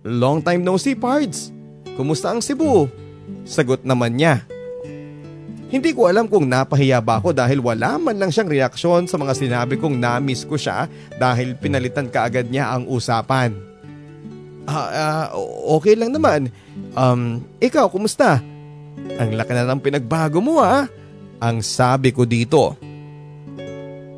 Long 0.00 0.40
time 0.40 0.64
no 0.64 0.80
see 0.80 0.96
Pards! 0.96 1.52
Kumusta 1.92 2.32
ang 2.32 2.40
Cebu? 2.40 2.88
Sagot 3.44 3.84
naman 3.84 4.16
niya. 4.16 4.48
Hindi 5.68 5.92
ko 5.92 6.08
alam 6.08 6.24
kung 6.24 6.48
napahiya 6.48 7.04
ba 7.04 7.20
ako 7.20 7.36
dahil 7.36 7.60
wala 7.60 8.00
man 8.00 8.16
lang 8.16 8.32
siyang 8.32 8.48
reaksyon 8.48 9.04
sa 9.04 9.20
mga 9.20 9.36
sinabi 9.36 9.76
kong 9.76 10.00
namiss 10.00 10.48
ko 10.48 10.56
siya 10.56 10.88
dahil 11.20 11.52
pinalitan 11.52 12.08
kaagad 12.08 12.48
niya 12.48 12.72
ang 12.72 12.88
usapan. 12.88 13.67
Ah, 14.68 15.32
uh, 15.32 15.40
okay 15.80 15.96
lang 15.96 16.12
naman. 16.12 16.52
Um, 16.92 17.40
ikaw, 17.56 17.88
kumusta? 17.88 18.44
Ang 19.16 19.32
laki 19.32 19.56
na 19.56 19.64
ng 19.64 19.80
pinagbago 19.80 20.44
mo 20.44 20.60
ha? 20.60 20.84
Ang 21.40 21.64
sabi 21.64 22.12
ko 22.12 22.28
dito. 22.28 22.76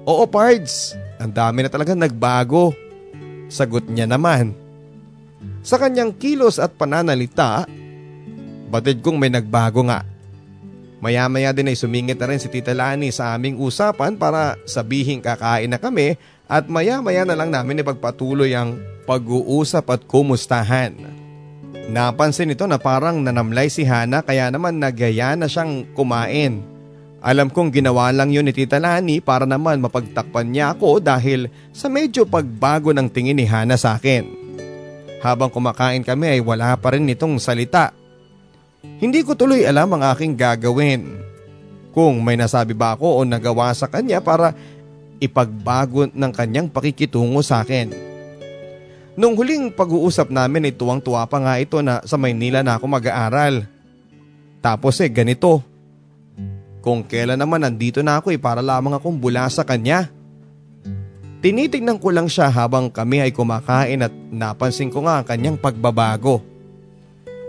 Oo 0.02 0.24
Pards, 0.26 0.98
ang 1.22 1.30
dami 1.30 1.62
na 1.62 1.70
talaga 1.70 1.94
nagbago. 1.94 2.74
Sagot 3.46 3.86
niya 3.86 4.10
naman. 4.10 4.50
Sa 5.62 5.78
kanyang 5.78 6.18
kilos 6.18 6.58
at 6.58 6.74
pananalita, 6.74 7.68
batid 8.66 9.06
kong 9.06 9.22
may 9.22 9.30
nagbago 9.30 9.86
nga. 9.86 10.02
Maya-maya 11.00 11.54
din 11.54 11.70
ay 11.70 11.78
sumingit 11.78 12.18
na 12.18 12.28
rin 12.28 12.42
si 12.42 12.50
Tita 12.50 12.76
Lani 12.76 13.08
sa 13.08 13.32
aming 13.38 13.56
usapan 13.56 14.18
para 14.18 14.58
sabihin 14.68 15.24
kakain 15.24 15.70
na 15.72 15.80
kami 15.80 16.18
at 16.44 16.68
maya-maya 16.68 17.24
na 17.24 17.38
lang 17.38 17.48
namin 17.48 17.80
ipagpatuloy 17.80 18.52
ang 18.52 18.76
pag-uusap 19.04 19.86
at 19.90 20.02
kumustahan. 20.06 21.20
Napansin 21.90 22.54
ito 22.54 22.62
na 22.70 22.78
parang 22.78 23.18
nanamlay 23.18 23.66
si 23.66 23.82
Hana 23.82 24.22
kaya 24.22 24.46
naman 24.52 24.78
nagyaya 24.78 25.34
na 25.34 25.50
siyang 25.50 25.90
kumain. 25.96 26.62
Alam 27.20 27.52
kong 27.52 27.74
ginawa 27.74 28.08
lang 28.14 28.32
yun 28.32 28.48
ni 28.48 28.54
Tita 28.54 28.80
Lani 28.80 29.20
para 29.20 29.44
naman 29.44 29.82
mapagtakpan 29.82 30.48
niya 30.48 30.72
ako 30.72 31.04
dahil 31.04 31.52
sa 31.74 31.92
medyo 31.92 32.24
pagbago 32.24 32.96
ng 32.96 33.10
tingin 33.12 33.36
ni 33.36 33.44
Hana 33.44 33.76
sa 33.76 33.98
akin. 33.98 34.24
Habang 35.20 35.52
kumakain 35.52 36.00
kami 36.00 36.38
ay 36.38 36.40
wala 36.40 36.72
pa 36.80 36.96
rin 36.96 37.04
nitong 37.04 37.36
salita. 37.36 37.92
Hindi 38.80 39.20
ko 39.20 39.36
tuloy 39.36 39.68
alam 39.68 39.92
ang 39.92 40.06
aking 40.16 40.32
gagawin. 40.32 41.20
Kung 41.92 42.24
may 42.24 42.40
nasabi 42.40 42.72
ba 42.72 42.96
ako 42.96 43.20
o 43.20 43.26
nagawa 43.28 43.74
sa 43.76 43.90
kanya 43.90 44.24
para 44.24 44.56
ipagbago 45.20 46.08
ng 46.08 46.32
kanyang 46.32 46.72
pakikitungo 46.72 47.44
sa 47.44 47.60
akin. 47.60 48.09
Nung 49.20 49.36
huling 49.36 49.68
pag-uusap 49.68 50.32
namin 50.32 50.64
ay 50.64 50.72
tuwang-tuwa 50.72 51.28
pa 51.28 51.36
nga 51.44 51.60
ito 51.60 51.84
na 51.84 52.00
sa 52.08 52.16
Maynila 52.16 52.64
na 52.64 52.80
ako 52.80 52.88
mag-aaral. 52.88 53.68
Tapos 54.64 54.96
eh 55.04 55.12
ganito. 55.12 55.60
Kung 56.80 57.04
kailan 57.04 57.36
naman 57.36 57.60
nandito 57.60 58.00
na 58.00 58.16
ako 58.16 58.32
eh 58.32 58.40
para 58.40 58.64
lamang 58.64 58.96
akong 58.96 59.20
bula 59.20 59.44
sa 59.52 59.60
kanya. 59.60 60.08
Tinitignan 61.44 62.00
ko 62.00 62.08
lang 62.08 62.32
siya 62.32 62.48
habang 62.48 62.88
kami 62.88 63.20
ay 63.20 63.28
kumakain 63.28 64.00
at 64.00 64.12
napansin 64.32 64.88
ko 64.88 65.04
nga 65.04 65.20
ang 65.20 65.28
kanyang 65.28 65.60
pagbabago. 65.60 66.40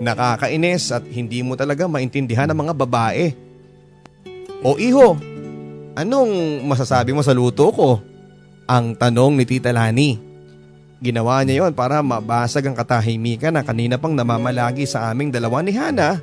Nakakainis 0.04 0.92
at 0.92 1.08
hindi 1.08 1.40
mo 1.40 1.56
talaga 1.56 1.88
maintindihan 1.88 2.52
ang 2.52 2.68
mga 2.68 2.76
babae. 2.76 3.32
O 4.60 4.76
iho, 4.76 5.16
anong 5.96 6.68
masasabi 6.68 7.16
mo 7.16 7.24
sa 7.24 7.32
luto 7.32 7.72
ko? 7.72 8.04
Ang 8.68 9.00
tanong 9.00 9.40
ni 9.40 9.48
Tita 9.48 9.72
Lani. 9.72 10.31
Ginawa 11.02 11.42
niya 11.42 11.66
yon 11.66 11.74
para 11.74 12.06
mabasag 12.06 12.70
ang 12.70 12.78
katahimikan 12.78 13.58
na 13.58 13.66
kanina 13.66 13.98
pang 13.98 14.14
namamalagi 14.14 14.86
sa 14.86 15.10
aming 15.10 15.34
dalawa 15.34 15.66
ni 15.66 15.74
Hana 15.74 16.22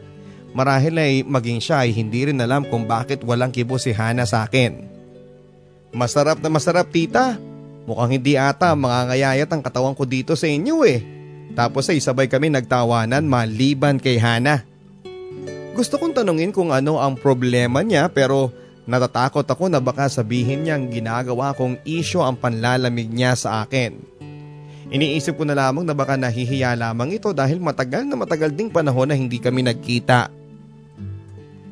Marahil 0.56 0.96
ay 0.96 1.14
maging 1.22 1.60
siya 1.60 1.84
ay 1.84 1.92
hindi 1.92 2.28
rin 2.28 2.40
alam 2.40 2.64
kung 2.64 2.88
bakit 2.88 3.20
walang 3.24 3.52
kibo 3.52 3.76
si 3.76 3.92
Hana 3.92 4.24
sa 4.24 4.48
akin. 4.48 4.80
Masarap 5.92 6.40
na 6.40 6.48
masarap 6.48 6.88
tita. 6.88 7.36
Mukhang 7.88 8.20
hindi 8.20 8.36
ata 8.36 8.76
mangangayayat 8.76 9.48
ang 9.48 9.64
katawan 9.64 9.96
ko 9.96 10.04
dito 10.04 10.36
sa 10.36 10.44
inyo 10.44 10.84
eh. 10.84 11.00
Tapos 11.56 11.88
ay 11.88 12.00
sabay 12.00 12.28
kami 12.28 12.52
nagtawanan 12.52 13.24
maliban 13.24 13.96
kay 13.96 14.20
Hana. 14.20 14.64
Gusto 15.72 15.96
kong 15.96 16.16
tanungin 16.16 16.52
kung 16.52 16.74
ano 16.74 17.00
ang 17.00 17.16
problema 17.16 17.80
niya 17.86 18.10
pero 18.12 18.52
natatakot 18.88 19.46
ako 19.46 19.72
na 19.72 19.80
baka 19.80 20.10
sabihin 20.10 20.64
niyang 20.64 20.90
ginagawa 20.90 21.54
kong 21.54 21.80
isyo 21.86 22.24
ang 22.24 22.36
panlalamig 22.36 23.08
niya 23.08 23.36
sa 23.36 23.64
akin. 23.64 23.94
Iniisip 24.88 25.36
ko 25.36 25.44
na 25.44 25.52
lamang 25.52 25.84
na 25.84 25.92
baka 25.92 26.16
nahihiya 26.16 26.72
lamang 26.72 27.12
ito 27.12 27.36
dahil 27.36 27.60
matagal 27.60 28.08
na 28.08 28.16
matagal 28.16 28.56
ding 28.56 28.72
panahon 28.72 29.12
na 29.12 29.16
hindi 29.16 29.36
kami 29.36 29.60
nagkita. 29.60 30.32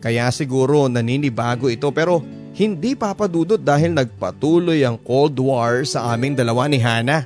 Kaya 0.04 0.28
siguro 0.28 0.84
naninibago 0.92 1.72
ito 1.72 1.88
pero 1.96 2.20
hindi 2.56 2.92
papadudot 2.92 3.60
dahil 3.60 3.96
nagpatuloy 3.96 4.84
ang 4.84 5.00
Cold 5.00 5.36
War 5.40 5.88
sa 5.88 6.12
aming 6.12 6.36
dalawa 6.36 6.68
ni 6.68 6.76
Hana. 6.76 7.24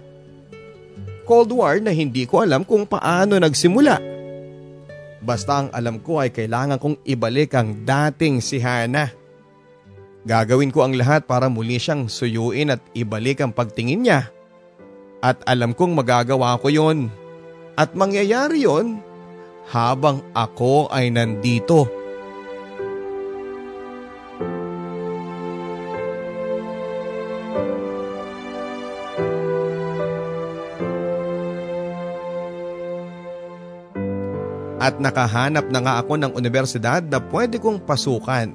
Cold 1.27 1.51
War 1.55 1.83
na 1.83 1.91
hindi 1.91 2.27
ko 2.27 2.43
alam 2.43 2.63
kung 2.63 2.87
paano 2.87 3.39
nagsimula. 3.39 3.99
Basta 5.21 5.67
ang 5.67 5.69
alam 5.75 5.99
ko 6.03 6.23
ay 6.23 6.31
kailangan 6.31 6.79
kong 6.79 7.03
ibalik 7.03 7.55
ang 7.59 7.83
dating 7.83 8.39
si 8.39 8.63
Hana. 8.63 9.11
Gagawin 10.23 10.71
ko 10.71 10.87
ang 10.87 10.95
lahat 10.95 11.27
para 11.27 11.51
muli 11.51 11.83
siyang 11.83 12.07
suyuin 12.07 12.75
at 12.75 12.83
ibalik 12.95 13.43
ang 13.43 13.51
pagtingin 13.51 14.07
niya. 14.07 14.31
At 15.21 15.45
alam 15.45 15.77
kong 15.77 15.93
magagawa 15.93 16.57
ko 16.57 16.73
yon. 16.73 17.13
At 17.77 17.93
mangyayari 17.93 18.65
yon 18.65 19.05
habang 19.69 20.25
ako 20.33 20.89
ay 20.89 21.13
nandito. 21.13 21.85
At 34.81 34.97
nakahanap 34.97 35.69
na 35.69 35.85
nga 35.85 35.95
ako 36.01 36.17
ng 36.17 36.33
universidad 36.33 37.05
na 37.05 37.21
pwede 37.21 37.61
kong 37.61 37.85
pasukan. 37.85 38.49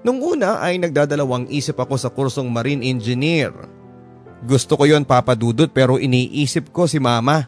Nung 0.00 0.18
una 0.24 0.58
ay 0.64 0.80
nagdadalawang 0.80 1.52
isip 1.52 1.76
ako 1.76 1.94
sa 2.00 2.08
kursong 2.08 2.48
marine 2.48 2.80
engineer. 2.80 3.52
Gusto 4.42 4.74
ko 4.74 4.90
yon 4.90 5.06
papadudot 5.06 5.70
pero 5.70 6.02
iniisip 6.02 6.74
ko 6.74 6.90
si 6.90 6.98
mama. 6.98 7.46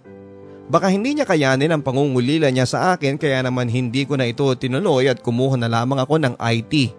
Baka 0.70 0.88
hindi 0.88 1.12
niya 1.12 1.28
kayanin 1.28 1.74
ang 1.74 1.82
pangungulila 1.82 2.48
niya 2.48 2.64
sa 2.64 2.78
akin 2.94 3.20
kaya 3.20 3.42
naman 3.44 3.68
hindi 3.68 4.06
ko 4.06 4.16
na 4.16 4.30
ito 4.30 4.46
tinuloy 4.56 5.10
at 5.10 5.20
kumuha 5.20 5.58
na 5.60 5.68
lamang 5.68 6.00
ako 6.00 6.22
ng 6.22 6.34
IT. 6.38 6.94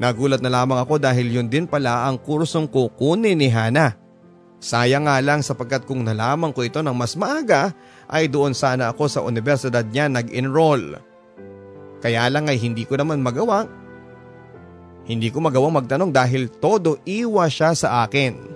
Nagulat 0.00 0.40
na 0.40 0.48
lamang 0.48 0.80
ako 0.80 0.96
dahil 0.96 1.28
yun 1.28 1.50
din 1.50 1.68
pala 1.68 2.08
ang 2.08 2.16
kursong 2.16 2.70
kukunin 2.72 3.36
ni 3.36 3.52
Hana. 3.52 4.00
Sayang 4.60 5.04
nga 5.04 5.20
lang 5.20 5.44
sapagkat 5.44 5.84
kung 5.84 6.04
nalaman 6.06 6.56
ko 6.56 6.64
ito 6.64 6.80
ng 6.80 6.96
mas 6.96 7.16
maaga 7.20 7.76
ay 8.08 8.28
doon 8.28 8.56
sana 8.56 8.92
ako 8.92 9.08
sa 9.12 9.20
universidad 9.20 9.84
niya 9.84 10.08
nag-enroll. 10.08 10.96
Kaya 12.00 12.32
lang 12.32 12.48
ay 12.48 12.56
hindi 12.56 12.88
ko 12.88 12.96
naman 12.96 13.20
magawa. 13.20 13.68
Hindi 15.04 15.28
ko 15.28 15.44
magawang 15.44 15.84
magtanong 15.84 16.12
dahil 16.12 16.48
todo 16.48 16.96
iwa 17.04 17.44
siya 17.48 17.76
sa 17.76 18.04
akin. 18.08 18.49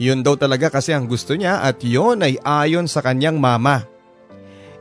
Yun 0.00 0.24
daw 0.24 0.32
talaga 0.32 0.72
kasi 0.72 0.96
ang 0.96 1.04
gusto 1.04 1.36
niya 1.36 1.60
at 1.60 1.84
yon 1.84 2.24
ay 2.24 2.40
ayon 2.40 2.88
sa 2.88 3.04
kanyang 3.04 3.36
mama. 3.36 3.84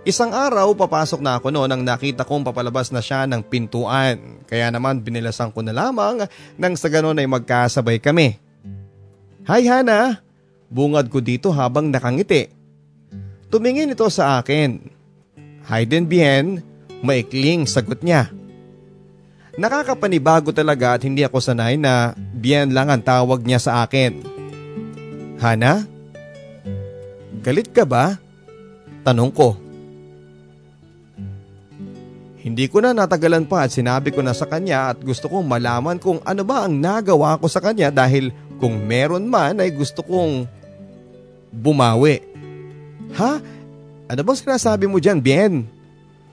Isang 0.07 0.31
araw 0.31 0.71
papasok 0.79 1.19
na 1.19 1.35
ako 1.35 1.51
noon 1.51 1.67
nang 1.67 1.83
nakita 1.83 2.23
kong 2.23 2.47
papalabas 2.47 2.87
na 2.87 3.03
siya 3.03 3.27
ng 3.27 3.43
pintuan. 3.43 4.39
Kaya 4.47 4.71
naman 4.71 5.03
binilasan 5.03 5.51
ko 5.51 5.59
na 5.59 5.75
lamang 5.75 6.23
nang 6.55 6.73
sa 6.79 6.87
ganon 6.87 7.19
ay 7.19 7.27
magkasabay 7.27 7.99
kami. 7.99 8.39
Hi 9.43 9.67
Hana! 9.67 10.23
Bungad 10.71 11.11
ko 11.11 11.19
dito 11.19 11.51
habang 11.51 11.91
nakangiti. 11.91 12.47
Tumingin 13.51 13.91
ito 13.91 14.07
sa 14.07 14.39
akin. 14.39 14.79
Hayden 15.67 16.07
bien, 16.07 16.63
maikling 17.03 17.67
sagot 17.67 18.07
niya. 18.07 18.31
Nakakapanibago 19.59 20.55
talaga 20.55 20.95
at 20.95 21.03
hindi 21.03 21.27
ako 21.27 21.43
sanay 21.43 21.75
na 21.75 22.15
bien 22.15 22.71
lang 22.71 22.87
ang 22.87 23.03
tawag 23.03 23.43
niya 23.43 23.59
sa 23.59 23.83
akin. 23.83 24.38
Hana? 25.39 25.87
Galit 27.39 27.71
ka 27.71 27.87
ba? 27.87 28.19
Tanong 29.07 29.31
ko. 29.31 29.55
Hindi 32.39 32.67
ko 32.71 32.83
na 32.83 32.95
natagalan 32.95 33.47
pa 33.47 33.67
at 33.67 33.71
sinabi 33.71 34.11
ko 34.11 34.19
na 34.19 34.35
sa 34.35 34.47
kanya 34.47 34.91
at 34.91 34.99
gusto 35.03 35.27
kong 35.27 35.43
malaman 35.43 35.99
kung 35.99 36.19
ano 36.23 36.43
ba 36.43 36.67
ang 36.67 36.75
nagawa 36.75 37.39
ko 37.39 37.47
sa 37.51 37.59
kanya 37.59 37.91
dahil 37.91 38.31
kung 38.59 38.79
meron 38.83 39.27
man 39.27 39.59
ay 39.59 39.71
gusto 39.71 40.03
kong 40.03 40.47
bumawi. 41.51 42.19
Ha? 43.15 43.39
Ano 44.11 44.21
bang 44.23 44.39
sinasabi 44.39 44.87
mo 44.87 44.99
dyan, 44.99 45.19
Bien? 45.23 45.63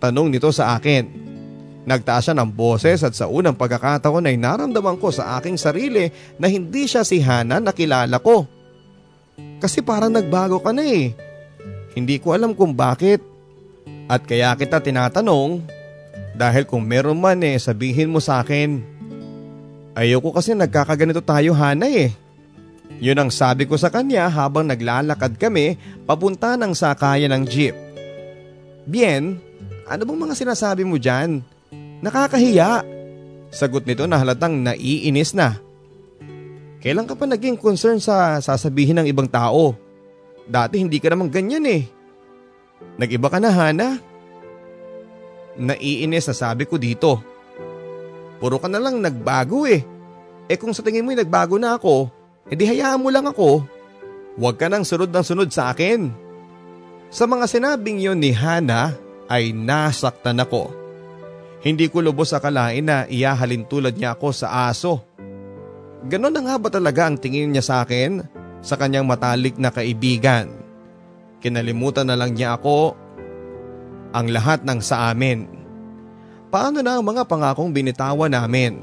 Tanong 0.02 0.30
nito 0.30 0.50
sa 0.50 0.74
akin. 0.78 1.26
Nagtaas 1.86 2.26
siya 2.26 2.34
ng 2.34 2.50
boses 2.50 3.06
at 3.06 3.14
sa 3.14 3.30
unang 3.30 3.54
pagkakataon 3.54 4.26
ay 4.26 4.34
naramdaman 4.34 4.98
ko 4.98 5.14
sa 5.14 5.38
aking 5.38 5.54
sarili 5.54 6.10
na 6.34 6.50
hindi 6.50 6.90
siya 6.90 7.06
si 7.06 7.22
Hana 7.22 7.62
na 7.62 7.70
kilala 7.70 8.18
ko. 8.18 8.55
Kasi 9.56 9.80
parang 9.80 10.12
nagbago 10.12 10.60
ka 10.60 10.72
na 10.72 10.84
eh. 10.84 11.16
Hindi 11.96 12.20
ko 12.20 12.36
alam 12.36 12.52
kung 12.52 12.76
bakit. 12.76 13.24
At 14.06 14.22
kaya 14.28 14.54
kita 14.54 14.78
tinatanong 14.78 15.64
dahil 16.36 16.68
kung 16.68 16.84
meron 16.84 17.18
man 17.18 17.40
eh 17.42 17.56
sabihin 17.56 18.12
mo 18.12 18.20
sa 18.20 18.44
akin. 18.44 18.84
Ayoko 19.96 20.30
kasi 20.36 20.52
nagkakaganito 20.52 21.24
tayo 21.24 21.56
Hana 21.56 21.88
eh. 21.88 22.12
Yun 23.00 23.26
ang 23.26 23.30
sabi 23.32 23.64
ko 23.64 23.74
sa 23.80 23.88
kanya 23.88 24.28
habang 24.28 24.68
naglalakad 24.68 25.40
kami 25.40 25.80
papunta 26.04 26.54
ng 26.54 26.72
sakayan 26.76 27.32
ng 27.32 27.44
jeep. 27.48 27.74
Bien, 28.86 29.40
ano 29.88 30.02
bang 30.06 30.20
mga 30.28 30.34
sinasabi 30.38 30.86
mo 30.86 31.00
dyan? 31.00 31.42
Nakakahiya. 32.04 32.84
Sagot 33.50 33.88
nito 33.88 34.04
na 34.06 34.20
halatang 34.20 34.60
naiinis 34.62 35.32
na. 35.32 35.65
Kailan 36.86 37.10
ka 37.10 37.18
pa 37.18 37.26
naging 37.26 37.58
concern 37.58 37.98
sa 37.98 38.38
sasabihin 38.38 39.02
ng 39.02 39.10
ibang 39.10 39.26
tao? 39.26 39.74
Dati 40.46 40.78
hindi 40.78 41.02
ka 41.02 41.10
naman 41.10 41.26
ganyan 41.26 41.66
eh. 41.66 41.82
Nag-iba 42.94 43.26
ka 43.26 43.42
na 43.42 43.50
Hana? 43.50 43.98
Naiinis 45.58 46.30
na 46.30 46.34
sabi 46.38 46.62
ko 46.62 46.78
dito. 46.78 47.18
Puro 48.38 48.62
ka 48.62 48.70
na 48.70 48.78
lang 48.78 49.02
nagbago 49.02 49.66
eh. 49.66 49.82
Eh 50.46 50.54
kung 50.54 50.70
sa 50.70 50.86
tingin 50.86 51.02
mo 51.02 51.10
nagbago 51.10 51.58
na 51.58 51.74
ako, 51.74 52.06
E 52.46 52.54
di 52.54 52.62
hayaan 52.62 53.02
mo 53.02 53.10
lang 53.10 53.26
ako. 53.26 53.66
Huwag 54.38 54.54
ka 54.54 54.70
nang 54.70 54.86
sunod 54.86 55.10
ng 55.10 55.24
sunod 55.26 55.50
sa 55.50 55.74
akin. 55.74 56.12
Sa 57.10 57.26
mga 57.26 57.50
sinabing 57.50 57.98
yon 57.98 58.22
ni 58.22 58.30
Hana 58.30 58.94
ay 59.26 59.50
nasaktan 59.50 60.38
ako. 60.38 60.70
Hindi 61.66 61.90
ko 61.90 61.98
lubos 61.98 62.30
akalain 62.30 62.86
na 62.86 63.10
iyahalin 63.10 63.66
tulad 63.66 63.98
niya 63.98 64.14
ako 64.14 64.30
sa 64.30 64.70
aso. 64.70 65.02
Ganon 66.04 66.36
na 66.36 66.44
nga 66.44 66.56
ba 66.60 66.68
talaga 66.68 67.08
ang 67.08 67.16
tingin 67.16 67.48
niya 67.48 67.64
sa 67.64 67.74
akin 67.80 68.20
sa 68.60 68.76
kanyang 68.76 69.08
matalik 69.08 69.56
na 69.56 69.72
kaibigan? 69.72 70.52
Kinalimutan 71.40 72.04
na 72.04 72.18
lang 72.18 72.36
niya 72.36 72.60
ako 72.60 72.92
ang 74.12 74.26
lahat 74.28 74.60
ng 74.68 74.80
sa 74.84 75.08
amin. 75.08 75.48
Paano 76.52 76.84
na 76.84 77.00
ang 77.00 77.04
mga 77.04 77.24
pangakong 77.24 77.72
binitawan 77.72 78.32
namin? 78.32 78.80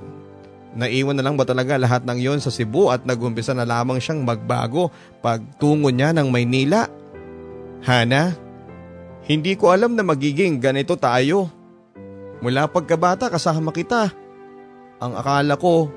Naiwan 0.73 1.13
na 1.13 1.21
lang 1.21 1.37
ba 1.37 1.45
talaga 1.45 1.77
lahat 1.77 2.01
ng 2.01 2.17
yon 2.17 2.41
sa 2.41 2.49
Cebu 2.49 2.89
at 2.89 3.05
nagumpisa 3.05 3.53
na 3.53 3.61
lamang 3.61 4.01
siyang 4.01 4.25
magbago 4.25 4.89
pagtungo 5.21 5.93
niya 5.93 6.17
ng 6.17 6.33
Maynila? 6.33 6.89
Hana, 7.85 8.33
hindi 9.29 9.53
ko 9.53 9.69
alam 9.69 9.93
na 9.93 10.01
magiging 10.01 10.57
ganito 10.57 10.97
tayo. 10.97 11.47
Mula 12.41 12.67
pagkabata 12.67 13.29
kasama 13.29 13.71
kita. 13.71 14.11
Ang 14.99 15.13
akala 15.15 15.55
ko, 15.55 15.87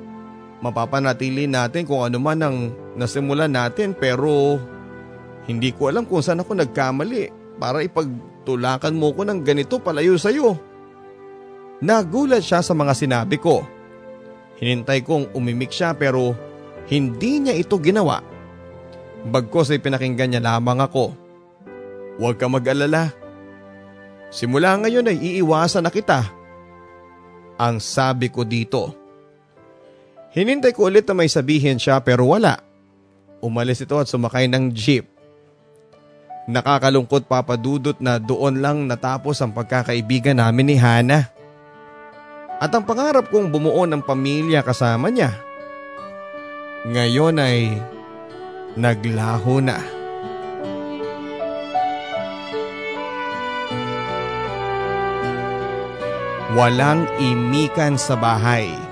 mapapanatili 0.66 1.46
natin 1.46 1.86
kung 1.86 2.02
ano 2.02 2.18
man 2.18 2.42
ang 2.42 2.56
nasimulan 2.98 3.50
natin 3.50 3.94
pero 3.94 4.58
hindi 5.46 5.70
ko 5.70 5.94
alam 5.94 6.02
kung 6.02 6.20
saan 6.20 6.42
ako 6.42 6.58
nagkamali 6.58 7.30
para 7.62 7.86
ipagtulakan 7.86 8.98
mo 8.98 9.14
ko 9.14 9.22
ng 9.22 9.40
ganito 9.46 9.78
palayo 9.78 10.18
sa'yo. 10.18 10.58
Nagulat 11.80 12.42
siya 12.42 12.64
sa 12.64 12.74
mga 12.74 12.92
sinabi 12.96 13.36
ko. 13.38 13.62
Hinintay 14.58 15.04
kong 15.04 15.36
umimik 15.36 15.70
siya 15.70 15.94
pero 15.94 16.34
hindi 16.90 17.38
niya 17.38 17.54
ito 17.54 17.76
ginawa. 17.78 18.24
Bagkos 19.26 19.70
ay 19.70 19.82
pinakinggan 19.82 20.34
niya 20.34 20.42
lamang 20.42 20.82
ako. 20.82 21.14
Huwag 22.16 22.40
ka 22.40 22.48
mag-alala. 22.48 23.12
Simula 24.32 24.74
ngayon 24.80 25.12
ay 25.12 25.18
iiwasan 25.20 25.84
na 25.84 25.92
kita. 25.92 26.24
Ang 27.60 27.78
sabi 27.78 28.32
ko 28.32 28.42
dito. 28.42 29.05
Hinintay 30.36 30.76
ko 30.76 30.92
ulit 30.92 31.08
na 31.08 31.16
may 31.16 31.32
sabihin 31.32 31.80
siya 31.80 31.96
pero 32.04 32.28
wala. 32.28 32.60
Umalis 33.40 33.80
ito 33.80 33.96
at 33.96 34.04
sumakay 34.04 34.44
ng 34.52 34.68
jeep. 34.68 35.08
Nakakalungkot 36.44 37.24
papadudot 37.24 37.96
na 38.04 38.20
doon 38.20 38.60
lang 38.60 38.84
natapos 38.84 39.40
ang 39.40 39.56
pagkakaibigan 39.56 40.36
namin 40.36 40.68
ni 40.68 40.76
Hana. 40.76 41.32
At 42.60 42.68
ang 42.68 42.84
pangarap 42.84 43.32
kong 43.32 43.48
bumuo 43.48 43.88
ng 43.88 44.04
pamilya 44.04 44.60
kasama 44.60 45.08
niya. 45.08 45.32
Ngayon 46.84 47.40
ay 47.40 47.80
naglaho 48.76 49.64
na. 49.64 49.80
Walang 56.52 57.08
imikan 57.20 57.96
sa 57.96 58.16
bahay. 58.20 58.85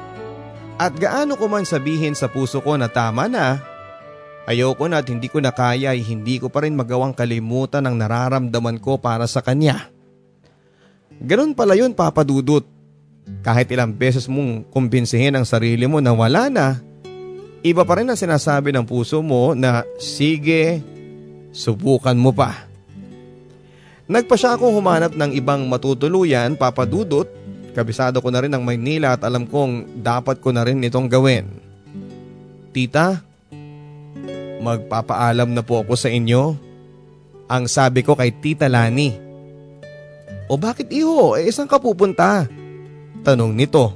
At 0.74 0.98
gaano 0.98 1.38
ko 1.38 1.46
man 1.46 1.62
sabihin 1.62 2.18
sa 2.18 2.26
puso 2.26 2.58
ko 2.58 2.74
na 2.74 2.90
tama 2.90 3.30
na, 3.30 3.62
ayoko 4.42 4.90
na 4.90 4.98
at 4.98 5.06
hindi 5.06 5.30
ko 5.30 5.38
na 5.38 5.54
kaya 5.54 5.94
ay 5.94 6.02
hindi 6.02 6.42
ko 6.42 6.50
pa 6.50 6.66
rin 6.66 6.74
magawang 6.74 7.14
kalimutan 7.14 7.86
ang 7.86 7.94
nararamdaman 7.94 8.82
ko 8.82 8.98
para 8.98 9.30
sa 9.30 9.38
kanya. 9.38 9.86
Ganon 11.22 11.54
pala 11.54 11.78
yun 11.78 11.94
papadudot. 11.94 12.66
Kahit 13.40 13.70
ilang 13.72 13.94
beses 13.94 14.28
mong 14.28 14.68
kumbinsihin 14.68 15.32
ang 15.32 15.46
sarili 15.48 15.88
mo 15.88 16.02
na 16.02 16.12
wala 16.12 16.52
na, 16.52 16.82
iba 17.64 17.86
pa 17.86 17.96
rin 17.96 18.10
ang 18.10 18.18
sinasabi 18.18 18.74
ng 18.74 18.84
puso 18.84 19.24
mo 19.24 19.56
na 19.56 19.86
sige, 19.96 20.82
subukan 21.54 22.18
mo 22.18 22.34
pa. 22.34 22.66
Nagpa 24.04 24.36
siya 24.36 24.58
akong 24.58 24.76
humanap 24.76 25.16
ng 25.16 25.32
ibang 25.32 25.64
matutuluyan, 25.64 26.60
papadudot, 26.60 27.24
Kabisado 27.74 28.22
ko 28.22 28.30
na 28.30 28.40
rin 28.46 28.54
ang 28.54 28.62
Maynila 28.62 29.18
at 29.18 29.26
alam 29.26 29.50
kong 29.50 30.00
dapat 30.00 30.38
ko 30.38 30.54
na 30.54 30.62
rin 30.62 30.78
itong 30.86 31.10
gawin. 31.10 31.50
Tita, 32.70 33.18
magpapaalam 34.62 35.50
na 35.50 35.66
po 35.66 35.82
ako 35.82 35.98
sa 35.98 36.06
inyo. 36.06 36.54
Ang 37.50 37.64
sabi 37.66 38.06
ko 38.06 38.14
kay 38.14 38.30
Tita 38.30 38.70
Lani. 38.70 39.10
O 40.46 40.54
bakit 40.54 40.88
iho? 40.94 41.34
Eh 41.34 41.50
isang 41.50 41.66
ka 41.66 41.82
pupunta? 41.82 42.46
Tanong 43.26 43.52
nito. 43.52 43.90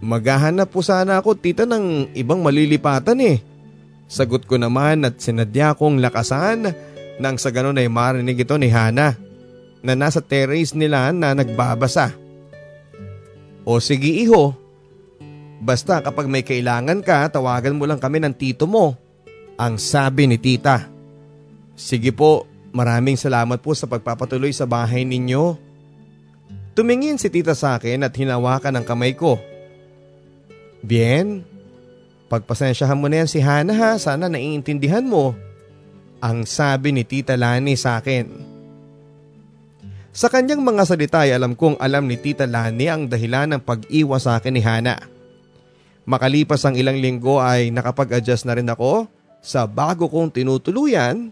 Maghahanap 0.00 0.72
po 0.72 0.80
sana 0.80 1.20
ako 1.20 1.36
tita 1.36 1.68
ng 1.68 2.16
ibang 2.16 2.40
malilipatan 2.40 3.20
eh. 3.20 3.38
Sagot 4.08 4.48
ko 4.48 4.56
naman 4.56 5.04
at 5.04 5.20
sinadya 5.20 5.76
kong 5.76 6.00
lakasan 6.00 6.72
nang 7.20 7.36
sa 7.36 7.52
ganon 7.52 7.78
ay 7.78 7.86
marinig 7.86 8.42
ito 8.42 8.56
ni 8.56 8.72
Hana 8.72 9.14
na 9.84 9.92
nasa 9.92 10.24
terrace 10.24 10.72
nila 10.72 11.12
na 11.12 11.36
nagbabasa. 11.36 12.16
O 13.64 13.76
sige 13.78 14.08
iho, 14.24 14.56
basta 15.60 16.00
kapag 16.00 16.26
may 16.26 16.40
kailangan 16.40 17.04
ka 17.04 17.28
tawagan 17.28 17.76
mo 17.76 17.84
lang 17.84 18.00
kami 18.00 18.18
ng 18.20 18.32
tito 18.32 18.64
mo. 18.64 18.96
Ang 19.60 19.76
sabi 19.76 20.24
ni 20.24 20.40
tita. 20.40 20.88
Sige 21.76 22.16
po, 22.16 22.48
maraming 22.72 23.20
salamat 23.20 23.60
po 23.60 23.76
sa 23.76 23.84
pagpapatuloy 23.84 24.56
sa 24.56 24.64
bahay 24.64 25.04
ninyo. 25.04 25.56
Tumingin 26.72 27.20
si 27.20 27.28
tita 27.28 27.52
sa 27.52 27.76
akin 27.76 28.08
at 28.08 28.16
hinawakan 28.16 28.80
ang 28.80 28.86
kamay 28.88 29.12
ko. 29.12 29.36
Bien, 30.80 31.44
pagpasensyahan 32.32 32.96
mo 32.96 33.12
na 33.12 33.20
yan 33.20 33.28
si 33.28 33.44
Hana 33.44 33.76
ha, 33.76 33.90
sana 34.00 34.32
naiintindihan 34.32 35.04
mo. 35.04 35.36
Ang 36.24 36.48
sabi 36.48 36.96
ni 36.96 37.04
tita 37.04 37.36
Lani 37.36 37.76
sa 37.76 38.00
akin. 38.00 38.49
Sa 40.10 40.26
kanyang 40.26 40.58
mga 40.58 40.82
salita 40.90 41.22
ay 41.22 41.30
alam 41.30 41.54
kong 41.54 41.78
alam 41.78 42.02
ni 42.10 42.18
Tita 42.18 42.42
Lani 42.42 42.90
ang 42.90 43.06
dahilan 43.06 43.54
ng 43.54 43.62
pag-iwas 43.62 44.26
sa 44.26 44.42
akin 44.42 44.50
ni 44.50 44.62
Hana. 44.62 44.98
Makalipas 46.02 46.66
ang 46.66 46.74
ilang 46.74 46.98
linggo 46.98 47.38
ay 47.38 47.70
nakapag-adjust 47.70 48.42
na 48.42 48.58
rin 48.58 48.66
ako 48.66 49.06
sa 49.38 49.70
bago 49.70 50.10
kong 50.10 50.34
tinutuluyan 50.34 51.30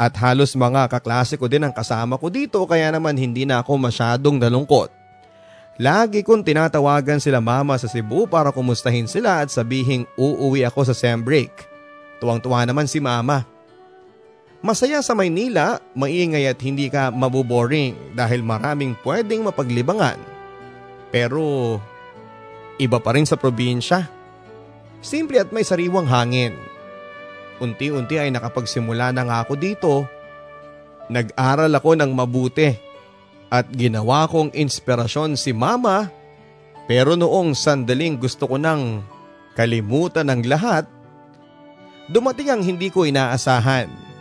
at 0.00 0.16
halos 0.16 0.56
mga 0.56 0.88
kaklase 0.88 1.36
ko 1.36 1.44
din 1.52 1.68
ang 1.68 1.74
kasama 1.76 2.16
ko 2.16 2.32
dito 2.32 2.64
kaya 2.64 2.88
naman 2.88 3.12
hindi 3.12 3.44
na 3.44 3.60
ako 3.60 3.76
masyadong 3.76 4.40
nalungkot. 4.40 4.88
Lagi 5.76 6.24
kong 6.24 6.48
tinatawagan 6.48 7.20
sila 7.20 7.44
mama 7.44 7.76
sa 7.76 7.92
Cebu 7.92 8.24
para 8.24 8.48
kumustahin 8.56 9.04
sila 9.04 9.44
at 9.44 9.52
sabihing 9.52 10.08
uuwi 10.16 10.64
ako 10.64 10.88
sa 10.88 10.96
sem 10.96 11.20
break. 11.20 11.52
Tuwang-tuwa 12.24 12.64
naman 12.64 12.88
si 12.88 13.04
mama. 13.04 13.51
Masaya 14.62 15.02
sa 15.02 15.18
Maynila, 15.18 15.82
maingay 15.98 16.46
at 16.46 16.62
hindi 16.62 16.86
ka 16.86 17.10
mabuboring 17.10 18.14
dahil 18.14 18.46
maraming 18.46 18.94
pwedeng 19.02 19.42
mapaglibangan. 19.42 20.14
Pero 21.10 21.76
iba 22.78 23.02
pa 23.02 23.10
rin 23.18 23.26
sa 23.26 23.34
probinsya. 23.34 24.06
Simple 25.02 25.42
at 25.42 25.50
may 25.50 25.66
sariwang 25.66 26.06
hangin. 26.06 26.54
Unti-unti 27.58 28.22
ay 28.22 28.30
nakapagsimula 28.30 29.10
na 29.10 29.26
nga 29.26 29.36
ako 29.42 29.54
dito. 29.58 30.06
Nag-aral 31.10 31.74
ako 31.74 31.98
ng 31.98 32.10
mabuti 32.14 32.70
at 33.50 33.66
ginawa 33.74 34.30
kong 34.30 34.54
inspirasyon 34.54 35.34
si 35.34 35.50
mama 35.50 36.22
pero 36.86 37.14
noong 37.14 37.54
sandaling 37.54 38.18
gusto 38.18 38.46
ko 38.46 38.58
nang 38.58 39.06
kalimutan 39.54 40.30
ng 40.30 40.42
lahat, 40.50 40.84
dumating 42.10 42.50
ang 42.50 42.62
hindi 42.62 42.90
ko 42.90 43.06
inaasahan. 43.06 44.11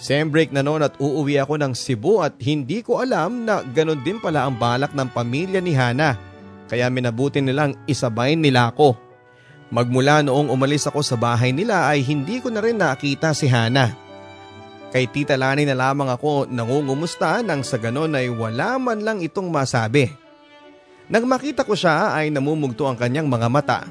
Sem 0.00 0.32
break 0.32 0.48
na 0.48 0.64
noon 0.64 0.80
at 0.80 0.96
uuwi 0.96 1.36
ako 1.36 1.60
ng 1.60 1.76
Cebu 1.76 2.24
at 2.24 2.32
hindi 2.40 2.80
ko 2.80 3.04
alam 3.04 3.44
na 3.44 3.60
ganon 3.60 4.00
din 4.00 4.16
pala 4.16 4.48
ang 4.48 4.56
balak 4.56 4.96
ng 4.96 5.12
pamilya 5.12 5.60
ni 5.60 5.76
Hana. 5.76 6.16
Kaya 6.72 6.88
minabuti 6.88 7.44
nilang 7.44 7.76
isabay 7.84 8.32
nila 8.32 8.72
ako. 8.72 8.96
Magmula 9.68 10.24
noong 10.24 10.48
umalis 10.48 10.88
ako 10.88 11.04
sa 11.04 11.20
bahay 11.20 11.52
nila 11.52 11.84
ay 11.84 12.00
hindi 12.00 12.40
ko 12.40 12.48
na 12.48 12.64
rin 12.64 12.80
nakita 12.80 13.36
si 13.36 13.44
Hana. 13.44 13.92
Kay 14.88 15.04
Tita 15.12 15.36
Lani 15.36 15.68
na 15.68 15.76
lamang 15.76 16.08
ako 16.08 16.48
nangungumusta 16.48 17.44
nang 17.44 17.60
sa 17.60 17.76
ganon 17.76 18.16
ay 18.16 18.32
wala 18.32 18.80
man 18.80 19.04
lang 19.04 19.20
itong 19.20 19.52
masabi. 19.52 20.08
Nang 21.12 21.28
makita 21.28 21.60
ko 21.60 21.76
siya 21.76 22.16
ay 22.16 22.32
namumugto 22.32 22.88
ang 22.88 22.96
kanyang 22.96 23.28
mga 23.28 23.48
mata. 23.52 23.84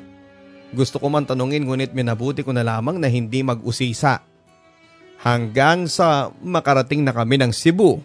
Gusto 0.74 0.97
ko 0.97 1.05
man 1.14 1.30
tanungin 1.30 1.70
ngunit 1.70 1.93
minabuti 1.93 2.41
ko 2.41 2.49
na 2.49 2.66
lamang 2.66 2.97
na 2.97 3.05
hindi 3.05 3.45
mag-usisa 3.45 4.28
hanggang 5.20 5.86
sa 5.91 6.32
makarating 6.39 7.03
na 7.03 7.11
kami 7.11 7.36
ng 7.39 7.51
Cebu. 7.51 7.99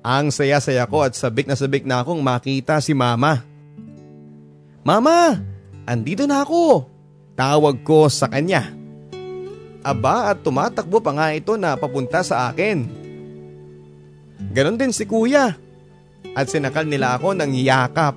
Ang 0.00 0.30
saya-saya 0.30 0.86
ko 0.86 1.02
at 1.02 1.18
sabik 1.18 1.50
na 1.50 1.58
sabik 1.58 1.82
na 1.82 2.00
akong 2.00 2.22
makita 2.22 2.78
si 2.78 2.94
mama. 2.94 3.42
Mama, 4.86 5.42
andito 5.84 6.24
na 6.24 6.46
ako. 6.46 6.86
Tawag 7.34 7.82
ko 7.82 8.06
sa 8.08 8.30
kanya. 8.30 8.72
Aba 9.82 10.32
at 10.32 10.42
tumatakbo 10.42 11.02
pa 11.02 11.12
nga 11.12 11.34
ito 11.34 11.58
na 11.58 11.74
papunta 11.74 12.22
sa 12.22 12.48
akin. 12.48 12.86
Ganon 14.54 14.78
din 14.78 14.94
si 14.94 15.04
kuya. 15.04 15.58
At 16.34 16.46
sinakal 16.48 16.86
nila 16.86 17.18
ako 17.18 17.34
ng 17.34 17.52
yakap. 17.58 18.14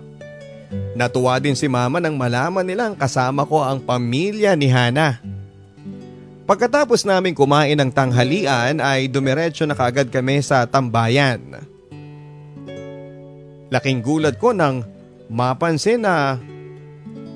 Natuwa 0.94 1.42
din 1.42 1.58
si 1.58 1.66
mama 1.66 1.98
nang 1.98 2.16
malaman 2.16 2.64
nilang 2.64 2.94
kasama 2.94 3.44
ko 3.44 3.66
ang 3.66 3.82
pamilya 3.82 4.54
ni 4.54 4.70
Hana. 4.70 5.31
Pagkatapos 6.52 7.08
namin 7.08 7.32
kumain 7.32 7.80
ng 7.80 7.96
tanghalian 7.96 8.84
ay 8.84 9.08
dumiretso 9.08 9.64
na 9.64 9.72
kaagad 9.72 10.12
kami 10.12 10.44
sa 10.44 10.68
tambayan. 10.68 11.40
Laking 13.72 14.04
gulat 14.04 14.36
ko 14.36 14.52
nang 14.52 14.84
mapansin 15.32 16.04
na 16.04 16.36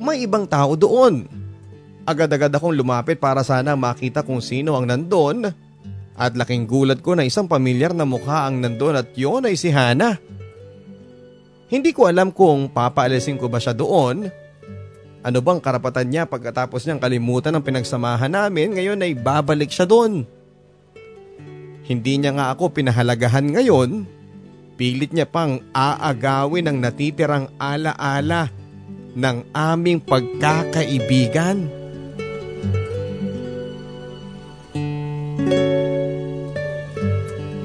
may 0.03 0.27
ibang 0.27 0.43
tao 0.43 0.75
doon. 0.75 1.31
Agad-agad 2.03 2.51
akong 2.51 2.75
lumapit 2.75 3.15
para 3.15 3.39
sana 3.47 3.79
makita 3.79 4.19
kung 4.19 4.43
sino 4.43 4.75
ang 4.75 4.83
nandun 4.83 5.47
at 6.19 6.35
laking 6.35 6.67
gulat 6.67 6.99
ko 6.99 7.15
na 7.15 7.23
isang 7.23 7.47
pamilyar 7.47 7.95
na 7.95 8.03
mukha 8.03 8.43
ang 8.43 8.59
nandun 8.59 8.99
at 8.99 9.15
yon 9.15 9.47
ay 9.47 9.55
si 9.55 9.71
Hana. 9.71 10.19
Hindi 11.71 11.95
ko 11.95 12.11
alam 12.11 12.35
kung 12.35 12.67
papaalisin 12.67 13.39
ko 13.39 13.47
ba 13.47 13.63
siya 13.63 13.71
doon 13.71 14.27
ano 15.25 15.41
bang 15.41 15.57
karapatan 15.57 16.05
niya 16.05 16.29
pagkatapos 16.29 16.85
niyang 16.85 17.01
kalimutan 17.01 17.57
ang 17.57 17.65
pinagsamahan 17.65 18.29
namin 18.29 18.77
ngayon 18.77 19.01
ay 19.01 19.17
babalik 19.17 19.73
siya 19.73 19.89
doon? 19.89 20.21
Hindi 21.81 22.21
niya 22.21 22.37
nga 22.37 22.53
ako 22.53 22.69
pinahalagahan 22.77 23.49
ngayon. 23.57 24.05
Pilit 24.77 25.17
niya 25.17 25.25
pang 25.25 25.65
aagawin 25.73 26.69
ang 26.69 26.77
natitirang 26.77 27.49
alaala 27.57 28.53
ng 29.17 29.37
aming 29.49 29.97
pagkakaibigan. 30.05 31.73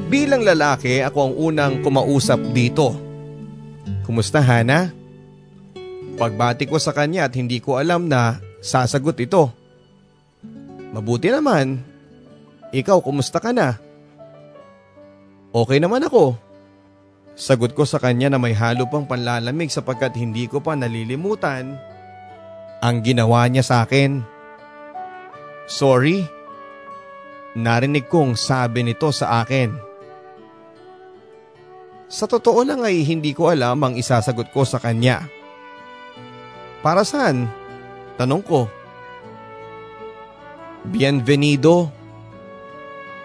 Bilang 0.09 0.43
lalaki, 0.49 1.05
ako 1.05 1.19
ang 1.29 1.35
unang 1.37 1.75
kumausap 1.85 2.41
dito. 2.57 2.97
Kumusta 4.09 4.41
Hana? 4.41 5.00
Pagbati 6.21 6.69
ko 6.69 6.77
sa 6.77 6.93
kanya 6.93 7.25
at 7.25 7.33
hindi 7.33 7.65
ko 7.65 7.81
alam 7.81 8.05
na 8.05 8.37
sasagot 8.61 9.17
ito. 9.17 9.49
Mabuti 10.93 11.33
naman. 11.33 11.81
Ikaw, 12.77 13.01
kumusta 13.01 13.41
ka 13.41 13.57
na? 13.57 13.81
Okay 15.49 15.81
naman 15.81 16.05
ako. 16.05 16.37
Sagot 17.41 17.73
ko 17.73 17.89
sa 17.89 17.97
kanya 17.97 18.29
na 18.29 18.37
may 18.37 18.53
halo 18.53 18.85
pang 18.85 19.09
panlalamig 19.09 19.73
sapagkat 19.73 20.13
hindi 20.13 20.45
ko 20.45 20.61
pa 20.61 20.77
nalilimutan 20.77 21.81
ang 22.85 22.97
ginawa 23.01 23.49
niya 23.49 23.65
sa 23.65 23.77
akin. 23.89 24.21
Sorry. 25.65 26.29
Narinig 27.57 28.13
kong 28.13 28.37
sabi 28.37 28.85
nito 28.85 29.09
sa 29.09 29.41
akin. 29.41 29.73
Sa 32.13 32.29
totoo 32.29 32.61
lang 32.61 32.85
ay 32.85 33.09
hindi 33.09 33.33
ko 33.33 33.49
alam 33.49 33.81
ang 33.81 33.95
isasagot 33.97 34.53
ko 34.53 34.69
sa 34.69 34.77
kanya. 34.77 35.40
Para 36.81 37.05
saan? 37.05 37.45
Tanong 38.17 38.41
ko. 38.41 38.65
Bienvenido. 40.89 41.93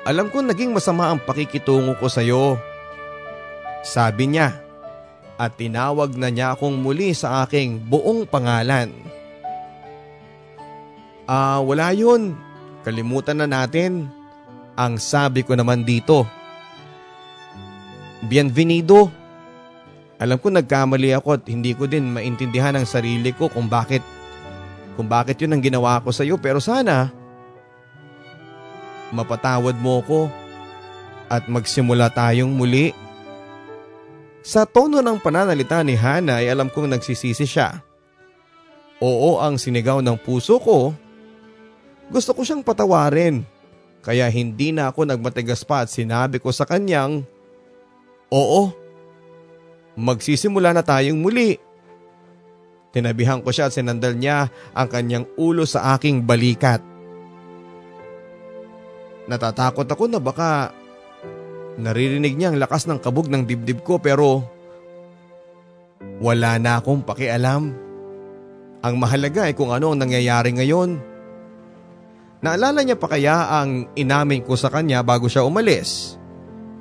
Alam 0.03 0.28
ko 0.30 0.43
naging 0.43 0.76
masama 0.76 1.10
ang 1.10 1.24
pakikitungo 1.24 1.95
ko 1.97 2.12
sa 2.12 2.20
iyo. 2.20 2.60
Sabi 3.82 4.36
niya 4.36 4.60
at 5.39 5.56
tinawag 5.56 6.14
na 6.20 6.28
niya 6.30 6.56
akong 6.56 6.76
muli 6.76 7.16
sa 7.16 7.47
aking 7.47 7.80
buong 7.88 8.28
pangalan. 8.28 8.91
Ah, 11.26 11.64
wala 11.64 11.95
yun. 11.95 12.36
Kalimutan 12.84 13.41
na 13.41 13.47
natin. 13.49 14.12
Ang 14.76 14.99
sabi 14.99 15.41
ko 15.41 15.56
naman 15.56 15.88
dito. 15.88 16.28
Bienvenido. 18.28 19.08
Bienvenido. 19.10 19.24
Alam 20.16 20.39
ko 20.39 20.47
nagkamali 20.47 21.11
ako 21.11 21.36
at 21.36 21.43
hindi 21.51 21.76
ko 21.76 21.91
din 21.91 22.07
maintindihan 22.07 22.76
ang 22.76 22.88
sarili 22.88 23.36
ko 23.36 23.51
kung 23.51 23.68
bakit 23.68 23.99
kung 24.95 25.11
bakit 25.11 25.36
yun 25.43 25.51
ang 25.51 25.59
ginawa 25.59 25.99
ko 25.99 26.16
sa 26.16 26.24
iyo 26.24 26.39
pero 26.39 26.63
sana 26.63 27.11
mapatawad 29.11 29.76
mo 29.76 29.99
ko 30.03 30.20
at 31.32 31.47
magsimula 31.49 32.09
tayong 32.11 32.51
muli. 32.51 32.93
Sa 34.45 34.68
tono 34.68 35.01
ng 35.01 35.18
pananalita 35.18 35.82
ni 35.82 35.97
Hana 35.97 36.43
ay 36.43 36.53
alam 36.53 36.70
kong 36.70 36.93
nagsisisi 36.93 37.49
siya. 37.49 37.82
Oo 39.01 39.41
ang 39.41 39.57
sinigaw 39.57 40.05
ng 40.05 40.22
puso 40.22 40.61
ko. 40.61 40.93
Gusto 42.13 42.38
ko 42.38 42.45
siyang 42.45 42.61
patawarin. 42.61 43.41
Kaya 44.05 44.30
hindi 44.30 44.70
na 44.70 44.93
ako 44.93 45.09
nagmatigas 45.09 45.66
pa 45.66 45.82
at 45.82 45.89
sinabi 45.89 46.38
ko 46.38 46.53
sa 46.53 46.70
kanyang, 46.70 47.26
Oo, 48.30 48.70
magsisimula 49.96 50.76
na 50.76 50.84
tayong 50.84 51.20
muli. 51.20 51.60
Tinabihan 52.96 53.43
ko 53.43 53.52
siya 53.52 53.68
at 53.68 53.76
sinandal 53.76 54.16
niya 54.16 54.48
ang 54.72 54.88
kanyang 54.88 55.28
ulo 55.36 55.68
sa 55.68 55.96
aking 55.96 56.24
balikat. 56.24 56.80
Natatakot 59.28 59.89
ako 59.89 60.04
na 60.08 60.22
baka 60.22 60.72
naririnig 61.76 62.39
niya 62.39 62.56
ang 62.56 62.62
lakas 62.62 62.88
ng 62.88 63.04
kabog 63.04 63.28
ng 63.28 63.43
dibdib 63.43 63.84
ko 63.84 64.00
pero 64.00 64.48
wala 66.24 66.56
na 66.56 66.80
akong 66.80 67.04
pakialam. 67.04 67.76
Ang 68.86 68.96
mahalaga 69.02 69.50
ay 69.50 69.58
kung 69.58 69.74
ano 69.74 69.91
ang 69.91 70.00
nangyayari 70.00 70.56
ngayon. 70.56 71.02
Naalala 72.46 72.86
niya 72.86 72.96
pa 72.96 73.10
kaya 73.10 73.60
ang 73.60 73.89
inamin 73.98 74.46
ko 74.46 74.54
sa 74.54 74.70
kanya 74.70 75.02
bago 75.02 75.26
siya 75.26 75.41
umalis? 75.43 76.22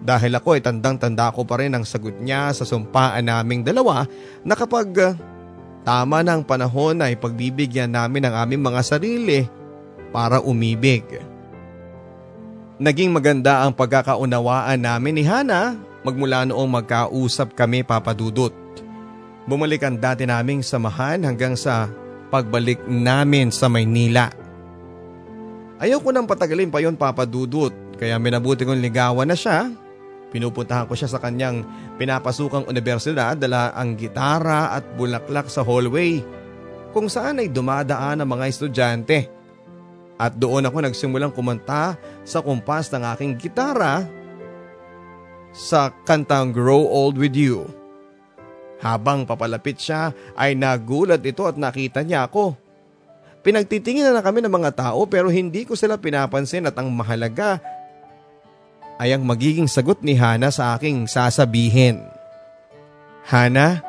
Dahil 0.00 0.34
ako 0.36 0.58
ay 0.58 0.62
tandang-tanda 0.64 1.30
ko 1.30 1.46
pa 1.46 1.60
rin 1.62 1.72
ang 1.76 1.84
sagot 1.86 2.18
niya 2.18 2.50
sa 2.50 2.66
sumpaan 2.66 3.24
naming 3.24 3.62
dalawa 3.62 4.04
na 4.42 4.52
kapag 4.56 4.88
uh, 4.98 5.12
tama 5.84 6.24
ng 6.24 6.42
panahon 6.44 7.04
ay 7.04 7.14
pagbibigyan 7.14 7.92
namin 7.92 8.26
ang 8.26 8.34
aming 8.48 8.64
mga 8.64 8.80
sarili 8.84 9.46
para 10.10 10.40
umibig. 10.40 11.04
Naging 12.80 13.14
maganda 13.14 13.62
ang 13.62 13.70
pagkakaunawaan 13.70 14.82
namin 14.82 15.14
ni 15.14 15.24
Hana 15.24 15.78
magmula 16.04 16.44
noong 16.44 16.68
magkausap 16.68 17.56
kami 17.56 17.86
papadudot. 17.86 18.52
Bumalik 19.44 19.84
ang 19.84 19.96
dati 19.96 20.24
naming 20.28 20.60
samahan 20.60 21.24
hanggang 21.24 21.56
sa 21.56 21.88
pagbalik 22.28 22.82
namin 22.88 23.52
sa 23.52 23.68
Maynila. 23.68 24.32
Ayaw 25.80 26.00
ko 26.00 26.10
nang 26.12 26.28
patagalin 26.28 26.72
pa 26.72 26.80
yon 26.80 26.96
papadudot 26.96 27.72
kaya 28.00 28.18
minabuti 28.18 28.66
kong 28.66 28.80
ligawan 28.80 29.28
na 29.28 29.36
siya. 29.36 29.70
Pinupuntahan 30.34 30.90
ko 30.90 30.98
siya 30.98 31.06
sa 31.06 31.22
kanyang 31.22 31.62
pinapasukang 31.94 32.66
universidad 32.66 33.38
dala 33.38 33.70
ang 33.70 33.94
gitara 33.94 34.74
at 34.74 34.82
bulaklak 34.98 35.46
sa 35.46 35.62
hallway 35.62 36.18
kung 36.90 37.06
saan 37.06 37.38
ay 37.38 37.46
dumadaan 37.46 38.18
ang 38.18 38.28
mga 38.34 38.50
estudyante. 38.50 39.30
At 40.18 40.34
doon 40.34 40.66
ako 40.66 40.82
nagsimulang 40.82 41.30
kumanta 41.30 41.94
sa 42.26 42.42
kumpas 42.42 42.90
ng 42.90 43.06
aking 43.14 43.32
gitara 43.38 44.02
sa 45.54 45.94
kantang 46.02 46.50
Grow 46.50 46.82
Old 46.82 47.14
With 47.14 47.38
You. 47.38 47.70
Habang 48.82 49.30
papalapit 49.30 49.78
siya 49.78 50.10
ay 50.34 50.58
nagulat 50.58 51.22
ito 51.22 51.46
at 51.46 51.54
nakita 51.54 52.02
niya 52.02 52.26
ako. 52.26 52.58
Pinagtitingin 53.46 54.10
na 54.10 54.18
kami 54.18 54.42
ng 54.42 54.50
mga 54.50 54.74
tao 54.74 55.06
pero 55.06 55.30
hindi 55.30 55.62
ko 55.62 55.78
sila 55.78 55.94
pinapansin 55.94 56.66
at 56.66 56.74
ang 56.74 56.90
mahalaga 56.90 57.62
ay 58.98 59.10
ang 59.14 59.26
magiging 59.26 59.66
sagot 59.66 60.00
ni 60.00 60.14
Hana 60.14 60.54
sa 60.54 60.78
aking 60.78 61.10
sasabihin. 61.10 62.06
Hana, 63.26 63.82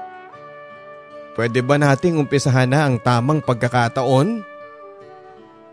pwede 1.37 1.59
ba 1.61 1.77
nating 1.77 2.17
umpisahan 2.17 2.71
na 2.71 2.87
ang 2.87 2.97
tamang 2.97 3.43
pagkakataon? 3.43 4.41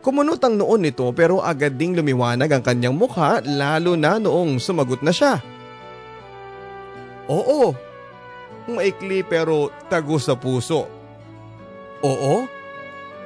Kumunot 0.03 0.43
ang 0.43 0.59
noon 0.59 0.83
nito 0.83 1.07
pero 1.15 1.39
agad 1.39 1.79
ding 1.79 1.95
lumiwanag 1.95 2.51
ang 2.51 2.63
kanyang 2.67 2.99
mukha 2.99 3.39
lalo 3.47 3.95
na 3.95 4.19
noong 4.19 4.59
sumagot 4.59 4.99
na 5.01 5.15
siya. 5.15 5.39
Oo, 7.31 7.71
maikli 8.67 9.23
pero 9.23 9.71
tago 9.87 10.19
sa 10.19 10.35
puso. 10.35 10.91
Oo? 12.03 12.51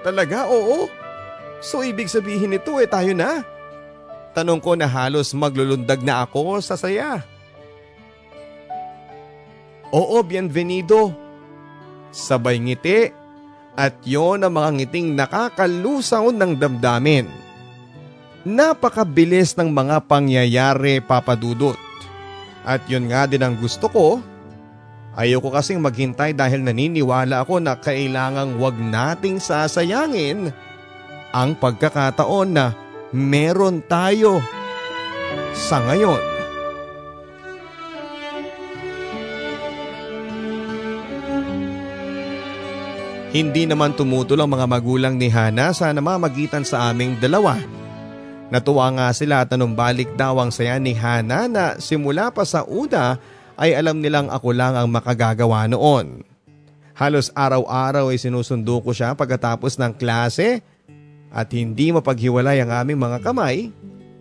Talaga 0.05 0.53
oo? 0.53 0.85
So 1.65 1.81
ibig 1.81 2.13
sabihin 2.13 2.53
nito 2.53 2.77
eh 2.77 2.85
tayo 2.85 3.17
na? 3.17 3.56
Tanong 4.37 4.61
ko 4.61 4.77
na 4.77 4.85
halos 4.85 5.33
maglulundag 5.33 6.05
na 6.05 6.29
ako 6.29 6.61
sa 6.61 6.77
saya. 6.77 7.25
Oo, 9.89 10.21
bienvenido. 10.21 11.17
Sabay 12.13 12.61
ngiti 12.61 13.17
at 13.73 13.97
yon 14.05 14.45
ang 14.45 14.53
mga 14.53 14.71
ngiting 14.77 15.17
nakakalusaw 15.17 16.29
ng 16.37 16.53
damdamin. 16.53 17.25
Napakabilis 18.45 19.57
ng 19.57 19.73
mga 19.73 20.05
pangyayari 20.05 21.01
papadudot. 21.01 21.81
At 22.61 22.85
yun 22.93 23.09
nga 23.09 23.25
din 23.25 23.41
ang 23.41 23.57
gusto 23.57 23.89
ko. 23.89 24.21
Ayoko 25.17 25.49
kasing 25.49 25.81
maghintay 25.81 26.37
dahil 26.37 26.61
naniniwala 26.61 27.41
ako 27.41 27.57
na 27.57 27.81
kailangang 27.81 28.61
wag 28.61 28.77
nating 28.77 29.41
sasayangin 29.41 30.53
ang 31.33 31.57
pagkakataon 31.57 32.53
na 32.53 32.77
meron 33.15 33.83
tayo 33.87 34.43
sa 35.55 35.79
ngayon. 35.85 36.23
Hindi 43.37 43.69
naman 43.69 43.93
tumutol 43.93 44.41
ang 44.41 44.49
mga 44.49 44.65
magulang 44.65 45.15
ni 45.21 45.29
Hana 45.29 45.77
sa 45.77 45.93
namamagitan 45.93 46.65
sa 46.65 46.89
aming 46.89 47.21
dalawa. 47.21 47.61
Natuwa 48.49 48.89
nga 48.97 49.13
sila 49.13 49.45
at 49.45 49.53
anumbalik 49.53 50.17
daw 50.17 50.41
ang 50.41 50.49
saya 50.49 50.81
ni 50.81 50.97
Hana 50.97 51.45
na 51.45 51.77
simula 51.77 52.33
pa 52.33 52.49
sa 52.49 52.65
una 52.65 53.21
ay 53.61 53.77
alam 53.77 54.01
nilang 54.01 54.33
ako 54.33 54.57
lang 54.57 54.73
ang 54.73 54.89
makagagawa 54.89 55.69
noon. 55.69 56.25
Halos 56.97 57.29
araw-araw 57.37 58.09
ay 58.09 58.17
sinusundo 58.17 58.81
ko 58.81 58.97
siya 58.97 59.13
pagkatapos 59.13 59.77
ng 59.77 59.93
klase 60.01 60.65
at 61.37 61.53
hindi 61.53 61.93
mapaghiwalay 61.93 62.65
ang 62.65 62.73
aming 62.73 62.97
mga 62.97 63.21
kamay 63.21 63.69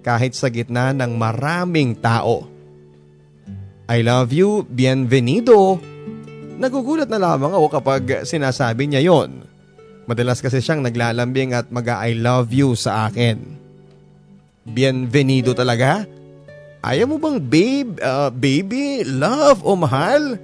kahit 0.03 0.35
sa 0.35 0.51
gitna 0.51 0.91
ng 0.91 1.15
maraming 1.15 1.95
tao. 1.95 2.43
I 3.87 4.03
love 4.03 4.35
you, 4.35 4.67
bienvenido. 4.67 5.79
Nagugulat 6.59 7.07
na 7.07 7.15
lamang 7.15 7.55
ako 7.55 7.67
kapag 7.71 8.27
sinasabi 8.27 8.91
niya 8.91 9.07
yon. 9.07 9.47
Madalas 10.05 10.43
kasi 10.43 10.59
siyang 10.59 10.83
naglalambing 10.83 11.55
at 11.55 11.71
mag 11.71 11.87
I 11.87 12.19
love 12.19 12.51
you 12.51 12.75
sa 12.75 13.07
akin. 13.07 13.39
Bienvenido 14.67 15.55
talaga? 15.55 16.03
Ayaw 16.85 17.09
mo 17.09 17.17
bang 17.17 17.39
babe, 17.41 17.97
uh, 18.03 18.29
baby, 18.29 19.01
love 19.07 19.63
o 19.65 19.73
mahal? 19.73 20.37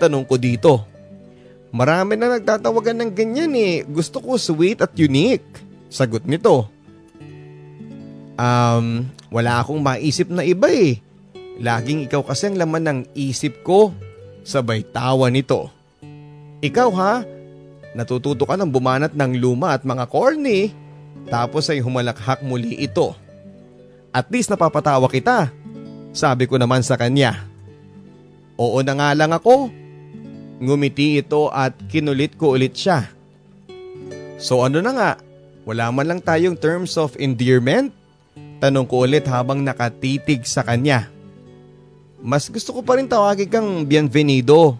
Tanong 0.00 0.26
ko 0.26 0.34
dito. 0.34 0.82
Marami 1.70 2.18
na 2.18 2.38
nagtatawagan 2.38 3.06
ng 3.06 3.10
ganyan 3.14 3.52
eh. 3.54 3.82
Gusto 3.86 4.18
ko 4.18 4.34
sweet 4.34 4.82
at 4.82 4.94
unique. 4.98 5.65
Sagot 5.88 6.26
nito. 6.26 6.68
Um, 8.36 9.08
wala 9.32 9.64
akong 9.64 9.80
maisip 9.80 10.28
na 10.28 10.44
iba 10.44 10.68
eh. 10.68 11.00
Laging 11.56 12.04
ikaw 12.04 12.20
kasi 12.20 12.52
ang 12.52 12.60
laman 12.60 12.84
ng 12.84 13.00
isip 13.16 13.64
ko. 13.64 13.92
Sabay 14.44 14.84
tawa 14.84 15.32
nito. 15.32 15.72
Ikaw 16.60 16.90
ha? 17.00 17.14
Natututo 17.96 18.44
ka 18.44 18.60
ng 18.60 18.68
bumanat 18.68 19.16
ng 19.16 19.40
luma 19.40 19.72
at 19.72 19.82
mga 19.88 20.04
corny. 20.12 20.70
Tapos 21.26 21.72
ay 21.72 21.80
humalakhak 21.80 22.44
muli 22.44 22.76
ito. 22.76 23.16
At 24.12 24.28
least 24.28 24.52
napapatawa 24.52 25.08
kita. 25.08 25.50
Sabi 26.12 26.44
ko 26.44 26.60
naman 26.60 26.84
sa 26.84 27.00
kanya. 27.00 27.48
Oo 28.60 28.80
na 28.84 28.92
nga 28.96 29.10
lang 29.16 29.32
ako. 29.32 29.72
Ngumiti 30.60 31.20
ito 31.20 31.52
at 31.52 31.76
kinulit 31.88 32.36
ko 32.36 32.56
ulit 32.56 32.76
siya. 32.76 33.08
So 34.36 34.64
ano 34.64 34.80
na 34.80 34.92
nga? 34.92 35.10
Wala 35.66 35.90
man 35.90 36.06
lang 36.06 36.20
tayong 36.22 36.54
terms 36.54 36.94
of 36.94 37.18
endearment? 37.18 37.90
Tanong 38.62 38.86
ko 38.86 39.02
ulit 39.02 39.26
habang 39.26 39.66
nakatitig 39.66 40.46
sa 40.46 40.62
kanya. 40.62 41.10
Mas 42.22 42.46
gusto 42.46 42.70
ko 42.70 42.80
pa 42.86 42.94
rin 42.94 43.10
tawagin 43.10 43.50
kang 43.50 43.70
bienvenido. 43.82 44.78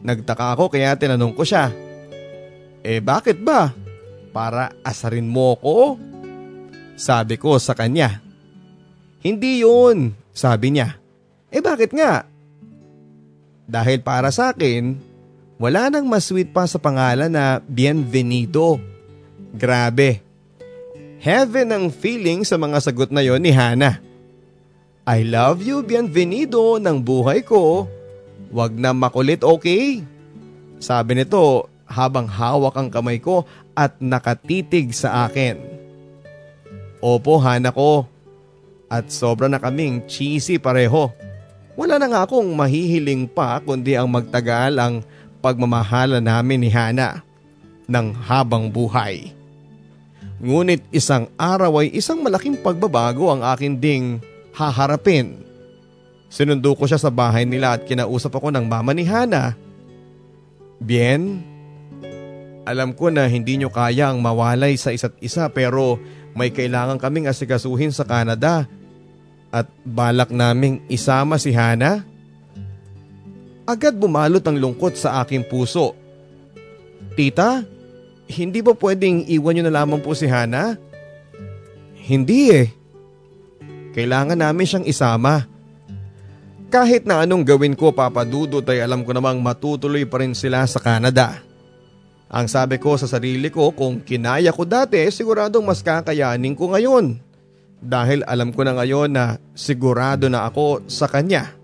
Nagtaka 0.00 0.56
ako 0.56 0.72
kaya 0.72 0.96
tinanong 0.96 1.36
ko 1.36 1.44
siya. 1.44 1.68
Eh 2.80 3.04
bakit 3.04 3.44
ba? 3.44 3.76
Para 4.32 4.72
asarin 4.80 5.28
mo 5.28 5.52
ko? 5.60 6.00
Sabi 6.96 7.36
ko 7.36 7.60
sa 7.60 7.76
kanya. 7.76 8.24
Hindi 9.20 9.68
yun, 9.68 10.16
sabi 10.32 10.72
niya. 10.72 10.96
Eh 11.52 11.60
bakit 11.60 11.92
nga? 11.92 12.24
Dahil 13.68 14.00
para 14.00 14.32
sa 14.32 14.56
akin, 14.56 14.96
wala 15.60 15.92
nang 15.92 16.08
mas 16.08 16.24
sweet 16.24 16.56
pa 16.56 16.64
sa 16.64 16.80
pangalan 16.80 17.28
na 17.28 17.60
bienvenido. 17.68 18.93
Grabe. 19.54 20.18
Heaven 21.22 21.70
ang 21.70 21.86
feeling 21.94 22.42
sa 22.42 22.58
mga 22.58 22.82
sagot 22.82 23.14
na 23.14 23.22
yon 23.22 23.38
ni 23.38 23.54
Hana. 23.54 24.02
I 25.06 25.22
love 25.22 25.62
you, 25.62 25.86
bienvenido 25.86 26.82
ng 26.82 26.98
buhay 26.98 27.46
ko. 27.46 27.86
Huwag 28.50 28.74
na 28.74 28.90
makulit, 28.90 29.46
okay? 29.46 30.02
Sabi 30.82 31.22
nito 31.22 31.70
habang 31.86 32.26
hawak 32.26 32.74
ang 32.74 32.90
kamay 32.90 33.22
ko 33.22 33.46
at 33.78 33.94
nakatitig 34.02 34.90
sa 34.90 35.30
akin. 35.30 35.62
Opo, 36.98 37.38
Hana 37.38 37.70
ko. 37.70 38.10
At 38.90 39.14
sobra 39.14 39.46
na 39.46 39.62
kaming 39.62 40.02
cheesy 40.10 40.58
pareho. 40.58 41.14
Wala 41.78 42.02
na 42.02 42.10
nga 42.10 42.20
akong 42.26 42.50
mahihiling 42.58 43.30
pa 43.30 43.62
kundi 43.62 43.94
ang 43.94 44.10
magtagal 44.10 44.74
ang 44.82 44.94
pagmamahala 45.38 46.18
namin 46.18 46.58
ni 46.66 46.70
Hana 46.74 47.22
ng 47.86 48.06
habang 48.18 48.66
buhay. 48.66 49.43
Ngunit 50.44 50.84
isang 50.92 51.32
araw 51.40 51.80
ay 51.80 51.96
isang 51.96 52.20
malaking 52.20 52.60
pagbabago 52.60 53.32
ang 53.32 53.40
akin 53.40 53.80
ding 53.80 54.20
haharapin. 54.52 55.40
Sinundo 56.28 56.76
ko 56.76 56.84
siya 56.84 57.00
sa 57.00 57.08
bahay 57.08 57.48
nila 57.48 57.80
at 57.80 57.88
kinausap 57.88 58.36
ako 58.36 58.52
ng 58.52 58.68
mama 58.68 58.92
ni 58.92 59.08
Hana. 59.08 59.56
Bien, 60.76 61.40
alam 62.68 62.92
ko 62.92 63.08
na 63.08 63.24
hindi 63.24 63.56
nyo 63.56 63.72
kaya 63.72 64.12
ang 64.12 64.20
mawalay 64.20 64.76
sa 64.76 64.92
isa't 64.92 65.16
isa 65.24 65.48
pero 65.48 65.96
may 66.36 66.52
kailangan 66.52 67.00
kaming 67.00 67.24
asikasuhin 67.24 67.94
sa 67.94 68.04
Canada 68.04 68.68
at 69.48 69.64
balak 69.80 70.28
naming 70.28 70.84
isama 70.92 71.40
si 71.40 71.56
Hana? 71.56 72.04
Agad 73.64 73.96
bumalot 73.96 74.44
ang 74.44 74.60
lungkot 74.60 74.92
sa 74.92 75.24
aking 75.24 75.48
puso. 75.48 75.96
Tita, 77.16 77.64
hindi 78.28 78.64
ba 78.64 78.72
pwedeng 78.72 79.28
iwan 79.28 79.52
niyo 79.56 79.64
na 79.68 79.84
lamang 79.84 80.00
po 80.00 80.16
si 80.16 80.24
Hana? 80.24 80.80
Hindi 82.04 82.52
eh. 82.52 82.68
Kailangan 83.92 84.36
namin 84.40 84.66
siyang 84.66 84.86
isama. 84.88 85.44
Kahit 86.72 87.06
na 87.06 87.22
anong 87.22 87.46
gawin 87.46 87.78
ko 87.78 87.94
papadudot 87.94 88.66
ay 88.66 88.82
alam 88.82 89.06
ko 89.06 89.14
namang 89.14 89.38
matutuloy 89.38 90.02
pa 90.08 90.18
rin 90.18 90.34
sila 90.34 90.66
sa 90.66 90.82
Canada. 90.82 91.38
Ang 92.26 92.50
sabi 92.50 92.82
ko 92.82 92.98
sa 92.98 93.06
sarili 93.06 93.46
ko 93.46 93.70
kung 93.70 94.02
kinaya 94.02 94.50
ko 94.50 94.66
dati 94.66 94.98
siguradong 95.06 95.62
mas 95.62 95.86
kakayanin 95.86 96.58
ko 96.58 96.74
ngayon 96.74 97.22
dahil 97.78 98.26
alam 98.26 98.50
ko 98.50 98.66
na 98.66 98.74
ngayon 98.74 99.12
na 99.12 99.38
sigurado 99.54 100.26
na 100.26 100.48
ako 100.50 100.82
sa 100.90 101.06
kanya. 101.06 101.54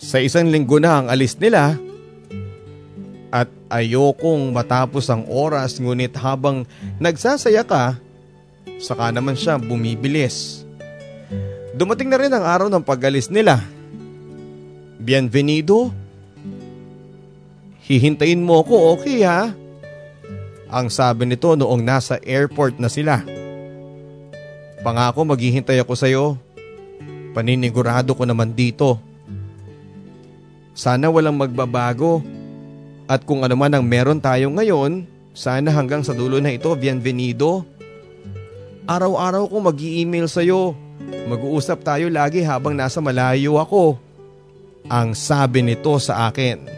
Sa 0.00 0.16
isang 0.16 0.48
linggo 0.48 0.80
na 0.80 1.04
ang 1.04 1.06
alis 1.12 1.36
nila 1.36 1.76
at 3.30 3.46
ayokong 3.70 4.50
matapos 4.50 5.06
ang 5.06 5.22
oras 5.30 5.78
ngunit 5.78 6.14
habang 6.18 6.66
nagsasaya 6.98 7.62
ka, 7.62 7.96
saka 8.82 9.14
naman 9.14 9.38
siya 9.38 9.56
bumibilis. 9.56 10.66
Dumating 11.78 12.10
na 12.10 12.18
rin 12.18 12.34
ang 12.34 12.42
araw 12.42 12.68
ng 12.68 12.82
pag-alis 12.82 13.30
nila. 13.30 13.62
Bienvenido. 15.00 15.94
Hihintayin 17.86 18.42
mo 18.42 18.60
ko 18.66 18.94
okay 18.98 19.24
ha? 19.24 19.54
Ang 20.70 20.86
sabi 20.90 21.26
nito 21.26 21.54
noong 21.54 21.82
nasa 21.82 22.18
airport 22.22 22.78
na 22.78 22.90
sila. 22.90 23.22
Pangako 24.82 25.26
maghihintay 25.26 25.80
ako 25.82 25.94
sa 25.94 26.06
iyo. 26.10 26.38
Paninigurado 27.30 28.14
ko 28.14 28.26
naman 28.26 28.54
dito. 28.54 28.98
Sana 30.74 31.10
walang 31.10 31.38
magbabago. 31.38 32.22
At 33.10 33.26
kung 33.26 33.42
ano 33.42 33.58
man 33.58 33.74
ang 33.74 33.82
meron 33.82 34.22
tayo 34.22 34.54
ngayon, 34.54 35.02
sana 35.34 35.74
hanggang 35.74 36.06
sa 36.06 36.14
dulo 36.14 36.38
na 36.38 36.54
ito, 36.54 36.70
bienvenido. 36.78 37.66
Araw-araw 38.86 39.50
ko 39.50 39.56
mag 39.58 39.74
email 39.82 40.30
sa 40.30 40.46
iyo. 40.46 40.78
Mag-uusap 41.26 41.82
tayo 41.82 42.06
lagi 42.06 42.46
habang 42.46 42.78
nasa 42.78 43.02
malayo 43.02 43.58
ako. 43.58 43.98
Ang 44.86 45.18
sabi 45.18 45.66
nito 45.66 45.90
sa 45.98 46.30
akin. 46.30 46.70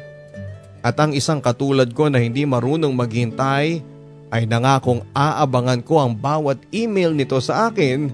At 0.80 0.96
ang 0.96 1.12
isang 1.12 1.44
katulad 1.44 1.92
ko 1.92 2.08
na 2.08 2.16
hindi 2.16 2.48
marunong 2.48 2.96
maghintay 2.96 3.84
ay 4.32 4.42
nangakong 4.48 5.04
aabangan 5.12 5.84
ko 5.84 6.00
ang 6.00 6.16
bawat 6.16 6.64
email 6.72 7.12
nito 7.12 7.36
sa 7.44 7.68
akin. 7.68 8.08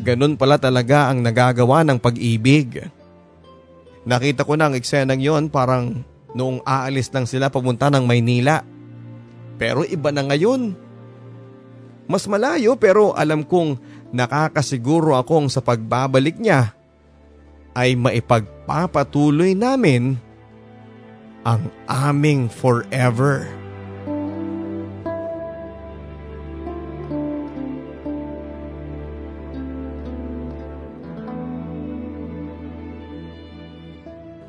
Ganun 0.00 0.40
pala 0.40 0.56
talaga 0.56 1.12
ang 1.12 1.20
nagagawa 1.20 1.84
ng 1.84 2.00
pag-ibig. 2.00 2.88
Nakita 4.08 4.48
ko 4.48 4.56
na 4.56 4.72
ang 4.72 4.74
eksenang 4.80 5.20
yon 5.20 5.52
parang 5.52 6.15
noong 6.36 6.60
aalis 6.68 7.08
lang 7.08 7.24
sila 7.24 7.48
papunta 7.48 7.88
ng 7.88 8.04
Maynila. 8.04 8.60
Pero 9.56 9.88
iba 9.88 10.12
na 10.12 10.20
ngayon. 10.28 10.76
Mas 12.06 12.28
malayo 12.28 12.76
pero 12.76 13.16
alam 13.16 13.40
kong 13.42 13.80
nakakasiguro 14.12 15.16
akong 15.16 15.48
sa 15.48 15.64
pagbabalik 15.64 16.38
niya 16.38 16.76
ay 17.74 17.98
maipagpapatuloy 17.98 19.56
namin 19.56 20.20
ang 21.42 21.66
aming 21.88 22.46
forever. 22.46 23.48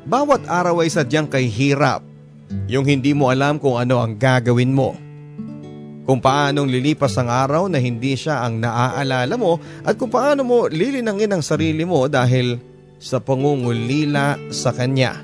Bawat 0.08 0.48
araw 0.48 0.80
ay 0.80 0.88
sadyang 0.88 1.28
kay 1.28 1.52
hirap. 1.52 2.00
Yung 2.64 2.88
hindi 2.88 3.12
mo 3.12 3.28
alam 3.28 3.60
kung 3.60 3.76
ano 3.76 4.00
ang 4.00 4.16
gagawin 4.16 4.72
mo. 4.72 4.96
Kung 6.08 6.24
paanong 6.24 6.64
lilipas 6.64 7.12
ang 7.20 7.28
araw 7.28 7.68
na 7.68 7.76
hindi 7.76 8.16
siya 8.16 8.40
ang 8.40 8.56
naaalala 8.56 9.36
mo 9.36 9.60
at 9.84 10.00
kung 10.00 10.08
paano 10.08 10.48
mo 10.48 10.64
lilinangin 10.64 11.36
ang 11.36 11.44
sarili 11.44 11.84
mo 11.84 12.08
dahil 12.08 12.56
sa 12.96 13.20
pangungulila 13.20 14.48
sa 14.48 14.72
kanya. 14.72 15.20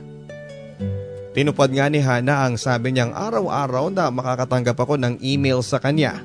Tinupad 1.32 1.72
nga 1.72 1.88
ni 1.88 2.04
Hana 2.04 2.44
ang 2.44 2.60
sabi 2.60 2.92
niyang 2.92 3.16
araw-araw 3.16 3.88
na 3.88 4.12
makakatanggap 4.12 4.76
ako 4.76 5.00
ng 5.00 5.16
email 5.24 5.64
sa 5.64 5.80
kanya. 5.80 6.20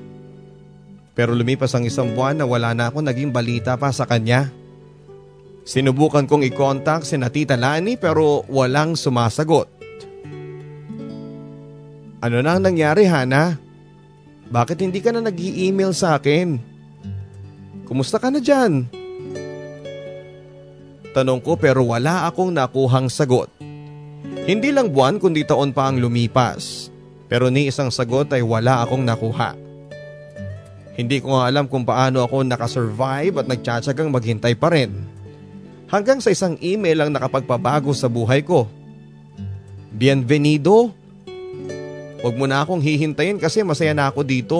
Pero 1.16 1.32
lumipas 1.32 1.72
ang 1.72 1.88
isang 1.88 2.12
buwan 2.12 2.36
na 2.36 2.44
wala 2.44 2.76
na 2.76 2.92
akong 2.92 3.08
naging 3.08 3.32
balita 3.32 3.80
pa 3.80 3.96
sa 3.96 4.04
kanya. 4.04 4.52
Sinubukan 5.70 6.26
kong 6.26 6.42
i-contact 6.50 7.06
si 7.06 7.14
Tita 7.14 7.54
Lani 7.54 7.94
pero 7.94 8.42
walang 8.50 8.98
sumasagot. 8.98 9.70
Ano 12.26 12.42
na 12.42 12.58
ang 12.58 12.66
nangyari 12.66 13.06
Hana? 13.06 13.54
Bakit 14.50 14.82
hindi 14.82 14.98
ka 14.98 15.14
na 15.14 15.22
nag-i-email 15.22 15.94
sa 15.94 16.18
akin? 16.18 16.58
Kumusta 17.86 18.18
ka 18.18 18.34
na 18.34 18.42
dyan? 18.42 18.90
Tanong 21.14 21.38
ko 21.38 21.54
pero 21.54 21.86
wala 21.86 22.26
akong 22.26 22.50
nakuhang 22.50 23.06
sagot. 23.06 23.54
Hindi 24.50 24.74
lang 24.74 24.90
buwan 24.90 25.22
kundi 25.22 25.46
taon 25.46 25.70
pa 25.70 25.94
ang 25.94 26.02
lumipas. 26.02 26.90
Pero 27.30 27.54
ni 27.54 27.70
isang 27.70 27.94
sagot 27.94 28.26
ay 28.34 28.42
wala 28.42 28.82
akong 28.82 29.06
nakuha. 29.06 29.54
Hindi 30.98 31.22
ko 31.22 31.38
nga 31.38 31.46
alam 31.46 31.70
kung 31.70 31.86
paano 31.86 32.26
ako 32.26 32.42
nakasurvive 32.42 33.38
at 33.38 33.46
nagtsatsagang 33.46 34.10
maghintay 34.10 34.58
pa 34.58 34.74
rin 34.74 35.19
hanggang 35.90 36.22
sa 36.22 36.30
isang 36.30 36.56
email 36.62 37.04
ang 37.04 37.12
nakapagpabago 37.12 37.92
sa 37.98 38.08
buhay 38.08 38.46
ko. 38.46 38.70
Bienvenido. 39.90 40.94
Huwag 42.22 42.36
mo 42.38 42.46
na 42.46 42.62
akong 42.62 42.80
hihintayin 42.80 43.42
kasi 43.42 43.66
masaya 43.66 43.92
na 43.98 44.08
ako 44.08 44.22
dito. 44.22 44.60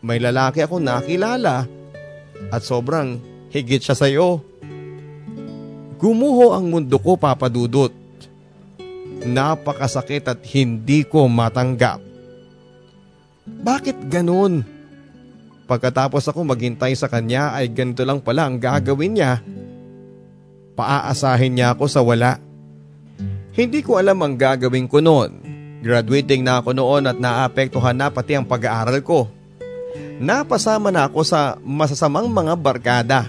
May 0.00 0.18
lalaki 0.18 0.64
ako 0.64 0.80
nakilala 0.80 1.68
at 2.48 2.62
sobrang 2.64 3.20
higit 3.52 3.84
siya 3.84 3.94
sa 3.94 4.08
iyo. 4.08 4.40
Gumuho 5.98 6.54
ang 6.54 6.70
mundo 6.72 6.96
ko 6.96 7.18
papadudot. 7.18 7.92
Napakasakit 9.18 10.30
at 10.30 10.40
hindi 10.54 11.02
ko 11.02 11.26
matanggap. 11.26 11.98
Bakit 13.44 14.06
ganun? 14.06 14.62
Pagkatapos 15.66 16.30
ako 16.30 16.46
maghintay 16.46 16.94
sa 16.94 17.10
kanya 17.10 17.52
ay 17.52 17.66
ganito 17.68 18.06
lang 18.06 18.22
pala 18.22 18.46
ang 18.46 18.56
gagawin 18.62 19.18
niya 19.18 19.42
paaasahin 20.78 21.58
niya 21.58 21.74
ako 21.74 21.90
sa 21.90 21.98
wala. 22.06 22.38
Hindi 23.50 23.82
ko 23.82 23.98
alam 23.98 24.22
ang 24.22 24.38
gagawin 24.38 24.86
ko 24.86 25.02
noon. 25.02 25.42
Graduating 25.82 26.46
na 26.46 26.62
ako 26.62 26.70
noon 26.78 27.10
at 27.10 27.18
naapektuhan 27.18 27.98
na 27.98 28.06
pati 28.06 28.38
ang 28.38 28.46
pag-aaral 28.46 29.02
ko. 29.02 29.26
Napasama 30.22 30.94
na 30.94 31.10
ako 31.10 31.26
sa 31.26 31.58
masasamang 31.66 32.30
mga 32.30 32.54
barkada. 32.54 33.20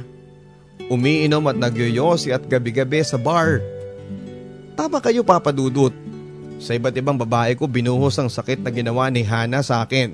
Umiinom 0.93 1.49
at 1.49 1.57
nagyoyosi 1.57 2.29
at 2.29 2.45
gabi-gabi 2.45 3.01
sa 3.01 3.17
bar. 3.17 3.65
Tama 4.77 5.01
kayo 5.01 5.25
papadudot. 5.25 5.93
Sa 6.61 6.77
iba't 6.77 6.93
ibang 6.93 7.17
babae 7.17 7.57
ko 7.57 7.65
binuhos 7.65 8.17
ang 8.21 8.29
sakit 8.29 8.61
na 8.61 8.69
ginawa 8.69 9.09
ni 9.09 9.25
Hana 9.25 9.65
sa 9.65 9.81
akin. 9.81 10.13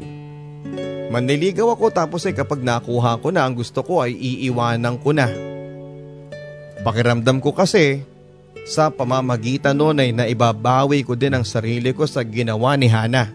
Manliligaw 1.11 1.75
ako 1.75 1.91
tapos 1.91 2.23
ay 2.27 2.35
kapag 2.35 2.63
nakuha 2.63 3.19
ko 3.19 3.31
na 3.31 3.43
ang 3.43 3.55
gusto 3.55 3.83
ko 3.83 4.03
ay 4.03 4.15
iiwanan 4.15 4.95
ko 4.99 5.11
na. 5.11 5.54
Pakiramdam 6.85 7.41
ko 7.41 7.49
kasi 7.49 8.05
sa 8.69 8.93
pamamagitan 8.93 9.73
noon 9.73 10.05
ay 10.05 10.13
naibabawi 10.13 11.01
ko 11.01 11.17
din 11.17 11.33
ang 11.33 11.41
sarili 11.41 11.89
ko 11.97 12.05
sa 12.05 12.21
ginawa 12.21 12.77
ni 12.77 12.85
Hana. 12.85 13.33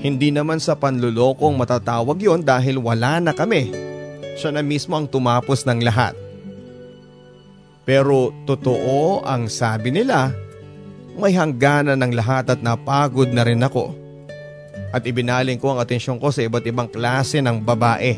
Hindi 0.00 0.32
naman 0.32 0.56
sa 0.56 0.72
panlulokong 0.72 1.60
matatawag 1.60 2.16
yon 2.16 2.40
dahil 2.40 2.80
wala 2.80 3.20
na 3.20 3.36
kami. 3.36 3.68
Siya 4.40 4.48
na 4.48 4.64
mismo 4.64 4.96
ang 4.96 5.04
tumapos 5.04 5.68
ng 5.68 5.84
lahat. 5.84 6.16
Pero 7.84 8.32
totoo 8.48 9.28
ang 9.28 9.52
sabi 9.52 9.92
nila, 9.92 10.32
may 11.20 11.36
hangganan 11.36 12.00
ng 12.00 12.12
lahat 12.16 12.48
at 12.48 12.60
napagod 12.64 13.28
na 13.28 13.44
rin 13.44 13.60
ako. 13.60 13.92
At 14.88 15.04
ibinaling 15.04 15.60
ko 15.60 15.76
ang 15.76 15.84
atensyon 15.84 16.16
ko 16.16 16.32
sa 16.32 16.40
iba't 16.40 16.64
ibang 16.64 16.88
klase 16.88 17.44
ng 17.44 17.60
babae. 17.60 18.16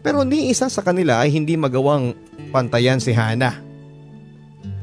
Pero 0.00 0.22
ni 0.24 0.48
isa 0.48 0.70
sa 0.70 0.80
kanila 0.80 1.20
ay 1.20 1.34
hindi 1.34 1.58
magawang 1.58 2.14
pantayan 2.50 3.02
si 3.02 3.12
Hana. 3.12 3.62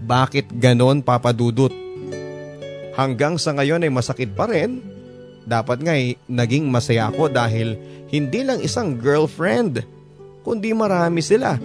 bakit 0.03 0.52
ganon 0.60 0.99
papadudot. 0.99 1.72
Hanggang 2.94 3.40
sa 3.40 3.56
ngayon 3.56 3.88
ay 3.88 3.91
masakit 3.91 4.35
pa 4.35 4.45
rin. 4.45 4.84
Dapat 5.44 5.77
nga 5.84 5.95
ay 5.95 6.15
naging 6.27 6.68
masaya 6.68 7.07
ako 7.07 7.31
dahil 7.31 7.76
hindi 8.11 8.45
lang 8.45 8.60
isang 8.64 8.99
girlfriend, 8.99 9.84
kundi 10.44 10.72
marami 10.76 11.19
sila. 11.23 11.57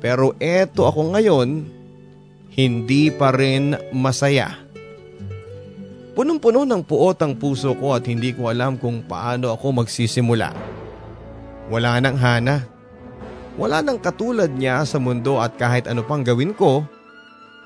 Pero 0.00 0.36
eto 0.40 0.84
ako 0.84 1.16
ngayon, 1.16 1.48
hindi 2.54 3.08
pa 3.10 3.34
rin 3.34 3.74
masaya. 3.90 4.60
Punong-puno 6.14 6.62
ng 6.62 6.86
puot 6.86 7.18
ang 7.18 7.34
puso 7.34 7.74
ko 7.74 7.98
at 7.98 8.06
hindi 8.06 8.30
ko 8.30 8.46
alam 8.46 8.78
kung 8.78 9.02
paano 9.02 9.50
ako 9.50 9.82
magsisimula. 9.82 10.54
Wala 11.72 11.98
nang 11.98 12.14
hana. 12.14 12.73
Wala 13.54 13.78
nang 13.80 14.02
katulad 14.02 14.50
niya 14.50 14.82
sa 14.82 14.98
mundo 14.98 15.38
at 15.38 15.54
kahit 15.54 15.86
ano 15.86 16.02
pang 16.02 16.26
gawin 16.26 16.50
ko, 16.50 16.82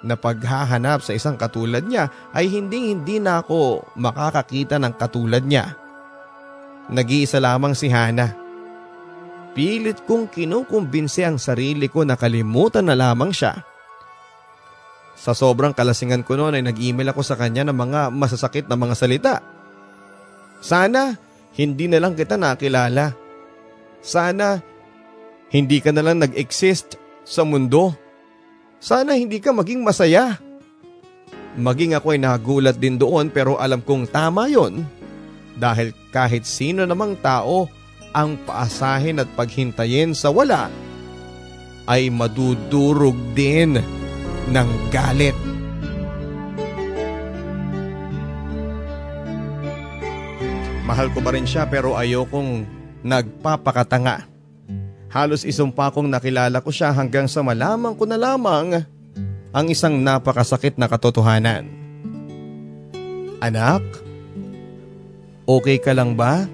na 0.02 0.14
paghahanap 0.14 1.02
sa 1.02 1.14
isang 1.14 1.34
katulad 1.34 1.82
niya 1.82 2.10
ay 2.30 2.46
hindi 2.46 2.94
hindi 2.94 3.18
na 3.18 3.42
ako 3.42 3.82
makakakita 3.98 4.78
ng 4.78 4.94
katulad 4.94 5.42
niya. 5.42 5.74
Nag-iisa 6.88 7.42
lamang 7.42 7.74
si 7.74 7.90
Hana. 7.90 8.32
Pilit 9.52 10.06
kong 10.06 10.30
kinukumbinsi 10.30 11.26
ang 11.26 11.36
sarili 11.36 11.90
ko 11.90 12.06
na 12.06 12.14
kalimutan 12.14 12.86
na 12.86 12.94
lamang 12.94 13.34
siya. 13.34 13.58
Sa 15.18 15.34
sobrang 15.34 15.74
kalasingan 15.74 16.22
ko 16.22 16.38
noon 16.38 16.54
ay 16.54 16.62
nag-email 16.62 17.10
ako 17.10 17.26
sa 17.26 17.34
kanya 17.34 17.66
ng 17.66 17.74
mga 17.74 18.14
masasakit 18.14 18.70
na 18.70 18.78
mga 18.78 18.94
salita. 18.94 19.34
Sana 20.62 21.18
hindi 21.58 21.90
na 21.90 21.98
lang 21.98 22.14
kita 22.14 22.38
nakilala. 22.38 23.10
Sana 23.98 24.62
hindi 25.48 25.80
ka 25.80 25.90
na 25.92 26.04
lang 26.04 26.20
nag-exist 26.20 27.00
sa 27.24 27.44
mundo. 27.44 27.96
Sana 28.78 29.16
hindi 29.16 29.40
ka 29.40 29.52
maging 29.52 29.80
masaya. 29.80 30.36
Maging 31.58 31.96
ako 31.96 32.14
ay 32.14 32.20
nagulat 32.22 32.76
din 32.78 33.00
doon 33.00 33.32
pero 33.32 33.56
alam 33.58 33.82
kong 33.82 34.12
tama 34.12 34.46
yon. 34.46 34.84
Dahil 35.58 35.90
kahit 36.14 36.46
sino 36.46 36.86
namang 36.86 37.18
tao 37.18 37.66
ang 38.14 38.38
paasahin 38.46 39.18
at 39.18 39.28
paghintayin 39.34 40.14
sa 40.14 40.30
wala 40.30 40.70
ay 41.88 42.12
madudurog 42.12 43.16
din 43.34 43.80
ng 44.48 44.70
galit. 44.92 45.34
Mahal 50.88 51.12
ko 51.12 51.20
pa 51.20 51.36
rin 51.36 51.44
siya 51.44 51.68
pero 51.68 51.98
ayokong 51.98 52.64
nagpapakatanga. 53.04 54.37
Halos 55.08 55.40
isumpa 55.44 55.88
kong 55.88 56.12
nakilala 56.12 56.60
ko 56.60 56.68
siya 56.68 56.92
hanggang 56.92 57.24
sa 57.24 57.40
malamang 57.40 57.96
ko 57.96 58.04
na 58.04 58.20
lamang 58.20 58.84
ang 59.56 59.66
isang 59.72 59.96
napakasakit 59.96 60.76
na 60.76 60.84
katotohanan. 60.84 61.64
Anak, 63.40 63.80
okay 65.48 65.80
ka 65.80 65.96
lang 65.96 66.12
ba? 66.12 66.44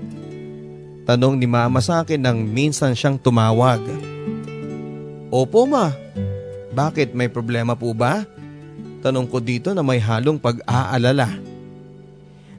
Tanong 1.04 1.36
ni 1.36 1.50
mama 1.50 1.82
sa 1.82 2.06
akin 2.06 2.22
nang 2.22 2.38
minsan 2.46 2.94
siyang 2.94 3.18
tumawag. 3.18 3.82
Opo 5.34 5.66
ma, 5.66 5.90
bakit 6.70 7.10
may 7.10 7.26
problema 7.26 7.74
po 7.74 7.90
ba? 7.90 8.22
Tanong 9.02 9.26
ko 9.28 9.42
dito 9.42 9.74
na 9.74 9.82
may 9.82 9.98
halong 9.98 10.38
pag-aalala. 10.38 11.28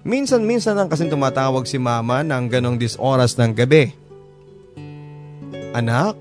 Minsan-minsan 0.06 0.78
lang 0.78 0.92
kasing 0.92 1.10
tumatawag 1.10 1.66
si 1.66 1.82
mama 1.82 2.22
ng 2.22 2.46
ganong 2.46 2.78
disoras 2.78 3.34
ng 3.40 3.56
gabi. 3.58 4.05
Anak, 5.76 6.16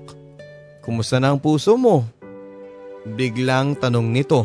kumusta 0.83 1.15
na 1.15 1.31
ang 1.31 1.39
puso 1.39 1.79
mo? 1.79 2.03
Biglang 3.07 3.79
tanong 3.79 4.03
nito. 4.03 4.43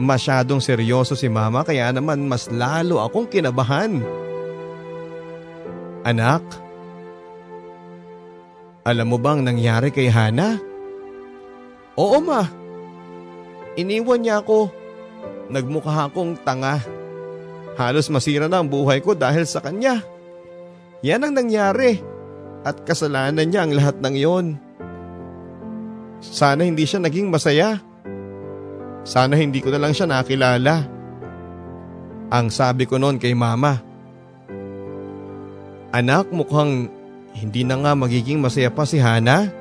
Masyadong 0.00 0.64
seryoso 0.64 1.12
si 1.12 1.28
mama 1.28 1.60
kaya 1.60 1.92
naman 1.92 2.24
mas 2.24 2.48
lalo 2.48 3.04
akong 3.04 3.28
kinabahan. 3.28 4.00
Anak, 6.08 6.40
alam 8.80 9.12
mo 9.12 9.20
bang 9.20 9.44
nangyari 9.44 9.92
kay 9.92 10.08
Hana? 10.08 10.56
Oo 12.00 12.24
ma, 12.24 12.48
iniwan 13.76 14.24
niya 14.24 14.40
ako. 14.40 14.72
Nagmukha 15.52 16.08
akong 16.08 16.40
tanga. 16.48 16.80
Halos 17.76 18.08
masira 18.08 18.48
na 18.48 18.64
ang 18.64 18.72
buhay 18.72 19.04
ko 19.04 19.12
dahil 19.12 19.44
sa 19.44 19.60
kanya. 19.60 20.00
Yan 21.04 21.28
ang 21.28 21.36
nangyari 21.36 22.13
at 22.64 22.80
kasalanan 22.88 23.44
niya 23.44 23.68
ang 23.68 23.72
lahat 23.76 24.00
ng 24.00 24.14
iyon. 24.16 24.46
Sana 26.24 26.64
hindi 26.64 26.88
siya 26.88 27.04
naging 27.04 27.28
masaya. 27.28 27.76
Sana 29.04 29.36
hindi 29.36 29.60
ko 29.60 29.68
na 29.68 29.76
lang 29.76 29.92
siya 29.92 30.08
nakilala. 30.08 30.88
Ang 32.32 32.48
sabi 32.48 32.88
ko 32.88 32.96
noon 32.96 33.20
kay 33.20 33.36
mama. 33.36 33.84
Anak 35.92 36.32
mukhang 36.32 36.88
hindi 37.36 37.62
na 37.62 37.76
nga 37.78 37.92
magiging 37.92 38.40
masaya 38.40 38.72
pa 38.72 38.88
si 38.88 38.96
Hana. 38.96 39.52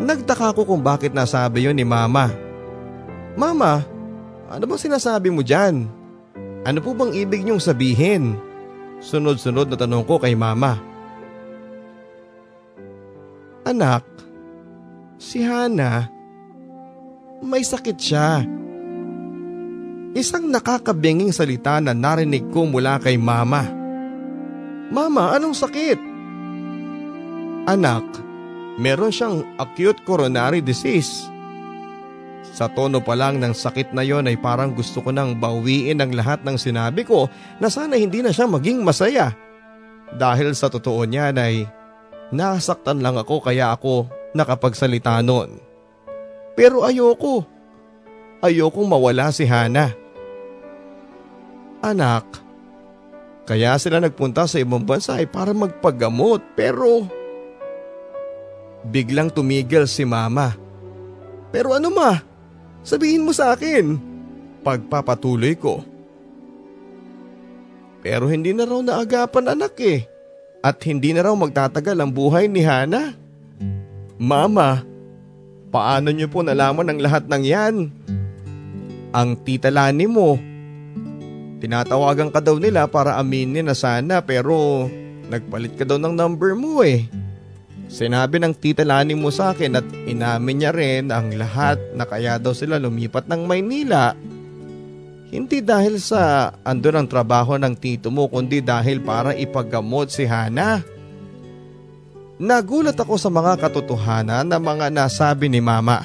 Nagtaka 0.00 0.56
ko 0.56 0.64
kung 0.64 0.80
bakit 0.80 1.12
nasabi 1.12 1.68
yon 1.68 1.76
ni 1.76 1.84
mama. 1.84 2.32
Mama, 3.36 3.84
ano 4.48 4.64
bang 4.64 4.80
sinasabi 4.80 5.28
mo 5.28 5.44
dyan? 5.44 5.84
Ano 6.64 6.80
po 6.80 6.96
bang 6.96 7.12
ibig 7.12 7.44
niyong 7.44 7.60
sabihin? 7.60 8.40
Sunod-sunod 9.04 9.68
na 9.68 9.76
tanong 9.76 10.08
ko 10.08 10.16
kay 10.16 10.32
mama. 10.32 10.95
Anak, 13.66 14.06
si 15.18 15.42
Hana, 15.42 16.06
may 17.42 17.66
sakit 17.66 17.98
siya. 17.98 18.46
Isang 20.14 20.54
nakakabinging 20.54 21.34
salita 21.34 21.82
na 21.82 21.90
narinig 21.90 22.46
ko 22.54 22.62
mula 22.62 23.02
kay 23.02 23.18
mama. 23.18 23.66
Mama, 24.94 25.34
anong 25.34 25.58
sakit? 25.58 25.98
Anak, 27.66 28.06
meron 28.78 29.10
siyang 29.10 29.42
acute 29.58 29.98
coronary 30.06 30.62
disease. 30.62 31.26
Sa 32.54 32.70
tono 32.70 33.02
pa 33.02 33.18
lang 33.18 33.42
ng 33.42 33.50
sakit 33.50 33.90
na 33.90 34.06
yon 34.06 34.30
ay 34.30 34.38
parang 34.38 34.78
gusto 34.78 35.02
ko 35.02 35.10
nang 35.10 35.42
bawiin 35.42 35.98
ang 35.98 36.14
lahat 36.14 36.38
ng 36.46 36.54
sinabi 36.54 37.02
ko 37.02 37.26
na 37.58 37.66
sana 37.66 37.98
hindi 37.98 38.22
na 38.22 38.30
siya 38.30 38.46
maging 38.46 38.86
masaya. 38.86 39.34
Dahil 40.14 40.54
sa 40.54 40.70
totoo 40.70 41.02
niya 41.02 41.34
ay 41.34 41.66
Nasaktan 42.34 42.98
lang 42.98 43.14
ako 43.14 43.38
kaya 43.38 43.70
ako 43.70 44.10
nakapagsalita 44.34 45.22
noon. 45.22 45.62
Pero 46.58 46.82
ayoko. 46.82 47.46
Ayokong 48.42 48.88
mawala 48.88 49.30
si 49.30 49.46
Hana. 49.46 49.94
Anak, 51.80 52.26
kaya 53.46 53.78
sila 53.78 54.02
nagpunta 54.02 54.44
sa 54.50 54.58
ibang 54.58 54.82
bansa 54.82 55.22
ay 55.22 55.30
para 55.30 55.54
magpagamot 55.54 56.42
pero 56.58 57.06
biglang 58.82 59.30
tumigil 59.30 59.86
si 59.86 60.02
mama. 60.02 60.58
Pero 61.54 61.72
ano 61.72 61.94
ma? 61.94 62.18
Sabihin 62.82 63.22
mo 63.22 63.30
sa 63.30 63.54
akin. 63.54 63.96
Pagpapatuloy 64.66 65.54
ko. 65.54 65.86
Pero 68.02 68.26
hindi 68.26 68.50
na 68.50 68.66
raw 68.66 68.82
naagapan 68.82 69.54
anak 69.54 69.78
eh 69.78 70.15
at 70.66 70.82
hindi 70.82 71.14
na 71.14 71.22
raw 71.22 71.34
magtatagal 71.38 71.94
ang 71.94 72.10
buhay 72.10 72.50
ni 72.50 72.66
Hana. 72.66 73.14
Mama, 74.18 74.82
paano 75.70 76.10
niyo 76.10 76.26
po 76.26 76.42
nalaman 76.42 76.90
ang 76.90 76.98
lahat 76.98 77.30
ng 77.30 77.42
yan? 77.46 77.74
Ang 79.14 79.30
tita 79.46 79.70
Lani 79.70 80.10
mo. 80.10 80.34
Tinatawagan 81.62 82.34
ka 82.34 82.42
daw 82.42 82.58
nila 82.58 82.90
para 82.90 83.14
aminin 83.14 83.70
na 83.70 83.78
sana 83.78 84.18
pero 84.26 84.90
nagpalit 85.30 85.78
ka 85.78 85.86
daw 85.86 86.02
ng 86.02 86.18
number 86.18 86.58
mo 86.58 86.82
eh. 86.82 87.06
Sinabi 87.86 88.42
ng 88.42 88.50
tita 88.50 88.82
Lani 88.82 89.14
mo 89.14 89.30
sa 89.30 89.54
akin 89.54 89.78
at 89.78 89.86
inamin 90.10 90.58
niya 90.58 90.74
rin 90.74 91.14
ang 91.14 91.30
lahat 91.38 91.78
na 91.94 92.02
kaya 92.02 92.42
daw 92.42 92.50
sila 92.50 92.82
lumipat 92.82 93.30
ng 93.30 93.46
Maynila 93.46 94.18
hindi 95.26 95.58
dahil 95.58 95.98
sa 95.98 96.54
andun 96.62 97.02
ang 97.02 97.08
trabaho 97.10 97.58
ng 97.58 97.74
tito 97.74 98.14
mo 98.14 98.30
kundi 98.30 98.62
dahil 98.62 99.02
para 99.02 99.34
ipaggamot 99.34 100.06
si 100.06 100.22
Hana. 100.22 100.82
Nagulat 102.36 102.94
ako 102.94 103.16
sa 103.16 103.32
mga 103.32 103.58
katotohanan 103.58 104.44
na 104.46 104.60
mga 104.60 104.92
nasabi 104.92 105.48
ni 105.48 105.58
Mama. 105.58 106.04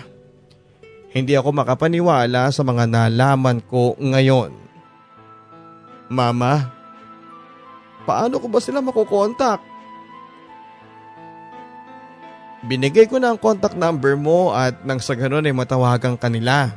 Hindi 1.11 1.35
ako 1.35 1.52
makapaniwala 1.52 2.49
sa 2.56 2.64
mga 2.64 2.88
nalaman 2.88 3.60
ko 3.68 3.99
ngayon. 3.99 4.56
Mama, 6.07 6.72
paano 8.07 8.39
ko 8.39 8.48
ba 8.48 8.64
sila 8.64 8.80
makukontak? 8.80 9.60
Binigay 12.64 13.11
ko 13.11 13.19
na 13.19 13.35
ang 13.35 13.39
contact 13.41 13.76
number 13.76 14.15
mo 14.15 14.56
at 14.56 14.85
nang 14.88 15.03
sa 15.03 15.18
ganun 15.18 15.43
ay 15.43 15.52
matawagan 15.52 16.15
kanila. 16.15 16.72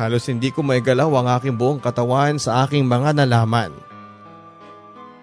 Halos 0.00 0.24
hindi 0.32 0.48
ko 0.48 0.64
maigalaw 0.64 1.12
ang 1.12 1.28
aking 1.36 1.60
buong 1.60 1.76
katawan 1.76 2.40
sa 2.40 2.64
aking 2.64 2.88
mga 2.88 3.20
nalaman. 3.20 3.68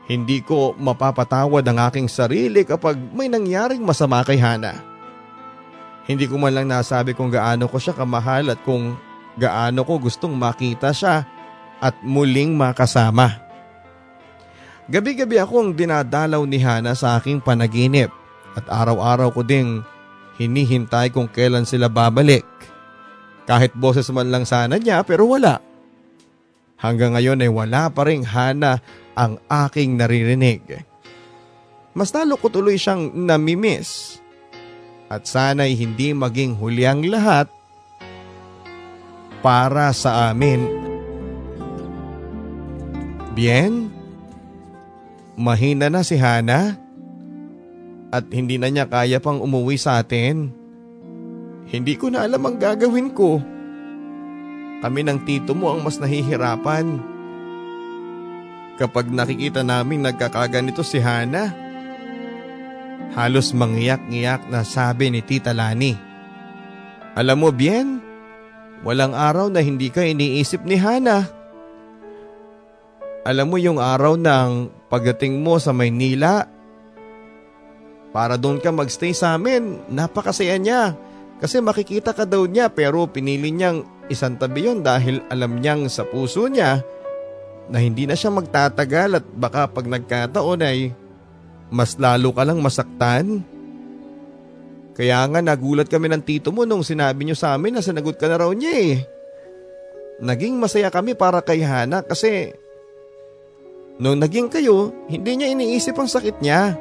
Hindi 0.06 0.46
ko 0.46 0.78
mapapatawad 0.78 1.66
ang 1.66 1.82
aking 1.90 2.06
sarili 2.06 2.62
kapag 2.62 2.94
may 3.10 3.26
nangyaring 3.26 3.82
masama 3.82 4.22
kay 4.22 4.38
Hana. 4.38 4.78
Hindi 6.06 6.30
ko 6.30 6.38
man 6.38 6.54
lang 6.54 6.70
nasabi 6.70 7.18
kung 7.18 7.34
gaano 7.34 7.66
ko 7.66 7.82
siya 7.82 7.98
kamahal 7.98 8.54
at 8.54 8.62
kung 8.62 8.94
gaano 9.34 9.82
ko 9.82 9.98
gustong 9.98 10.38
makita 10.38 10.94
siya 10.94 11.26
at 11.82 11.98
muling 12.06 12.54
makasama. 12.54 13.34
Gabi-gabi 14.88 15.42
akong 15.42 15.74
dinadalaw 15.74 16.46
ni 16.46 16.62
Hana 16.62 16.94
sa 16.94 17.18
aking 17.18 17.42
panaginip 17.42 18.14
at 18.54 18.70
araw-araw 18.70 19.34
ko 19.34 19.42
ding 19.42 19.82
hinihintay 20.38 21.10
kung 21.10 21.26
kailan 21.26 21.66
sila 21.66 21.90
babalik. 21.90 22.46
Kahit 23.48 23.72
boses 23.80 24.12
man 24.12 24.28
lang 24.28 24.44
sana 24.44 24.76
niya 24.76 25.08
pero 25.08 25.24
wala. 25.24 25.64
Hanggang 26.78 27.16
ngayon 27.16 27.42
ay 27.42 27.50
wala 27.50 27.90
pa 27.90 28.06
rin 28.06 28.22
Hana 28.28 28.84
ang 29.18 29.42
aking 29.48 29.98
naririnig. 29.98 30.84
Mas 31.98 32.14
lalo 32.14 32.38
ko 32.38 32.52
tuloy 32.54 32.78
siyang 32.78 33.16
namimiss. 33.16 34.22
At 35.08 35.24
sana'y 35.24 35.74
hindi 35.80 36.12
maging 36.12 36.60
huli 36.60 36.84
ang 36.84 37.02
lahat 37.08 37.48
para 39.40 39.96
sa 39.96 40.30
amin. 40.30 40.68
Bien, 43.32 43.88
mahina 45.40 45.88
na 45.88 46.04
si 46.04 46.20
Hana 46.20 46.76
at 48.10 48.26
hindi 48.34 48.58
na 48.58 48.68
niya 48.74 48.90
kaya 48.90 49.22
pang 49.22 49.40
umuwi 49.40 49.78
sa 49.78 50.02
atin. 50.02 50.57
Hindi 51.68 52.00
ko 52.00 52.08
na 52.08 52.24
alam 52.24 52.40
ang 52.48 52.56
gagawin 52.56 53.12
ko. 53.12 53.44
Kami 54.80 55.02
ng 55.04 55.20
tito 55.28 55.52
mo 55.52 55.76
ang 55.76 55.84
mas 55.84 56.00
nahihirapan. 56.00 57.02
Kapag 58.78 59.10
nakikita 59.10 59.66
namin 59.66 60.06
nagkakaganito 60.06 60.86
si 60.86 61.02
Hana, 61.02 61.50
halos 63.18 63.52
mangiyak-ngiyak 63.52 64.48
na 64.48 64.62
sabi 64.62 65.10
ni 65.10 65.26
Tita 65.26 65.52
Lani. 65.52 65.98
Alam 67.18 67.38
mo 67.42 67.50
bien, 67.50 67.98
walang 68.86 69.18
araw 69.18 69.50
na 69.50 69.66
hindi 69.66 69.90
ka 69.90 70.06
iniisip 70.06 70.62
ni 70.62 70.78
Hana. 70.78 71.26
Alam 73.26 73.50
mo 73.50 73.58
yung 73.58 73.82
araw 73.82 74.16
ng 74.16 74.72
pagdating 74.88 75.42
mo 75.42 75.58
sa 75.58 75.74
Maynila, 75.74 76.48
para 78.16 78.40
doon 78.40 78.62
ka 78.62 78.72
magstay 78.72 79.12
sa 79.12 79.36
amin, 79.36 79.84
napakasaya 79.92 80.56
niya. 80.56 80.96
Kasi 81.38 81.62
makikita 81.62 82.18
ka 82.18 82.26
daw 82.26 82.50
niya 82.50 82.74
pero 82.74 83.06
pinili 83.06 83.54
niyang 83.54 83.86
isang 84.10 84.40
tabi 84.42 84.66
yon 84.66 84.82
dahil 84.82 85.22
alam 85.30 85.62
niyang 85.62 85.86
sa 85.86 86.02
puso 86.02 86.50
niya 86.50 86.82
na 87.68 87.78
hindi 87.78 88.08
na 88.08 88.18
siya 88.18 88.34
magtatagal 88.34 89.22
at 89.22 89.26
baka 89.36 89.70
pag 89.70 89.86
nagkataon 89.86 90.66
ay 90.66 90.96
mas 91.70 92.00
lalo 92.00 92.32
ka 92.34 92.42
lang 92.48 92.58
masaktan. 92.64 93.44
Kaya 94.98 95.22
nga 95.30 95.46
nagulat 95.46 95.86
kami 95.92 96.10
ng 96.10 96.24
tito 96.26 96.50
mo 96.50 96.66
nung 96.66 96.82
sinabi 96.82 97.22
niyo 97.22 97.38
sa 97.38 97.54
amin 97.54 97.78
na 97.78 97.86
sinagot 97.86 98.18
ka 98.18 98.26
na 98.26 98.42
raw 98.42 98.50
niya 98.50 98.74
eh. 98.74 98.96
Naging 100.18 100.58
masaya 100.58 100.90
kami 100.90 101.14
para 101.14 101.38
kay 101.46 101.62
Hana 101.62 102.02
kasi 102.02 102.58
nung 104.02 104.18
naging 104.18 104.50
kayo, 104.50 104.90
hindi 105.06 105.38
niya 105.38 105.54
iniisip 105.54 105.94
ang 105.94 106.10
sakit 106.10 106.42
niya. 106.42 106.74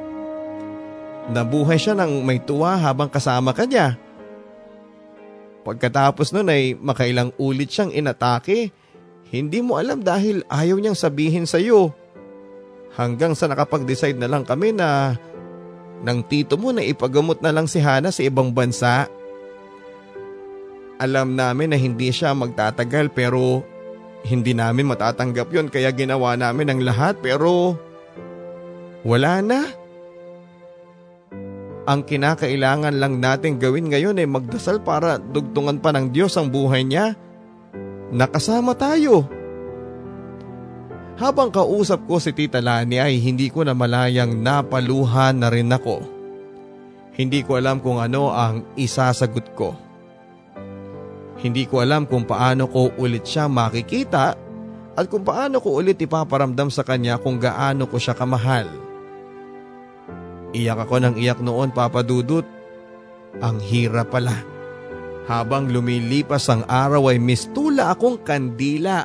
Nabuhay 1.29 1.77
siya 1.77 1.93
ng 1.93 2.25
may 2.25 2.41
tuwa 2.41 2.73
habang 2.79 3.11
kasama 3.11 3.53
ka 3.53 3.69
niya. 3.69 3.99
Pagkatapos 5.67 6.31
nun 6.31 6.47
ay 6.47 6.79
makailang 6.79 7.35
ulit 7.35 7.67
siyang 7.67 7.91
inatake. 7.91 8.71
Hindi 9.27 9.59
mo 9.59 9.75
alam 9.75 9.99
dahil 9.99 10.47
ayaw 10.47 10.79
niyang 10.79 10.95
sabihin 10.95 11.43
sa 11.43 11.59
iyo. 11.59 11.91
Hanggang 12.95 13.35
sa 13.35 13.51
nakapag-decide 13.51 14.15
na 14.15 14.31
lang 14.31 14.47
kami 14.47 14.71
na 14.71 15.19
ng 16.07 16.23
tito 16.23 16.55
mo 16.55 16.71
na 16.71 16.87
ipagamot 16.87 17.43
na 17.43 17.51
lang 17.51 17.67
si 17.67 17.83
Hana 17.83 18.15
sa 18.15 18.23
ibang 18.23 18.55
bansa. 18.55 19.11
Alam 21.03 21.35
namin 21.35 21.75
na 21.75 21.77
hindi 21.77 22.15
siya 22.15 22.31
magtatagal 22.31 23.11
pero 23.11 23.67
hindi 24.23 24.55
namin 24.55 24.87
matatanggap 24.87 25.51
yon 25.51 25.67
kaya 25.67 25.91
ginawa 25.91 26.39
namin 26.39 26.71
ang 26.71 26.79
lahat 26.79 27.19
pero 27.19 27.75
wala 29.03 29.43
na. 29.43 29.67
Ang 31.87 32.03
kinakailangan 32.03 32.99
lang 32.99 33.23
natin 33.23 33.55
gawin 33.55 33.87
ngayon 33.87 34.19
ay 34.19 34.27
magdasal 34.27 34.83
para 34.83 35.15
dugtungan 35.15 35.79
pa 35.79 35.95
ng 35.95 36.11
Diyos 36.11 36.35
ang 36.35 36.51
buhay 36.51 36.83
niya. 36.83 37.15
Nakasama 38.11 38.75
tayo. 38.75 39.23
Habang 41.15 41.47
kausap 41.47 42.03
ko 42.03 42.19
si 42.19 42.35
Tita 42.35 42.59
Lani 42.59 42.99
ay 42.99 43.23
hindi 43.23 43.47
ko 43.47 43.63
na 43.63 43.71
malayang 43.71 44.35
napaluhan 44.35 45.39
na 45.39 45.47
rin 45.47 45.71
ako. 45.71 46.03
Hindi 47.15 47.41
ko 47.47 47.55
alam 47.55 47.79
kung 47.79 48.03
ano 48.03 48.35
ang 48.35 48.67
isasagot 48.75 49.55
ko. 49.55 49.71
Hindi 51.39 51.71
ko 51.71 51.79
alam 51.79 52.03
kung 52.03 52.27
paano 52.27 52.67
ko 52.67 52.91
ulit 52.99 53.23
siya 53.23 53.47
makikita 53.47 54.35
at 54.91 55.05
kung 55.07 55.23
paano 55.23 55.63
ko 55.63 55.79
ulit 55.79 55.95
ipaparamdam 56.03 56.67
sa 56.67 56.83
kanya 56.83 57.15
kung 57.15 57.39
gaano 57.39 57.87
ko 57.87 57.95
siya 57.95 58.11
kamahal. 58.11 58.86
Iyak 60.55 60.87
ako 60.87 61.03
ng 61.03 61.15
iyak 61.19 61.43
noon 61.43 61.75
papadudot. 61.75 62.45
Ang 63.43 63.59
hirap 63.59 64.15
pala. 64.15 64.33
Habang 65.27 65.67
lumilipas 65.67 66.47
ang 66.47 66.63
araw 66.71 67.11
ay 67.11 67.19
mistula 67.19 67.91
akong 67.91 68.23
kandila 68.23 69.03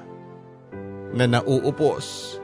na 1.11 1.25
nauupos. 1.27 2.39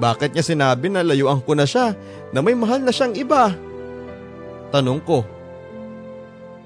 Bakit 0.00 0.34
niya 0.34 0.42
sinabi 0.42 0.90
na 0.90 1.06
layuan 1.06 1.38
ko 1.42 1.54
na 1.54 1.62
siya 1.62 1.94
na 2.34 2.42
may 2.42 2.58
mahal 2.58 2.82
na 2.82 2.90
siyang 2.90 3.14
iba? 3.14 3.54
Tanong 4.74 5.00
ko. 5.06 5.22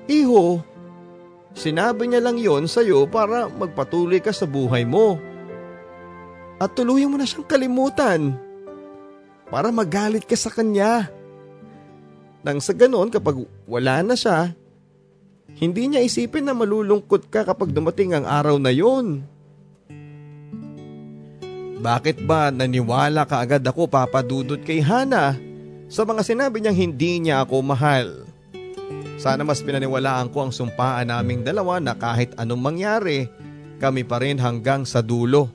Iho, 0.08 0.60
sinabi 1.52 2.08
niya 2.08 2.20
lang 2.24 2.40
yon 2.40 2.64
sa'yo 2.64 3.08
para 3.08 3.48
magpatuloy 3.48 4.20
ka 4.24 4.32
sa 4.32 4.48
buhay 4.48 4.88
mo. 4.88 5.20
At 6.60 6.72
tuluyan 6.76 7.12
mo 7.12 7.16
na 7.20 7.28
siyang 7.28 7.44
kalimutan 7.44 8.43
para 9.48 9.68
magalit 9.72 10.24
ka 10.24 10.36
sa 10.36 10.52
kanya. 10.52 11.08
Nang 12.44 12.60
sa 12.60 12.76
ganoon 12.76 13.08
kapag 13.08 13.40
wala 13.64 14.04
na 14.04 14.12
siya, 14.12 14.52
hindi 15.54 15.88
niya 15.88 16.04
isipin 16.04 16.44
na 16.44 16.52
malulungkot 16.52 17.30
ka 17.30 17.46
kapag 17.46 17.72
dumating 17.72 18.12
ang 18.12 18.26
araw 18.26 18.58
na 18.58 18.74
yon. 18.74 19.22
Bakit 21.84 22.24
ba 22.24 22.48
naniwala 22.48 23.28
ka 23.28 23.44
agad 23.44 23.60
ako 23.60 23.84
papadudot 23.88 24.60
kay 24.64 24.80
Hana 24.80 25.36
sa 25.84 26.02
mga 26.08 26.24
sinabi 26.24 26.64
niyang 26.64 26.80
hindi 26.80 27.20
niya 27.20 27.44
ako 27.44 27.60
mahal? 27.60 28.24
Sana 29.20 29.44
mas 29.46 29.60
pinaniwalaan 29.60 30.32
ko 30.32 30.48
ang 30.48 30.52
sumpaan 30.52 31.12
naming 31.12 31.44
dalawa 31.44 31.78
na 31.78 31.94
kahit 31.94 32.34
anong 32.40 32.60
mangyari, 32.60 33.28
kami 33.78 34.02
pa 34.02 34.18
rin 34.18 34.40
hanggang 34.40 34.82
sa 34.88 35.04
dulo. 35.04 35.52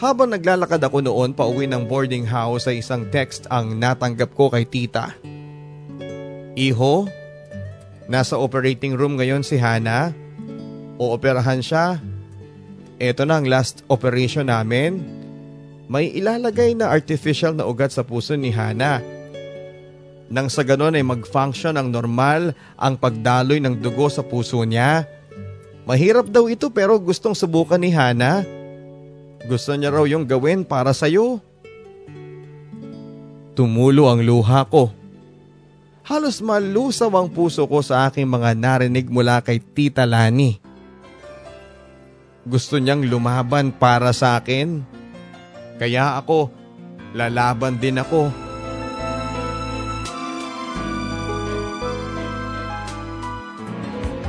Habang 0.00 0.32
naglalakad 0.32 0.80
ako 0.80 1.04
noon 1.04 1.36
pauwi 1.36 1.68
ng 1.68 1.84
boarding 1.84 2.24
house 2.24 2.64
ay 2.64 2.80
isang 2.80 3.12
text 3.12 3.44
ang 3.52 3.76
natanggap 3.76 4.32
ko 4.32 4.48
kay 4.48 4.64
tita. 4.64 5.12
Iho, 6.56 7.04
nasa 8.08 8.40
operating 8.40 8.96
room 8.96 9.20
ngayon 9.20 9.44
si 9.44 9.60
Hana. 9.60 10.16
Ooperahan 10.96 11.60
siya. 11.60 12.00
Ito 12.96 13.28
na 13.28 13.44
ang 13.44 13.46
last 13.52 13.84
operation 13.92 14.48
namin. 14.48 15.04
May 15.84 16.16
ilalagay 16.16 16.80
na 16.80 16.88
artificial 16.88 17.52
na 17.52 17.68
ugat 17.68 17.92
sa 17.92 18.00
puso 18.00 18.32
ni 18.40 18.48
Hana. 18.48 19.04
Nang 20.32 20.48
sa 20.48 20.64
ganon 20.64 20.96
ay 20.96 21.04
mag-function 21.04 21.76
ang 21.76 21.92
normal 21.92 22.56
ang 22.80 22.96
pagdaloy 22.96 23.60
ng 23.60 23.84
dugo 23.84 24.08
sa 24.08 24.24
puso 24.24 24.64
niya. 24.64 25.04
Mahirap 25.84 26.32
daw 26.32 26.48
ito 26.48 26.72
pero 26.72 26.96
gustong 26.96 27.36
subukan 27.36 27.76
ni 27.76 27.92
Hana. 27.92 28.59
Gusto 29.50 29.74
niya 29.74 29.90
raw 29.90 30.06
yung 30.06 30.30
gawin 30.30 30.62
para 30.62 30.94
sa'yo. 30.94 31.42
Tumulo 33.58 34.06
ang 34.06 34.22
luha 34.22 34.62
ko. 34.70 34.94
Halos 36.06 36.38
malusaw 36.38 37.10
ang 37.18 37.26
puso 37.26 37.66
ko 37.66 37.82
sa 37.82 38.06
aking 38.06 38.30
mga 38.30 38.54
narinig 38.54 39.10
mula 39.10 39.42
kay 39.42 39.58
Tita 39.58 40.06
Lani. 40.06 40.54
Gusto 42.46 42.78
niyang 42.78 43.02
lumaban 43.10 43.74
para 43.74 44.14
sa 44.14 44.38
akin. 44.38 44.86
Kaya 45.82 46.14
ako, 46.22 46.46
lalaban 47.18 47.74
din 47.82 47.98
ako. 47.98 48.30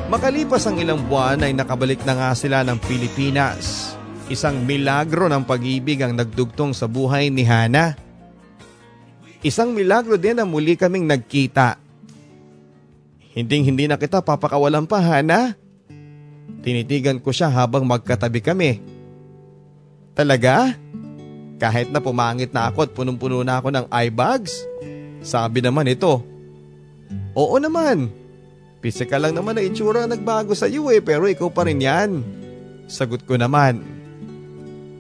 Makalipas 0.09 0.65
ang 0.65 0.81
ilang 0.81 1.05
buwan 1.05 1.45
ay 1.45 1.53
nakabalik 1.53 2.01
na 2.09 2.17
nga 2.17 2.29
sila 2.33 2.65
ng 2.65 2.81
Pilipinas. 2.81 4.00
Isang 4.31 4.63
milagro 4.63 5.27
ng 5.27 5.43
pag-ibig 5.43 5.99
ang 5.99 6.15
nagdugtong 6.15 6.71
sa 6.71 6.87
buhay 6.87 7.27
ni 7.27 7.43
Hana. 7.43 7.99
Isang 9.43 9.75
milagro 9.75 10.15
din 10.15 10.39
na 10.39 10.47
muli 10.47 10.79
kaming 10.79 11.03
nagkita. 11.03 11.75
Hinding 13.35 13.67
hindi 13.67 13.91
na 13.91 13.99
kita 13.99 14.23
papakawalan 14.23 14.87
pa, 14.87 15.03
Hana. 15.03 15.51
Tinitigan 16.63 17.19
ko 17.19 17.35
siya 17.35 17.51
habang 17.51 17.83
magkatabi 17.83 18.39
kami. 18.39 18.79
Talaga? 20.15 20.79
Kahit 21.59 21.91
na 21.91 21.99
pumangit 21.99 22.55
na 22.55 22.71
ako 22.71 22.87
at 22.87 22.91
punong-puno 22.95 23.43
na 23.43 23.59
ako 23.59 23.67
ng 23.67 23.85
eye 23.91 24.15
bags? 24.15 24.63
Sabi 25.19 25.59
naman 25.59 25.91
ito, 25.91 26.23
Oo 27.35 27.59
naman. 27.59 28.07
Physical 28.79 29.27
lang 29.27 29.35
naman 29.35 29.59
na 29.59 29.63
itsura 29.67 30.07
nagbago 30.07 30.55
sa 30.55 30.71
iyo 30.71 30.87
eh 30.87 31.03
pero 31.03 31.27
ikaw 31.27 31.51
pa 31.51 31.67
rin 31.67 31.83
yan. 31.83 32.23
Sagot 32.87 33.27
ko 33.27 33.35
naman. 33.35 34.00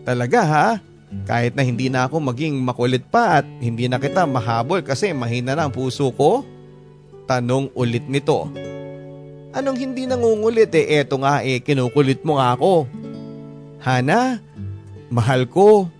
Talaga 0.01 0.41
ha? 0.43 0.67
Kahit 1.27 1.59
na 1.59 1.63
hindi 1.67 1.91
na 1.91 2.07
ako 2.07 2.23
maging 2.31 2.55
makulit 2.63 3.03
pa 3.11 3.43
at 3.43 3.45
hindi 3.59 3.91
na 3.91 3.99
kita 3.99 4.23
mahabol 4.23 4.79
kasi 4.79 5.11
mahina 5.11 5.59
na 5.59 5.67
ang 5.67 5.73
puso 5.75 6.07
ko? 6.15 6.47
Tanong 7.27 7.67
ulit 7.75 8.07
nito. 8.07 8.47
Anong 9.51 9.75
hindi 9.75 10.07
nangungulit 10.07 10.71
eh 10.71 11.03
eto 11.03 11.19
nga 11.19 11.43
eh 11.43 11.59
kinukulit 11.59 12.23
mo 12.23 12.39
nga 12.39 12.55
ako. 12.55 12.87
Hana, 13.83 14.39
mahal 15.11 15.43
ko. 15.51 15.91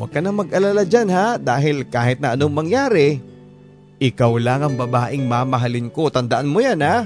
Huwag 0.00 0.16
ka 0.16 0.24
na 0.24 0.32
mag-alala 0.32 0.88
dyan 0.88 1.12
ha 1.12 1.36
dahil 1.36 1.84
kahit 1.84 2.24
na 2.24 2.32
anong 2.32 2.64
mangyari, 2.64 3.20
ikaw 4.00 4.40
lang 4.40 4.64
ang 4.64 4.74
babaeng 4.80 5.28
mamahalin 5.28 5.92
ko. 5.92 6.08
Tandaan 6.08 6.48
mo 6.48 6.64
yan 6.64 6.80
ha. 6.80 7.04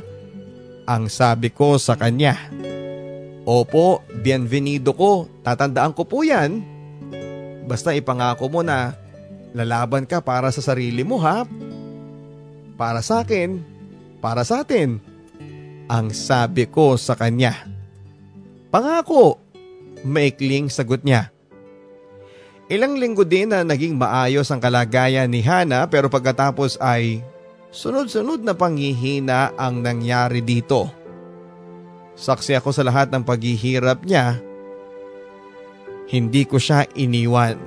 Ang 0.87 1.11
sabi 1.11 1.51
ko 1.51 1.75
sa 1.75 1.99
kanya. 1.99 2.39
Opo, 3.45 4.01
bienvenido 4.25 4.97
ko. 4.97 5.29
Tatandaan 5.45 5.93
ko 5.93 6.09
po 6.09 6.25
yan. 6.25 6.65
Basta 7.69 7.93
ipangako 7.93 8.49
mo 8.49 8.61
na 8.65 8.97
lalaban 9.53 10.09
ka 10.09 10.25
para 10.25 10.49
sa 10.49 10.65
sarili 10.65 11.05
mo 11.05 11.21
ha. 11.21 11.45
Para 12.81 13.05
sa 13.05 13.21
akin, 13.21 13.61
para 14.25 14.49
sa 14.49 14.65
atin. 14.65 14.97
Ang 15.93 16.17
sabi 16.17 16.65
ko 16.65 16.97
sa 16.97 17.13
kanya. 17.21 17.69
Pangako, 18.73 19.37
maikling 20.09 20.73
sagot 20.73 21.05
niya. 21.05 21.29
Ilang 22.73 22.97
linggo 22.97 23.29
din 23.29 23.53
na 23.53 23.61
naging 23.61 23.93
maayos 24.01 24.49
ang 24.49 24.65
kalagayan 24.65 25.29
ni 25.29 25.45
Hana 25.45 25.85
pero 25.93 26.09
pagkatapos 26.09 26.81
ay 26.81 27.21
sunod-sunod 27.69 28.41
na 28.41 28.57
panghihina 28.57 29.53
ang 29.61 29.85
nangyari 29.85 30.41
dito. 30.41 31.04
Saksi 32.15 32.55
ako 32.55 32.71
sa 32.71 32.87
lahat 32.87 33.11
ng 33.11 33.27
paghihirap 33.27 34.07
niya. 34.07 34.39
Hindi 36.07 36.47
ko 36.47 36.63
siya 36.63 36.87
iniwan. 36.95 37.59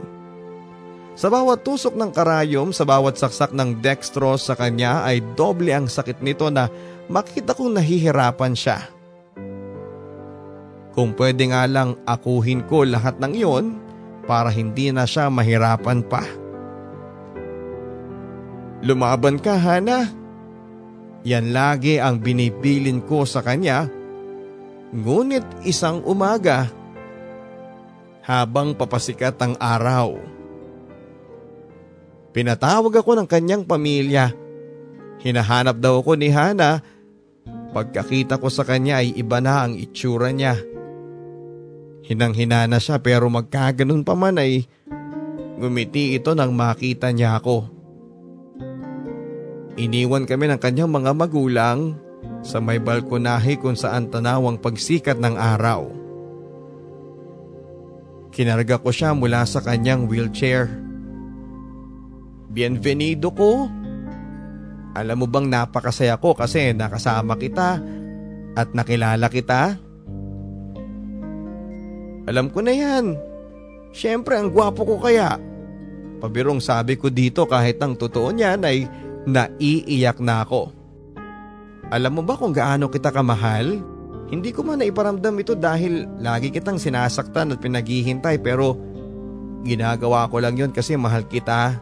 Sa 1.17 1.33
bawat 1.33 1.65
tusok 1.65 1.97
ng 1.97 2.13
karayom, 2.13 2.69
sa 2.69 2.85
bawat 2.85 3.17
saksak 3.17 3.49
ng 3.51 3.81
dextrose 3.81 4.47
sa 4.47 4.53
kanya 4.53 5.01
ay 5.01 5.19
doble 5.33 5.73
ang 5.73 5.89
sakit 5.89 6.21
nito 6.21 6.47
na 6.53 6.69
makita 7.09 7.57
kong 7.57 7.73
nahihirapan 7.75 8.53
siya. 8.53 8.85
Kung 10.93 11.17
pwede 11.17 11.49
nga 11.49 11.65
lang 11.65 11.97
akuhin 12.05 12.61
ko 12.65 12.85
lahat 12.85 13.17
ng 13.17 13.33
iyon, 13.33 13.65
para 14.27 14.51
hindi 14.51 14.91
na 14.91 15.07
siya 15.07 15.31
mahirapan 15.31 16.03
pa. 16.05 16.21
Lumaban 18.83 19.41
ka 19.41 19.57
Hana. 19.57 20.05
Yan 21.25 21.49
lagi 21.55 21.97
ang 21.97 22.21
binibilin 22.21 23.01
ko 23.01 23.25
sa 23.25 23.41
kanya. 23.41 23.89
Ngunit 24.95 25.43
isang 25.67 25.99
umaga, 26.07 26.71
habang 28.27 28.75
papasikat 28.75 29.39
ang 29.39 29.55
araw, 29.59 30.19
pinatawag 32.31 32.99
ako 32.99 33.19
ng 33.19 33.27
kanyang 33.27 33.63
pamilya. 33.63 34.31
Hinahanap 35.23 35.79
daw 35.79 35.99
ako 36.03 36.19
ni 36.19 36.31
Hana. 36.31 36.83
Pagkakita 37.71 38.39
ko 38.39 38.47
sa 38.47 38.63
kanya 38.63 39.03
ay 39.03 39.15
iba 39.15 39.43
na 39.43 39.67
ang 39.67 39.75
itsura 39.75 40.31
niya. 40.31 40.55
Hinang-hina 42.07 42.63
na 42.67 42.79
siya 42.79 43.03
pero 43.03 43.27
magkaganon 43.27 44.07
pa 44.07 44.15
man 44.15 44.39
ay 44.39 44.63
gumiti 45.59 46.15
ito 46.15 46.31
nang 46.31 46.55
makita 46.55 47.11
niya 47.11 47.39
ako. 47.43 47.67
Iniwan 49.75 50.23
kami 50.23 50.47
ng 50.47 50.59
kanyang 50.63 50.91
mga 50.91 51.11
magulang 51.11 51.99
sa 52.47 52.63
may 52.63 52.79
balkonahe 52.79 53.59
kung 53.59 53.75
saan 53.75 54.07
tanawang 54.07 54.55
pagsikat 54.55 55.19
ng 55.19 55.35
araw. 55.35 55.91
Kinarga 58.31 58.79
ko 58.79 58.87
siya 58.87 59.11
mula 59.11 59.43
sa 59.43 59.59
kanyang 59.59 60.07
wheelchair. 60.07 60.71
Bienvenido 62.47 63.35
ko. 63.35 63.67
Alam 64.95 65.17
mo 65.19 65.27
bang 65.27 65.51
napakasaya 65.51 66.15
ko 66.15 66.31
kasi 66.31 66.71
nakasama 66.71 67.35
kita 67.35 67.83
at 68.55 68.71
nakilala 68.71 69.27
kita? 69.27 69.75
Alam 72.31 72.47
ko 72.47 72.63
na 72.63 72.71
yan. 72.71 73.19
Siyempre 73.91 74.39
ang 74.39 74.55
gwapo 74.55 74.87
ko 74.87 74.95
kaya. 75.03 75.35
Pabirong 76.23 76.63
sabi 76.63 76.95
ko 76.95 77.11
dito 77.11 77.43
kahit 77.43 77.77
ang 77.83 77.99
totoo 77.99 78.31
niyan 78.31 78.63
ay 78.63 78.87
naiiyak 79.27 80.23
na 80.23 80.47
ako. 80.47 80.76
Alam 81.87 82.19
mo 82.19 82.21
ba 82.23 82.35
kung 82.35 82.51
gaano 82.51 82.91
kita 82.91 83.15
kamahal? 83.15 83.79
Hindi 84.27 84.51
ko 84.51 84.59
man 84.59 84.83
naiparamdam 84.83 85.39
ito 85.39 85.55
dahil 85.55 86.03
lagi 86.19 86.51
kitang 86.51 86.75
sinasaktan 86.75 87.55
at 87.55 87.63
pinaghihintay 87.63 88.43
pero 88.43 88.75
ginagawa 89.63 90.27
ko 90.27 90.43
lang 90.43 90.59
yon 90.59 90.75
kasi 90.75 90.99
mahal 90.99 91.23
kita. 91.23 91.79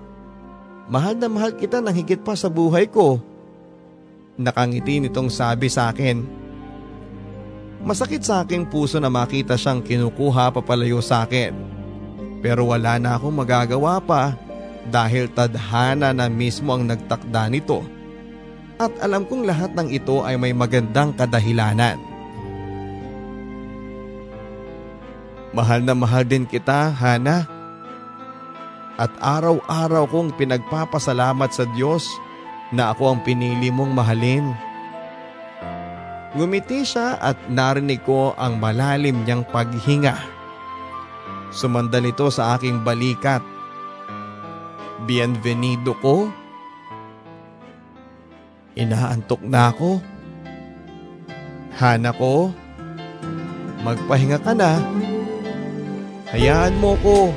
Mahal 0.85 1.17
na 1.17 1.25
mahal 1.25 1.57
kita 1.57 1.81
nang 1.81 1.97
higit 1.97 2.21
pa 2.21 2.37
sa 2.37 2.45
buhay 2.45 2.85
ko. 2.85 3.17
Nakangiti 4.37 5.01
nitong 5.01 5.33
sabi 5.33 5.73
sa 5.73 5.89
akin. 5.89 6.21
Masakit 7.81 8.21
sa 8.21 8.45
aking 8.45 8.69
puso 8.69 9.01
na 9.01 9.09
makita 9.09 9.57
siyang 9.57 9.81
kinukuha 9.81 10.53
papalayo 10.53 11.01
sa 11.01 11.25
akin. 11.25 11.53
Pero 12.45 12.69
wala 12.69 13.01
na 13.01 13.17
akong 13.17 13.33
magagawa 13.33 13.97
pa 13.97 14.37
dahil 14.85 15.33
tadhana 15.33 16.13
na 16.13 16.29
mismo 16.29 16.77
ang 16.77 16.85
nagtakda 16.85 17.49
nito. 17.49 17.81
At 18.75 18.91
alam 18.99 19.23
kong 19.23 19.47
lahat 19.47 19.71
ng 19.71 19.87
ito 19.87 20.19
ay 20.19 20.35
may 20.35 20.51
magandang 20.51 21.15
kadahilanan. 21.15 21.95
Mahal 25.55 25.87
na 25.87 25.95
mahal 25.95 26.27
din 26.27 26.43
kita, 26.43 26.91
Hana. 26.91 27.47
At 28.99 29.11
araw-araw 29.23 30.11
kong 30.11 30.35
pinagpapasalamat 30.35 31.51
sa 31.55 31.63
Diyos 31.71 32.03
na 32.75 32.91
ako 32.91 33.15
ang 33.15 33.19
pinili 33.23 33.71
mong 33.71 33.95
mahalin. 33.95 34.51
Ngumiti 36.35 36.83
siya 36.83 37.15
at 37.15 37.39
narinig 37.47 38.03
ko 38.03 38.35
ang 38.35 38.59
malalim 38.59 39.23
niyang 39.23 39.47
paghinga. 39.47 40.19
Sumandal 41.55 42.11
ito 42.11 42.27
sa 42.27 42.59
aking 42.59 42.83
balikat. 42.83 43.39
Bienvenido 45.07 45.95
ko. 46.03 46.27
Inaantok 48.75 49.39
na 49.47 49.71
ako. 49.71 50.03
Hana 51.75 52.11
ko, 52.15 52.51
magpahinga 53.83 54.39
ka 54.39 54.51
na. 54.55 54.79
Hayaan 56.31 56.75
mo 56.79 56.99
ko. 56.99 57.31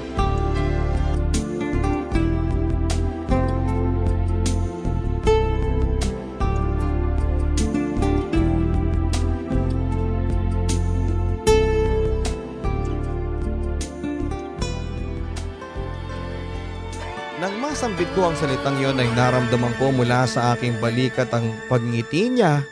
Salitang 18.38 18.78
yon 18.78 19.02
ay 19.02 19.10
naramdaman 19.18 19.74
ko 19.82 19.90
mula 19.90 20.22
sa 20.30 20.54
aking 20.54 20.78
balikat 20.78 21.26
ang 21.34 21.50
pagngiti 21.66 22.30
niya 22.30 22.62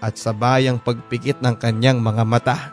at 0.00 0.16
sabayang 0.16 0.80
pagpikit 0.80 1.44
ng 1.44 1.60
kanyang 1.60 2.00
mga 2.00 2.24
mata. 2.24 2.72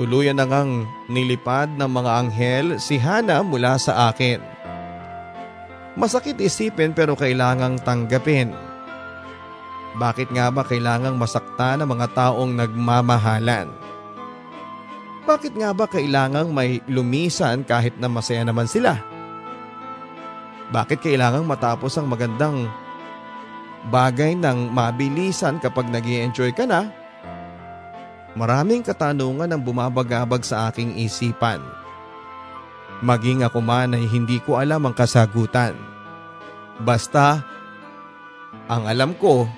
Tuluyan 0.00 0.40
na 0.40 0.48
ngang 0.48 0.88
nilipad 1.12 1.76
ng 1.76 1.90
mga 1.92 2.10
anghel 2.24 2.66
si 2.80 2.96
Hana 2.96 3.44
mula 3.44 3.76
sa 3.76 4.08
akin. 4.08 4.40
Masakit 6.00 6.40
isipin 6.40 6.96
pero 6.96 7.12
kailangang 7.20 7.76
tanggapin. 7.84 8.56
Bakit 10.00 10.32
nga 10.32 10.48
ba 10.48 10.64
kailangang 10.64 11.20
masakta 11.20 11.76
ng 11.76 11.88
mga 11.88 12.16
taong 12.16 12.52
nagmamahalan? 12.52 13.85
Bakit 15.26 15.58
nga 15.58 15.74
ba 15.74 15.90
kailangang 15.90 16.54
may 16.54 16.78
lumisan 16.86 17.66
kahit 17.66 17.98
na 17.98 18.06
masaya 18.06 18.46
naman 18.46 18.70
sila? 18.70 18.94
Bakit 20.70 21.02
kailangang 21.02 21.50
matapos 21.50 21.98
ang 21.98 22.06
magandang 22.06 22.70
bagay 23.90 24.38
ng 24.38 24.70
mabilisan 24.70 25.58
kapag 25.58 25.90
nag 25.90 26.06
enjoy 26.06 26.54
ka 26.54 26.62
na? 26.62 26.94
Maraming 28.38 28.86
katanungan 28.86 29.50
ang 29.50 29.62
bumabagabag 29.66 30.46
sa 30.46 30.70
aking 30.70 30.94
isipan. 30.94 31.58
Maging 33.02 33.42
ako 33.42 33.58
man 33.58 33.98
ay 33.98 34.06
hindi 34.06 34.38
ko 34.38 34.62
alam 34.62 34.86
ang 34.86 34.94
kasagutan. 34.94 35.74
Basta, 36.78 37.42
ang 38.70 38.86
alam 38.86 39.10
ko, 39.18 39.50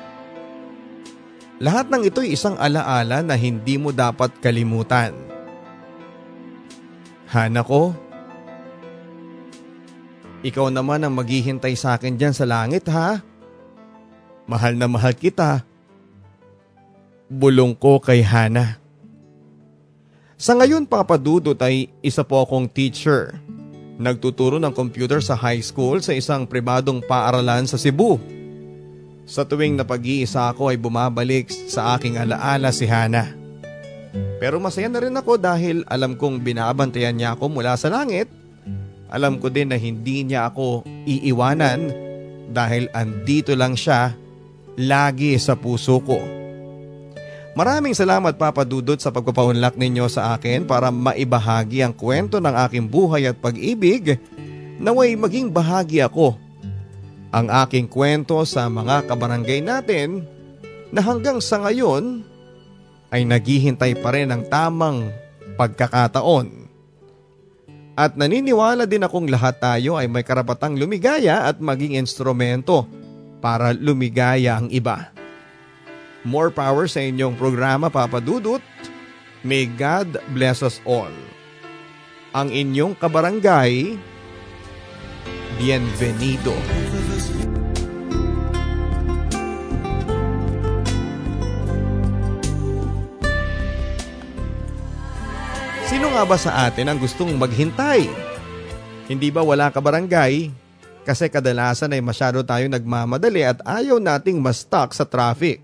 lahat 1.61 1.93
ng 1.93 2.09
ito'y 2.09 2.33
isang 2.33 2.57
alaala 2.57 3.21
na 3.21 3.37
hindi 3.37 3.77
mo 3.77 3.93
dapat 3.93 4.33
kalimutan. 4.41 5.28
Hana 7.29 7.61
ko, 7.61 7.93
Ikaw 10.39 10.71
naman 10.71 11.03
ang 11.03 11.19
maghihintay 11.19 11.75
sa 11.75 11.99
akin 11.99 12.15
dyan 12.15 12.31
sa 12.31 12.47
langit 12.47 12.87
ha. 12.87 13.19
Mahal 14.47 14.79
na 14.79 14.87
mahal 14.87 15.13
kita. 15.13 15.67
Bulong 17.27 17.75
ko 17.75 17.99
kay 17.99 18.23
Hana. 18.23 18.79
Sa 20.39 20.55
ngayon 20.55 20.87
papadudot 20.87 21.59
ay 21.59 21.91
isa 22.01 22.23
po 22.23 22.47
akong 22.47 22.71
teacher. 22.71 23.35
Nagtuturo 23.99 24.63
ng 24.63 24.71
computer 24.71 25.19
sa 25.19 25.35
high 25.35 25.59
school 25.59 25.99
sa 25.99 26.15
isang 26.15 26.47
pribadong 26.47 27.03
paaralan 27.03 27.67
sa 27.67 27.75
Cebu. 27.75 28.23
Sa 29.27 29.43
tuwing 29.43 29.75
napag-iisa 29.75 30.55
ako 30.55 30.71
ay 30.71 30.79
bumabalik 30.79 31.51
sa 31.51 31.99
aking 31.99 32.15
alaala 32.15 32.71
si 32.71 32.87
Hana. 32.87 33.38
Pero 34.39 34.63
masaya 34.63 34.87
na 34.87 35.03
rin 35.03 35.15
ako 35.15 35.39
dahil 35.39 35.83
alam 35.91 36.15
kong 36.15 36.43
binabantayan 36.43 37.19
niya 37.19 37.35
ako 37.35 37.51
mula 37.51 37.75
sa 37.75 37.91
langit 37.91 38.31
alam 39.09 39.41
ko 39.41 39.49
din 39.49 39.73
na 39.73 39.81
hindi 39.81 40.21
niya 40.21 40.53
ako 40.53 40.85
iiwanan 41.09 41.89
dahil 42.53 42.93
andito 42.93 43.57
lang 43.57 43.73
siya 43.73 44.13
lagi 44.77 45.37
sa 45.41 45.57
puso 45.57 46.01
ko. 46.05 46.21
Maraming 47.57 47.97
salamat 47.97 48.39
Papa 48.39 48.63
Dudot 48.63 49.01
sa 49.01 49.11
pagpapaunlak 49.11 49.75
ninyo 49.75 50.07
sa 50.07 50.37
akin 50.37 50.69
para 50.69 50.95
maibahagi 50.95 51.83
ang 51.83 51.97
kwento 51.97 52.39
ng 52.39 52.55
aking 52.69 52.87
buhay 52.87 53.27
at 53.27 53.35
pag-ibig 53.41 54.21
naway 54.79 55.19
maging 55.19 55.51
bahagi 55.51 56.05
ako. 56.05 56.39
Ang 57.35 57.51
aking 57.51 57.91
kwento 57.91 58.39
sa 58.47 58.71
mga 58.71 59.09
kabarangay 59.11 59.65
natin 59.65 60.23
na 60.95 61.01
hanggang 61.03 61.43
sa 61.43 61.61
ngayon 61.65 62.23
ay 63.09 63.25
naghihintay 63.25 63.99
pa 64.01 64.13
rin 64.13 64.33
ng 64.33 64.49
tamang 64.49 65.13
pagkakataon 65.57 66.69
at 67.99 68.15
naniniwala 68.15 68.87
din 68.87 69.03
akong 69.03 69.27
lahat 69.27 69.59
tayo 69.59 69.99
ay 69.99 70.07
may 70.07 70.23
karapatang 70.23 70.79
lumigaya 70.79 71.51
at 71.51 71.59
maging 71.59 71.99
instrumento 71.99 72.87
para 73.43 73.75
lumigaya 73.75 74.63
ang 74.63 74.71
iba. 74.71 75.11
More 76.23 76.55
power 76.55 76.87
sa 76.87 77.03
inyong 77.03 77.35
programa 77.35 77.91
Papa 77.91 78.23
Dudut. 78.23 78.63
May 79.43 79.67
God 79.67 80.23
bless 80.31 80.63
us 80.63 80.79
all. 80.87 81.11
Ang 82.31 82.55
inyong 82.55 82.95
kabarangay, 82.95 83.99
Bienvenido. 85.59 86.55
Bienvenido. 86.55 86.88
Sino 95.99 96.15
nga 96.15 96.23
ba 96.23 96.39
sa 96.39 96.71
atin 96.71 96.95
ang 96.95 96.99
gustong 97.03 97.35
maghintay? 97.35 98.07
Hindi 99.11 99.35
ba 99.35 99.43
wala 99.43 99.67
ka 99.67 99.83
barangay? 99.83 100.47
Kasi 101.03 101.27
kadalasan 101.27 101.91
ay 101.91 101.99
masyado 101.99 102.39
tayo 102.47 102.71
nagmamadali 102.71 103.43
at 103.43 103.59
ayaw 103.67 103.99
nating 103.99 104.39
ma-stuck 104.39 104.95
sa 104.95 105.03
traffic. 105.03 105.59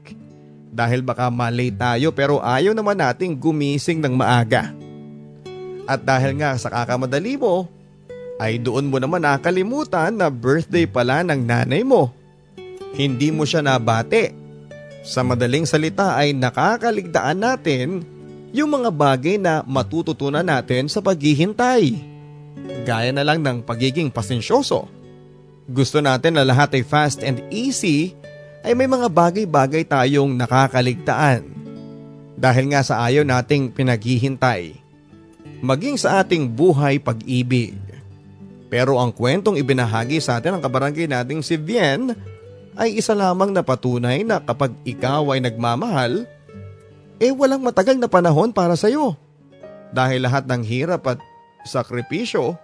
Dahil 0.74 1.06
baka 1.06 1.30
malate 1.30 1.78
tayo 1.78 2.10
pero 2.10 2.42
ayaw 2.42 2.74
naman 2.74 2.98
nating 2.98 3.38
gumising 3.38 4.02
ng 4.02 4.10
maaga. 4.18 4.74
At 5.86 6.02
dahil 6.02 6.34
nga 6.42 6.58
sa 6.58 6.66
kakamadali 6.66 7.38
mo, 7.38 7.70
ay 8.42 8.58
doon 8.58 8.90
mo 8.90 8.98
naman 8.98 9.22
nakalimutan 9.22 10.18
na 10.18 10.34
birthday 10.34 10.82
pala 10.82 11.22
ng 11.22 11.46
nanay 11.46 11.86
mo. 11.86 12.10
Hindi 12.90 13.30
mo 13.30 13.46
siya 13.46 13.62
nabate. 13.62 14.34
Sa 15.06 15.22
madaling 15.22 15.62
salita 15.62 16.18
ay 16.18 16.34
nakakaligtaan 16.34 17.38
natin 17.38 18.02
yung 18.54 18.70
mga 18.70 18.94
bagay 18.94 19.34
na 19.34 19.66
matututunan 19.66 20.46
natin 20.46 20.86
sa 20.86 21.02
paghihintay. 21.02 21.98
Gaya 22.86 23.10
na 23.10 23.26
lang 23.26 23.42
ng 23.42 23.66
pagiging 23.66 24.14
pasensyoso. 24.14 24.86
Gusto 25.66 25.98
natin 25.98 26.38
na 26.38 26.46
lahat 26.46 26.78
ay 26.78 26.86
fast 26.86 27.26
and 27.26 27.42
easy 27.50 28.14
ay 28.62 28.78
may 28.78 28.86
mga 28.86 29.10
bagay-bagay 29.10 29.82
tayong 29.82 30.38
nakakaligtaan. 30.38 31.50
Dahil 32.38 32.70
nga 32.70 32.86
sa 32.86 33.02
ayaw 33.02 33.26
nating 33.26 33.74
pinaghihintay. 33.74 34.78
Maging 35.58 35.98
sa 35.98 36.22
ating 36.22 36.46
buhay 36.46 37.02
pag-ibig. 37.02 37.74
Pero 38.70 39.02
ang 39.02 39.10
kwentong 39.10 39.58
ibinahagi 39.58 40.22
sa 40.22 40.38
atin 40.38 40.58
ng 40.58 40.62
kabarangay 40.62 41.10
nating 41.10 41.42
si 41.42 41.58
Vien 41.58 42.14
ay 42.78 43.02
isa 43.02 43.18
lamang 43.18 43.50
na 43.50 43.66
patunay 43.66 44.22
na 44.22 44.38
kapag 44.38 44.74
ikaw 44.86 45.34
ay 45.34 45.42
nagmamahal, 45.42 46.26
eh 47.22 47.32
walang 47.34 47.62
matagal 47.62 47.98
na 47.98 48.10
panahon 48.10 48.50
para 48.50 48.74
sa 48.74 48.90
iyo. 48.90 49.14
Dahil 49.94 50.26
lahat 50.26 50.50
ng 50.50 50.62
hirap 50.66 51.06
at 51.06 51.18
sakripisyo 51.62 52.58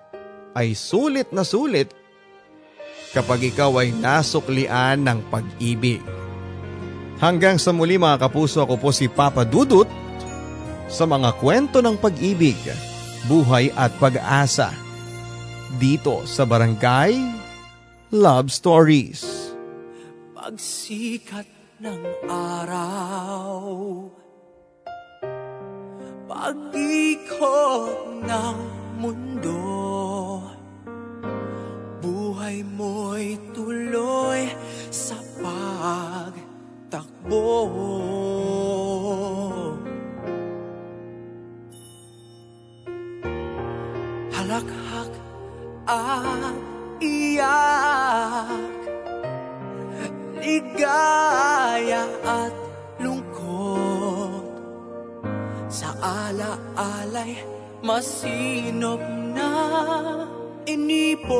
ay 0.55 0.75
sulit 0.75 1.31
na 1.31 1.47
sulit 1.47 1.95
kapag 3.15 3.51
ikaw 3.55 3.83
ay 3.83 3.95
nasuklian 3.95 5.03
ng 5.07 5.19
pag-ibig. 5.31 6.03
Hanggang 7.21 7.61
sa 7.61 7.71
muli 7.71 8.01
mga 8.01 8.27
kapuso 8.27 8.65
ako 8.65 8.81
po 8.81 8.91
si 8.91 9.07
Papa 9.07 9.45
Dudut 9.45 9.87
sa 10.91 11.07
mga 11.07 11.37
kwento 11.39 11.79
ng 11.85 11.95
pag-ibig, 12.01 12.57
buhay 13.31 13.71
at 13.77 13.95
pag-asa 14.01 14.73
dito 15.79 16.27
sa 16.27 16.43
Barangay 16.49 17.15
Love 18.11 18.51
Stories. 18.51 19.23
Pagsikat 20.35 21.47
ng 21.79 22.01
araw 22.27 24.20
pag-ikot 26.31 28.23
ng 28.23 28.59
mundo 29.03 29.59
Buhay 31.99 32.63
mo'y 32.63 33.35
tuloy 33.51 34.47
sa 34.95 35.19
pagtakbo. 35.43 36.47
Halakhak 44.31 45.13
at 45.91 46.57
iyak 47.03 48.79
Ligaya 50.41 52.07
at 52.23 52.70
Sa 55.71 55.95
ala-alay 56.03 57.39
masinop 57.87 58.99
na 59.31 59.55
inipon. 60.67 61.31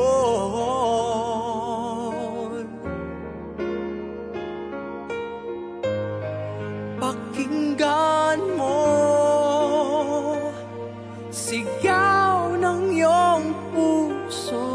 Pakinggan 6.95 8.39
mo 8.55 8.79
Sigaw 11.27 12.55
ng 12.55 12.95
iyong 12.95 13.51
puso. 13.75 14.67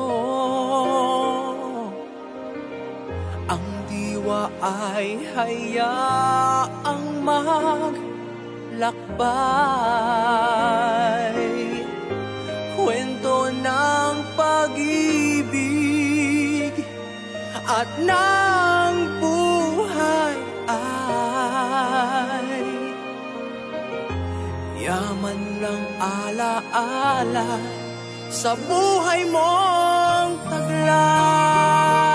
Ang 3.49 3.67
diwa 3.89 4.53
ay 4.61 5.17
hayaang 5.33 7.25
mag 7.25 8.16
lakbay 8.77 10.37
Kwento 12.77 13.49
ng 13.51 14.15
pag-ibig 14.37 15.57
at 17.67 17.89
ng 18.05 18.95
buhay 19.19 20.37
ay 20.71 22.63
Yaman 24.77 25.41
ng 25.59 25.83
alaala 25.99 27.59
sa 28.29 28.55
buhay 28.55 29.25
mong 29.33 30.37
taglay 30.53 32.06